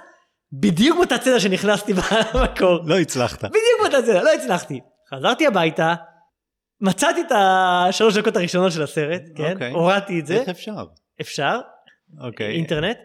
[0.53, 1.93] בדיוק באותה צדה שנכנסתי
[2.33, 2.79] במקור.
[2.85, 3.43] לא הצלחת.
[3.43, 4.79] בדיוק באותה צדה, לא הצלחתי.
[5.13, 5.95] חזרתי הביתה,
[6.81, 9.53] מצאתי את השלוש דקות הראשונות של הסרט, כן?
[9.53, 9.71] אוקיי.
[9.71, 10.85] הורדתי את זה, איך אפשר?
[11.21, 11.59] אפשר,
[12.21, 12.55] אוקיי.
[12.55, 12.97] אינטרנט,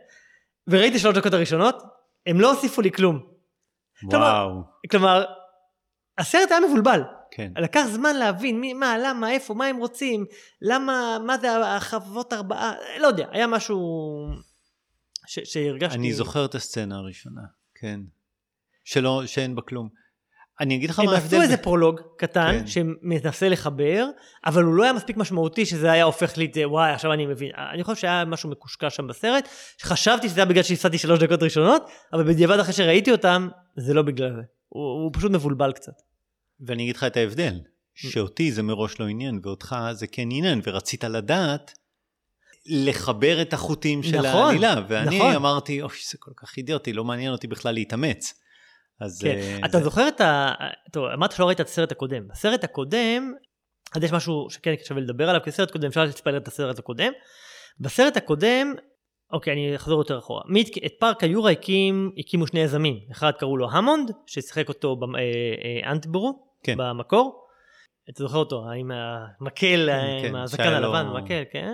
[0.69, 1.83] וראיתי שלוש דקות הראשונות,
[2.27, 3.27] הם לא הוסיפו לי כלום.
[4.03, 4.63] וואו.
[4.91, 5.25] כלומר,
[6.19, 7.03] הסרט היה מבולבל.
[7.31, 7.53] כן.
[7.57, 10.25] לקח זמן להבין מי, מה, למה, איפה, מה הם רוצים,
[10.63, 13.79] למה, מה זה החוות ארבעה, לא יודע, היה משהו
[15.27, 15.99] ש, שהרגשתי...
[15.99, 17.43] אני זוכר את הסצנה הראשונה,
[17.75, 18.01] כן.
[18.85, 19.89] שלא, שאין בה כלום.
[20.61, 21.27] אני אגיד לך הם מה ההבדל.
[21.27, 22.67] עשו איזה פרולוג קטן כן.
[22.67, 24.07] שמנסה לחבר,
[24.47, 27.27] אבל הוא לא היה מספיק משמעותי שזה היה הופך לי את זה, וואי, עכשיו אני
[27.27, 27.51] מבין.
[27.75, 29.49] אני חושב שהיה משהו מקושקש שם בסרט,
[29.83, 34.03] חשבתי שזה היה בגלל שהפסדתי שלוש דקות ראשונות, אבל בדיעבד אחרי שראיתי אותם, זה לא
[34.03, 34.43] בגלל זה.
[34.69, 35.93] הוא, הוא פשוט מבולבל קצת.
[36.61, 37.55] ואני אגיד לך את ההבדל,
[37.95, 41.75] שאותי זה מראש לא עניין, ואותך זה כן עניין, ורצית לדעת
[42.67, 45.35] לחבר את החוטים של נכון, העלילה, ואני נכון.
[45.35, 48.40] אמרתי, אוי, זה כל כך אידיוטי, לא מעניין אותי בכלל להתאמץ.
[49.01, 49.21] אז...
[49.23, 49.29] כן.
[49.39, 50.51] אה, אתה זה- זוכר את ה...
[50.93, 52.29] טוב, אמרת שלא ראית את הסרט הקודם.
[52.29, 53.33] בסרט הקודם,
[53.97, 57.13] אז יש משהו שכן שווה לדבר עליו, כי סרט קודם, אפשר לספר את הסרט הקודם.
[57.81, 58.75] בסרט הקודם,
[59.33, 60.43] אוקיי, אני אחזור יותר אחורה.
[60.47, 62.97] מי התק- את פארק היורה הקים, הקימו שני יזמים.
[63.13, 66.75] אחד קראו לו המונד, ששיחק אותו באנטבורו, כן.
[66.79, 67.47] במקור.
[68.11, 71.73] אתה זוכר אותו, עם המקל, כן, עם כן, הזקן הלבן, לו- המקל, כן?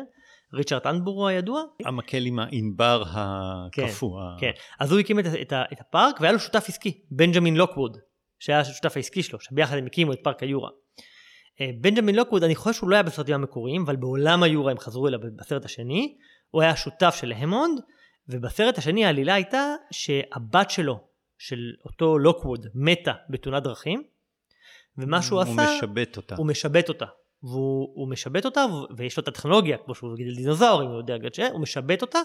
[0.55, 1.63] ריצ'רד אטנבורו הידוע.
[1.85, 4.21] המקל עם הענבר הקפוא.
[4.21, 7.97] ה- כן, אז הוא הקים את, את, את הפארק והיה לו שותף עסקי, בנג'מין לוקווד,
[8.39, 10.71] שהיה השותף העסקי שלו, שביחד הם הקימו את פארק היורה.
[11.61, 15.09] אה, בנג'מין לוקווד, אני חושב שהוא לא היה בסרטים המקוריים, אבל בעולם היורה הם חזרו
[15.09, 16.17] אליו בסרט השני,
[16.51, 17.81] הוא היה שותף של המונד,
[18.29, 21.01] ובסרט השני העלילה הייתה שהבת שלו,
[21.39, 24.03] של אותו לוקווד, מתה בתאונת דרכים,
[24.99, 26.35] ומה שהוא הוא עשה, משבט אותה.
[26.37, 27.05] הוא משבט אותה.
[27.43, 28.65] והוא הוא משבט אותה,
[28.97, 32.19] ויש לו את הטכנולוגיה, כמו שהוא גידל דינוזאורים, הוא יודע, גדשה, הוא משבט אותה,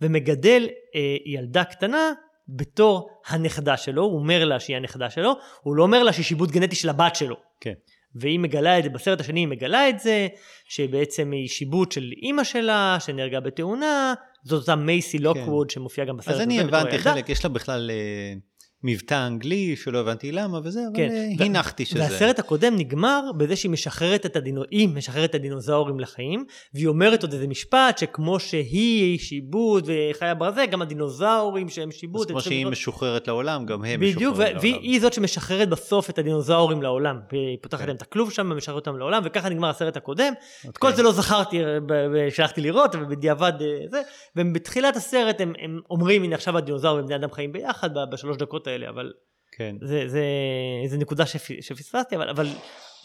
[0.00, 2.12] ומגדל אה, ילדה קטנה
[2.48, 6.50] בתור הנכדה שלו, הוא אומר לה שהיא הנכדה שלו, הוא לא אומר לה שהיא שיבוט
[6.50, 7.36] גנטי של הבת שלו.
[7.60, 7.72] כן.
[8.14, 10.28] והיא מגלה את זה, בסרט השני היא מגלה את זה,
[10.68, 14.14] שבעצם היא שיבוט של אימא שלה, שנהרגה בתאונה,
[14.44, 16.44] זאת אותה מייסי לוקווד שמופיעה גם בסרט אז הזה.
[16.44, 16.98] אני בתור הבנתי.
[16.98, 18.34] חלק, יש לה בכלל אה,
[18.84, 21.10] מבטא אנגלי שלא הבנתי למה וזה, אבל כן.
[21.40, 22.00] אה, הנחתי שזה...
[22.00, 24.62] והסרט הקודם נגמר בזה שהיא משחררת את הדינו...
[24.70, 30.66] היא משחררת את הדינוזאורים לחיים, והיא אומרת עוד איזה משפט שכמו שהיא שיבוט וחיה ברזה,
[30.66, 32.28] גם הדינוזאורים שהם אז שיבוט.
[32.28, 34.88] כמו הם שהיא צריכים- משוחררת לעולם, גם הם בדיוק, משוחררים והיא לעולם.
[34.88, 37.18] היא זאת שמשחררת בסוף את הדינוזאורים לעולם.
[37.32, 37.86] והיא פותחת כן.
[37.86, 40.32] להם את הכלוב שם ומשחררת אותם לעולם, וככה נגמר הסרט הקודם.
[40.60, 40.72] את אוקיי.
[40.80, 41.78] כל זה לא זכרתי אה,
[42.30, 44.02] כשהלכתי לראות, ובדיעבד אה, זה.
[44.36, 48.88] ובתחילת הסרט הם, הם אומרים, הנה עכשיו הדינוזאורים ובני אדם חיים ביחד בשלוש דקות האלה,
[48.88, 49.12] אבל
[49.56, 49.76] כן.
[49.82, 50.22] זה, זה,
[50.86, 52.46] זה נקודה שפ, שפספסתי, אבל, אבל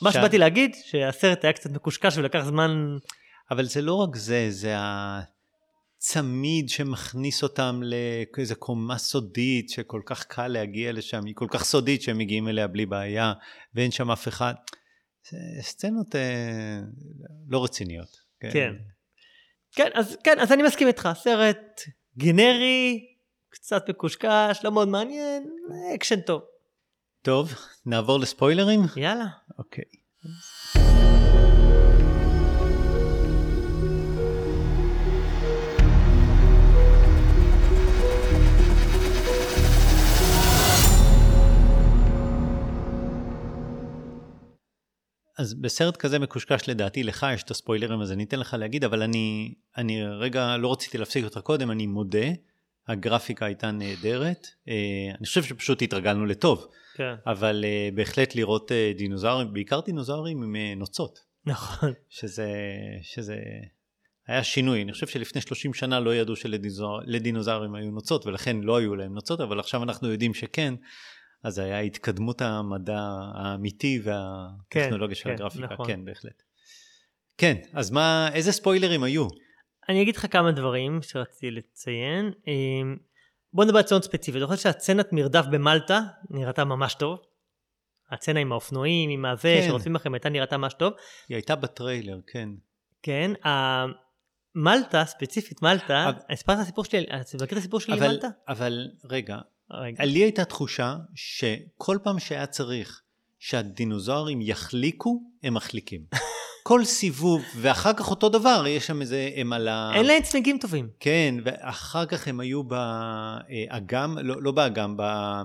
[0.01, 2.97] מה שבאתי להגיד, שהסרט היה קצת מקושקש ולקח זמן,
[3.51, 10.47] אבל זה לא רק זה, זה הצמיד שמכניס אותם לאיזו קומה סודית שכל כך קל
[10.47, 13.33] להגיע לשם, היא כל כך סודית שהם מגיעים אליה בלי בעיה,
[13.75, 14.53] ואין שם אף אחד.
[15.29, 16.79] זה סצנות אה,
[17.47, 18.09] לא רציניות.
[18.39, 18.73] כן.
[19.75, 21.81] כן, אז, כן, אז אני מסכים איתך, סרט
[22.17, 23.12] גנרי,
[23.53, 25.49] קצת מקושקש, לא מאוד מעניין,
[25.95, 26.41] אקשן טוב.
[27.21, 27.53] טוב,
[27.85, 28.79] נעבור לספוילרים?
[28.95, 29.25] יאללה.
[29.57, 29.83] אוקיי.
[45.37, 49.01] אז בסרט כזה מקושקש לדעתי, לך יש את הספוילרים אז אני אתן לך להגיד, אבל
[49.01, 52.27] אני, אני רגע לא רציתי להפסיק אותך קודם, אני מודה,
[52.87, 57.13] הגרפיקה הייתה נהדרת, אה, אני חושב שפשוט התרגלנו לטוב, כן.
[57.27, 61.93] אבל אה, בהחלט לראות אה, דינוזאורים, בעיקר דינוזאורים עם נוצות, נכון.
[62.09, 62.53] שזה,
[63.01, 63.35] שזה
[64.27, 68.95] היה שינוי, אני חושב שלפני 30 שנה לא ידעו שלדינוזאורים היו נוצות ולכן לא היו
[68.95, 70.73] להם נוצות, אבל עכשיו אנחנו יודעים שכן,
[71.43, 72.99] אז היה התקדמות המדע
[73.35, 75.87] האמיתי והטכנולוגיה של כן, הגרפיקה, נכון.
[75.87, 76.43] כן בהחלט.
[77.37, 79.27] כן, אז מה, איזה ספוילרים היו?
[79.89, 82.31] אני אגיד לך כמה דברים שרציתי לציין.
[82.47, 82.97] אמ,
[83.53, 84.49] בוא נדבר על צנות ספציפיות.
[84.49, 87.19] אני חושב שהצנת מרדף במלטה נראתה ממש טוב.
[88.11, 89.67] הצצנה עם האופנועים, עם הזה, כן.
[89.67, 90.93] שרוצים לכם, הייתה נראתה ממש טוב.
[91.29, 92.49] היא הייתה בטריילר, כן.
[93.03, 93.31] כן,
[94.55, 97.99] מלטה, ספציפית מלטה, אבל- אני אספר את הסיפור שלי, אתה מכיר את הסיפור שלי עם
[98.03, 98.27] אבל, מלטה?
[98.47, 99.37] אבל רגע,
[99.71, 100.03] רגע.
[100.03, 103.01] לי הייתה תחושה שכל פעם שהיה צריך
[103.39, 106.01] שהדינוזאורים יחליקו, הם מחליקים.
[106.63, 109.91] כל סיבוב, ואחר כך אותו דבר, יש שם איזה, הם על ה...
[109.95, 110.89] אין להם צמיגים טובים.
[110.99, 115.41] כן, ואחר כך הם היו באגם, לא, לא באגם, ב-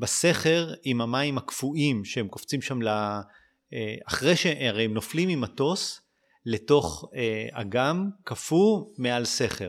[0.00, 2.88] בסכר עם המים הקפואים, שהם קופצים שם ל...
[2.88, 6.00] אה, אחרי שהרי הם נופלים ממטוס
[6.46, 9.68] לתוך אה, אגם קפוא מעל סכר.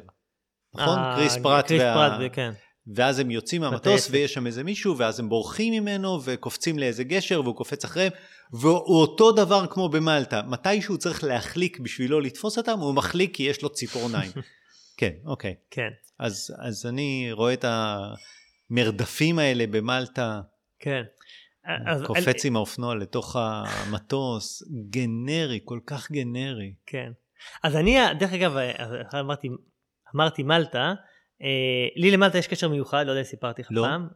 [0.74, 1.00] נכון?
[1.00, 1.93] אה, קריס פרט קריס וה...
[1.93, 2.52] פרט, כן.
[2.95, 4.08] ואז הם יוצאים מהמטוס.
[4.12, 8.12] ויש שם איזה מישהו ואז הם בורחים ממנו וקופצים לאיזה גשר והוא קופץ אחריהם
[8.52, 13.36] והוא אותו דבר כמו במלטה מתי שהוא צריך להחליק בשביל לא לתפוס אותם הוא מחליק
[13.36, 14.32] כי יש לו ציפורניים.
[15.00, 15.89] כן אוקיי כן,
[16.20, 17.66] אז, אז אני רואה את
[18.70, 20.41] המרדפים האלה במלטה
[20.80, 21.02] כן.
[21.86, 26.74] אז- קופץ עם האופנוע לתוך המטוס גנרי כל כך גנרי.
[26.86, 27.12] כן.
[27.64, 28.58] אז אני, דרך אגב,
[29.20, 29.47] אמרתי,
[30.16, 30.93] אמרתי מלטה,
[31.41, 31.47] אה,
[31.95, 33.82] לי למלטה יש קשר מיוחד, לא יודע אם סיפרתי לך לא.
[33.82, 34.08] פעם.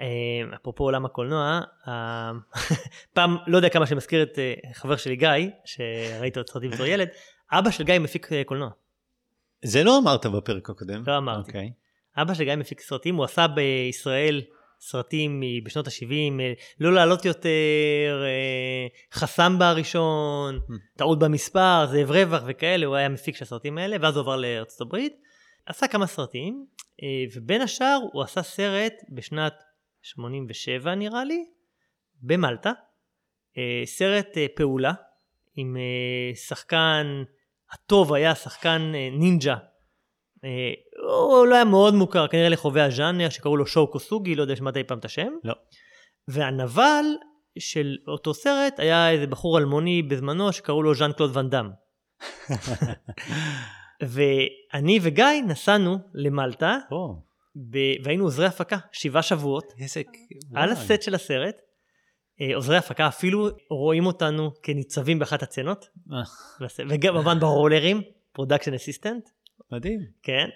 [0.00, 2.30] אה, אפרופו עולם הקולנוע, אה,
[3.14, 5.28] פעם, לא יודע כמה שמזכיר את אה, חבר שלי גיא,
[5.64, 7.08] שראית עוד סרטים בתור ילד,
[7.52, 8.70] אבא של גיא מפיק קולנוע.
[9.64, 11.02] זה לא אמרת בפרק הקודם.
[11.06, 11.48] לא אמרתי.
[11.48, 11.72] אוקיי.
[12.16, 14.42] אבא של גיא מפיק סרטים, הוא עשה בישראל
[14.80, 16.40] סרטים בשנות ה-70,
[16.80, 18.24] לא לעלות יותר,
[19.12, 20.98] חסם בראשון, Hmm.
[20.98, 24.80] טעות במספר, זאב רווח וכאלה, הוא היה מפיק של הסרטים האלה, ואז הוא עבר לארצות
[24.80, 25.12] הברית,
[25.66, 26.66] עשה כמה סרטים,
[27.36, 29.54] ובין השאר הוא עשה סרט בשנת
[30.02, 31.44] 87 נראה לי,
[32.22, 32.72] במלטה,
[33.58, 34.92] אה, סרט אה, פעולה,
[35.56, 37.22] עם אה, שחקן,
[37.72, 39.56] הטוב היה שחקן נינג'ה
[41.02, 44.76] הוא לא היה מאוד מוכר, כנראה לחובבי הז'אנר, שקראו לו שואו קוסוגי, לא יודע שמעת
[44.76, 45.32] אי פעם את השם.
[45.44, 45.54] לא.
[46.28, 47.04] והנבל
[47.58, 51.70] של אותו סרט היה איזה בחור אלמוני בזמנו שקראו לו ז'אן קלוד ואן.
[54.12, 57.22] ואני וגיא נסענו למלטה, או,
[57.56, 60.02] ב- והיינו עוזרי הפקה, שבעה שבועות, איזה...
[60.54, 60.70] על.
[60.70, 61.54] הסט של הסרט.
[62.40, 66.18] אה, עוזרי הפקה אפילו רואים אותנו כניצבים באחת הסצנות, אה,
[66.88, 69.28] וגם כמובן ברולרים, production assistant.
[69.72, 70.00] מדהים.
[70.22, 70.48] כן.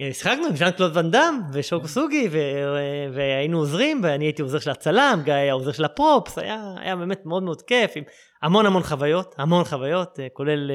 [0.00, 4.58] אה, שיחקנו עם ז'אן קלוד ואן דאם ושו קוסוגי ו- והיינו עוזרים ואני הייתי עוזר
[4.58, 8.04] של הצלם, גיא היה עוזר של ה props, היה, היה באמת מאוד מאוד כיף עם
[8.42, 10.70] המון המון חוויות, המון חוויות, כולל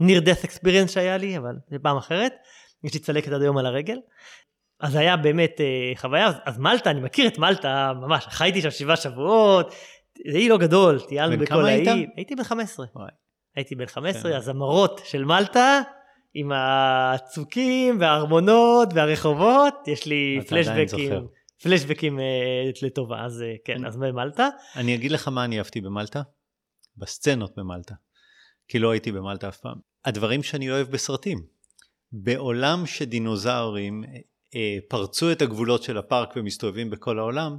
[0.00, 2.32] ניר דף אקספיריאנס שהיה לי, אבל זה פעם אחרת,
[2.84, 3.98] יש לי צלקת עד היום על הרגל.
[4.82, 8.70] אז היה באמת אה, חוויה, אז, אז מלטה, אני מכיר את מלטה ממש, חייתי שם
[8.70, 9.74] שבעה שבועות,
[10.32, 11.88] זה אי לא גדול, טיילנו בן בכל כמה היית?
[11.88, 12.86] האי, הייתי בן 15.
[12.96, 13.08] וואי.
[13.56, 14.36] הייתי בן 15, כן.
[14.36, 15.80] אז המראות של מלטה,
[16.34, 21.12] עם הצוקים והארמונות והרחובות, יש לי פלשבקים.
[21.62, 22.24] פלשבקים אה,
[22.82, 24.48] לטובה, אז אה, כן, אני- אז במלטה.
[24.76, 26.22] אני אגיד לך מה אני אהבתי במלטה?
[26.96, 27.94] בסצנות במלטה.
[28.68, 29.76] כי לא הייתי במלטה אף פעם.
[30.04, 31.38] הדברים שאני אוהב בסרטים.
[32.12, 34.04] בעולם שדינוזאורים
[34.88, 37.56] פרצו את הגבולות של הפארק ומסתובבים בכל העולם,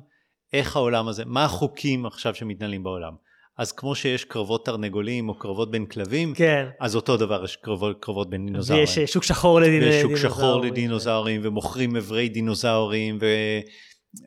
[0.54, 3.14] איך העולם הזה, מה החוקים עכשיו שמתנהלים בעולם?
[3.58, 7.98] אז כמו שיש קרבות תרנגולים או קרבות בין כלבים, כן, אז אותו דבר יש קרבות,
[8.00, 8.84] קרבות בין דינוזאורים.
[8.84, 10.32] ויש אה, שוק שחור לדין- ויש שוק לדינוזאורים.
[10.32, 13.26] שחור לדינוזאורים ומוכרים אברי דינוזאורים ו...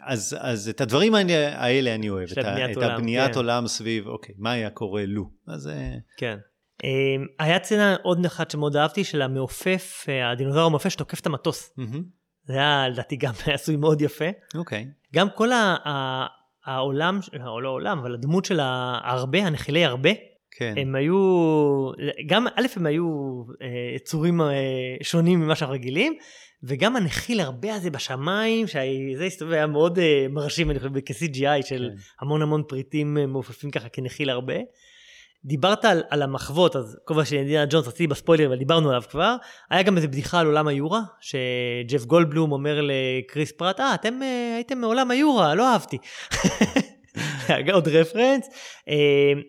[0.07, 3.39] אז, אז את הדברים האלה, האלה אני אוהב, את, ה- את עולם, הבניית כן.
[3.39, 5.25] עולם סביב, אוקיי, מה היה קורה לו?
[5.49, 6.37] אז אה, כן.
[6.85, 6.91] אה,
[7.39, 11.73] היה צצנה עוד אחת שמאוד אהבתי, של המעופף, אה, הדינוזאור המעופף שתוקף את המטוס.
[11.77, 12.03] מהמם,
[12.47, 14.25] זה היה לדעתי גם עשוי מאוד יפה.
[14.55, 16.27] אוקיי, גם כל ה- ה-
[16.67, 20.11] העולם, או לא העולם, אבל הדמות של ההרבה, הנחילי הרבה,
[20.59, 21.17] כן, הם היו,
[22.27, 23.05] גם א' הם היו
[23.63, 23.67] אה,
[23.97, 24.47] יצורים אה,
[25.03, 26.15] שונים ממה שאנחנו רגילים,
[26.63, 31.91] וגם הנחיל הרבה הזה בשמיים, שזה הסתובב היה מאוד אה, מרשים, אני חושב, כ-CGI של
[31.93, 31.97] כן.
[32.21, 34.55] המון המון פריטים אה, מעופפים ככה כנחיל הרבה.
[35.45, 39.37] דיברת על, על המחוות, אז כובע של אינדיאנה ג'ונס רציתי בספוילר, אבל דיברנו עליו כבר.
[39.71, 44.55] היה גם איזה בדיחה על עולם היורה, שג'ף גולדבלום אומר לקריס פרט, אה, אתם אה,
[44.55, 45.99] הייתם מעולם היורה, לא אהבתי.
[47.73, 48.49] עוד רפרנס.
[48.89, 48.95] אה,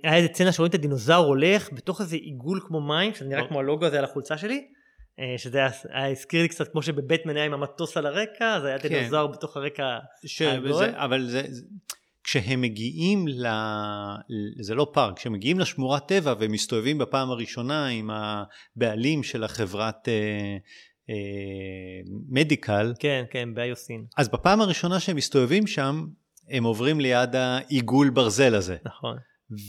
[0.03, 3.47] היה איזה צנע שרואים את הדינוזאור הולך בתוך איזה עיגול כמו מים, שזה נראה או.
[3.47, 4.67] כמו הלוגו הזה על החולצה שלי.
[5.19, 8.79] אה, שזה היה, הזכיר לי קצת כמו שבבטמן היה עם המטוס על הרקע, אז היה
[8.79, 8.89] כן.
[8.89, 9.97] דינוזאור בתוך הרקע.
[10.95, 11.61] אבל זה, זה,
[12.27, 13.47] כשהם מגיעים ל...
[14.59, 20.57] זה לא פארק, כשהם מגיעים לשמורת טבע ומסתובבים בפעם הראשונה עם הבעלים של החברת אה,
[21.09, 21.15] אה,
[22.29, 26.07] מדיקל, כן, כן, באיוסין, אז בפעם הראשונה שהם מסתובבים שם,
[26.49, 28.77] הם עוברים ליד העיגול ברזל הזה.
[28.85, 29.17] נכון.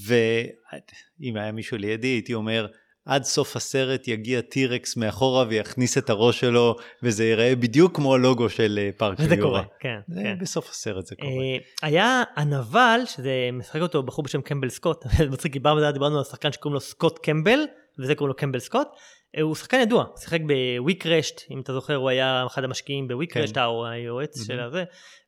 [0.06, 2.66] ואם היה מישהו לידי, הייתי אומר,
[3.08, 8.48] עד סוף הסרט יגיע T-Rex מאחורה ויכניס את הראש שלו, וזה ייראה בדיוק כמו הלוגו
[8.48, 9.38] של אה, פארק של יורה.
[9.40, 10.38] קורה, כן, זה כן.
[10.40, 11.30] בסוף הסרט זה קורה.
[11.30, 16.52] אה, היה הנבל, שזה משחק אותו בחור בשם קמבל סקוט, מצחיק, דיברנו דיברנו על שחקן
[16.52, 17.60] שקוראים לו סקוט קמבל,
[17.98, 18.88] וזה קוראים לו קמבל סקוט.
[19.36, 20.38] אה, הוא שחקן ידוע, שיחק
[20.78, 23.60] ב-WeCrashed, אם אתה זוכר, הוא היה אחד המשקיעים ב-WeCrashed, כן.
[23.60, 24.44] הוא היועץ Mhm.
[24.46, 24.84] של הזה,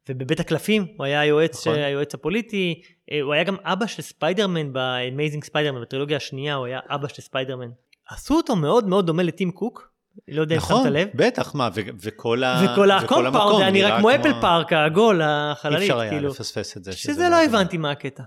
[0.08, 1.78] ובבית הקלפים, הוא היה היועץ, נכון.
[1.78, 2.82] היועץ הפוליטי,
[3.12, 7.22] אה, הוא היה גם אבא של ספיידרמן ב-Amazing ספיידרמן, בטרילוגיה השנייה, הוא היה אבא של
[7.22, 7.68] ספיידרמן.
[8.10, 9.90] עשו אותו מאוד מאוד דומה לטים קוק,
[10.28, 11.08] לא יודע אם נכון, שמת לב.
[11.14, 15.26] בטח, מה, ו- וכל ה- וכל ה compound היה נראה כמו אפל פארק העגול, אי
[15.30, 16.28] החללית, אפשר היה כאילו.
[16.28, 16.92] לפספס את זה.
[16.92, 18.22] שזה לא הבנתי מה הקטע.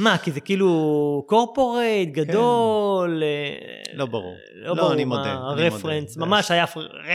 [0.00, 4.36] מה, כי זה כאילו corporate גדול, אה, לא ברור.
[4.54, 6.30] לא לא, ברור אני מה מודה, אני הרפרנס, מודה.
[6.30, 6.64] ממש היה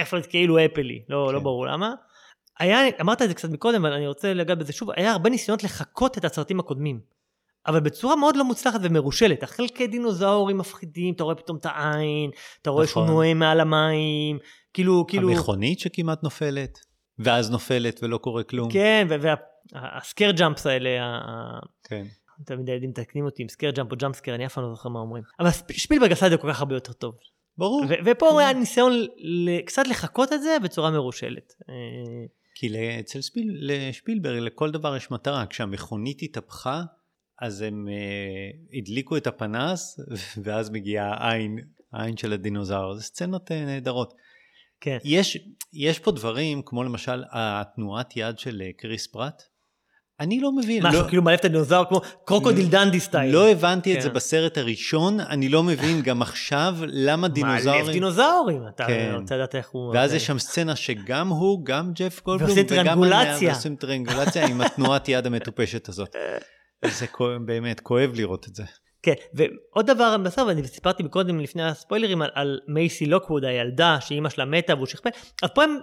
[0.02, 1.44] רפרנס כאילו אפלי, לא לא כן.
[1.44, 1.94] ברור למה.
[2.60, 5.64] היה, אמרת את זה קצת מקודם, אבל אני רוצה לגעת בזה שוב, היה הרבה ניסיונות
[5.64, 7.00] לחקות את הסרטים הקודמים.
[7.68, 9.44] אבל בצורה מאוד לא מוצלחת ומרושלת.
[9.44, 12.32] החלקי דינוזאורים מפחידים, אתה רואה פתאום את העין,
[12.62, 13.16] אתה רואה שהוא נכון.
[13.16, 14.38] נואם מעל המים,
[14.74, 16.80] כאילו, כאילו, המכונית שכמעט נופלת,
[17.20, 18.72] ואז נופלת ולא קורה כלום.
[18.72, 21.20] כן, וה scare jumps האלה,
[21.84, 22.06] כן.
[22.46, 24.90] תמיד הילדים מתקנים אותי עם scare jump או jump scare, אני אף פעם לא זוכר
[24.90, 25.24] מה אומרים.
[25.40, 27.16] אבל שפילברג עשה את זה כל כך הרבה יותר טוב.
[27.58, 27.86] ברור.
[28.06, 29.06] ופה היה ניסיון
[29.66, 31.54] קצת לחקות את זה בצורה מרושלת.
[31.70, 32.26] אה,
[32.56, 35.46] כי אצל שפיל, לשפילברג לכל דבר יש מטרה.
[35.46, 36.84] כשהמכונית התהפכה,
[37.42, 40.00] אז הם אה, הדליקו את הפנס,
[40.44, 41.60] ואז מגיעה העין,
[41.94, 42.96] העין של הדינוזאור.
[42.96, 44.14] זה סצנות אה, נהדרות.
[44.82, 44.98] כן.
[45.04, 45.38] יש,
[45.74, 49.44] יש פה דברים, כמו למשל התנועת יד של קריס פרט.
[50.20, 50.86] אני לא מבין.
[50.86, 53.34] משהו לא, כאילו מעלף את הדינוזאור כמו קרוקודיל דנדי style.
[53.34, 54.16] לא הבנתי את זה כן.
[54.16, 57.92] בסרט הראשון, אני לא מבין גם עכשיו למה מעלף דינוזאורים...
[57.92, 59.16] דינוזאורים, אתה כן.
[59.20, 59.94] רוצה לדעת איך הוא...
[59.94, 63.38] ואז יש שם סצנה שגם הוא, גם ג'ף גולדבלום, ועושים טריאנגולציה.
[63.38, 66.16] הנער עושים טריאנגולציה עם התנועת יד המטופשת הזאת.
[67.00, 67.06] זה
[67.46, 68.64] באמת, כואב לראות את זה.
[69.02, 74.30] כן, ועוד דבר בסוף, אני סיפרתי מקודם לפני הספוילרים על, על מייסי לוקווד, הילדה שאימא
[74.30, 75.10] שלה מתה והוא שכפל,
[75.44, 75.78] אז פה הם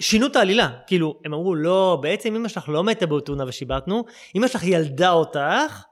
[0.00, 4.48] שינו את העלילה, כאילו, הם אמרו, לא, בעצם אימא שלך לא מתה בתאונה ושיבטנו, אימא
[4.48, 5.82] שלך ילדה אותך,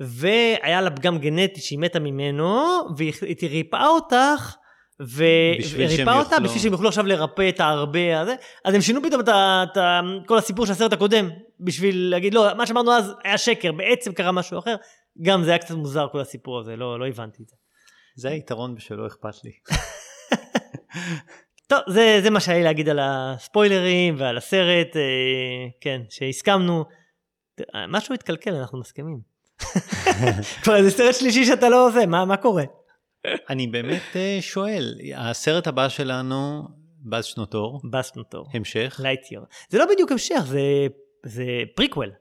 [0.00, 2.64] והיה לה פגם גנטי שהיא מתה ממנו,
[2.96, 3.12] והיא
[3.50, 4.56] ריפאה אותך,
[5.00, 8.34] וריפאה אותה בשביל שהם יוכלו עכשיו לרפא את ההרבה הזה,
[8.64, 9.78] אז הם שינו פתאום את,
[10.26, 11.30] כל הסיפור של הסרט הקודם,
[11.60, 14.76] בשביל להגיד, לא, מה שאמרנו אז היה שקר, בעצם קרה משהו אחר,
[15.22, 17.56] גם זה היה קצת מוזר כל הסיפור הזה, לא, לא הבנתי את זה.
[18.16, 19.52] זה היתרון בשלא אכפת לי.
[21.66, 25.02] טוב, זה, זה מה שהיה לי להגיד על הספוילרים ועל הסרט, אה,
[25.80, 26.84] כן, שהסכמנו.
[27.88, 29.20] משהו התקלקל, אנחנו מסכימים.
[30.62, 32.64] כבר זה סרט שלישי שאתה לא עושה, מה, מה קורה?
[33.50, 36.62] אני באמת אה, שואל, הסרט הבא שלנו,
[37.00, 39.00] באז שנות אור, בסנוטור, המשך.
[39.02, 39.44] לייטייר.
[39.68, 40.60] זה לא בדיוק המשך, זה,
[41.26, 41.44] זה
[41.76, 42.12] פריקוול.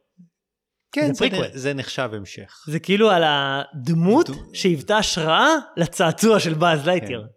[0.92, 1.48] כן, זה זה, פריקוול.
[1.54, 2.64] זה נחשב המשך.
[2.68, 7.22] זה כאילו על הדמות שהיוותה השראה לצעצוע של באז לייטייר.
[7.22, 7.35] כן.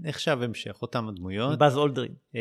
[0.00, 1.58] נחשב המשך, אותם הדמויות.
[1.58, 2.14] באז אולדרין.
[2.34, 2.40] אמ,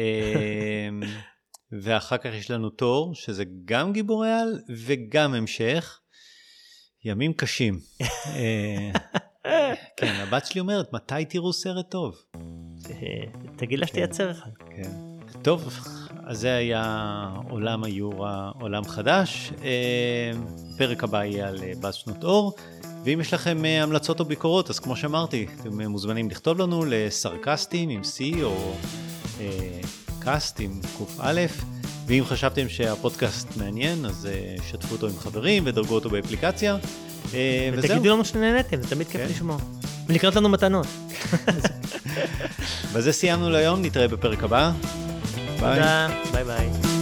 [1.72, 6.00] ואחר כך יש לנו תור, שזה גם גיבורי על וגם המשך.
[7.06, 7.80] ימים קשים.
[8.36, 8.92] אה,
[9.98, 12.16] כן, הבת שלי אומרת, מתי תראו סרט טוב?
[13.58, 14.50] תגיד לה שתייצר אחד.
[14.76, 14.92] כן.
[15.42, 15.70] טוב,
[16.26, 19.52] אז זה היה עולם היורה, עולם חדש.
[19.64, 20.32] אה,
[20.78, 22.56] פרק הבא יהיה על אה, באז שנות אור.
[23.06, 26.86] ואם יש לכם אה, המלצות או ביקורות, אז כמו שאמרתי, אתם אה, מוזמנים לכתוב לנו
[26.88, 28.74] לסרקסטים עם C או
[29.40, 29.80] אה,
[30.20, 30.82] קאסט עם
[31.18, 31.46] קא.
[32.10, 36.78] ואם חשבתם שהפודקאסט מעניין, אז אה, שתפו אותו עם חברים ודרגו אותו באפליקציה.
[37.34, 39.28] אה, וזהו, ותגידו לנו שנהנתם, זה תמיד כיף כן.
[39.30, 39.58] לשמוע.
[40.08, 40.88] ולקנות לנו מתנות.
[42.94, 44.72] בזה סיימנו להיום, נתראה בפרק הבא.
[45.60, 45.76] ביי.
[45.76, 46.99] תודה, ביי ביי.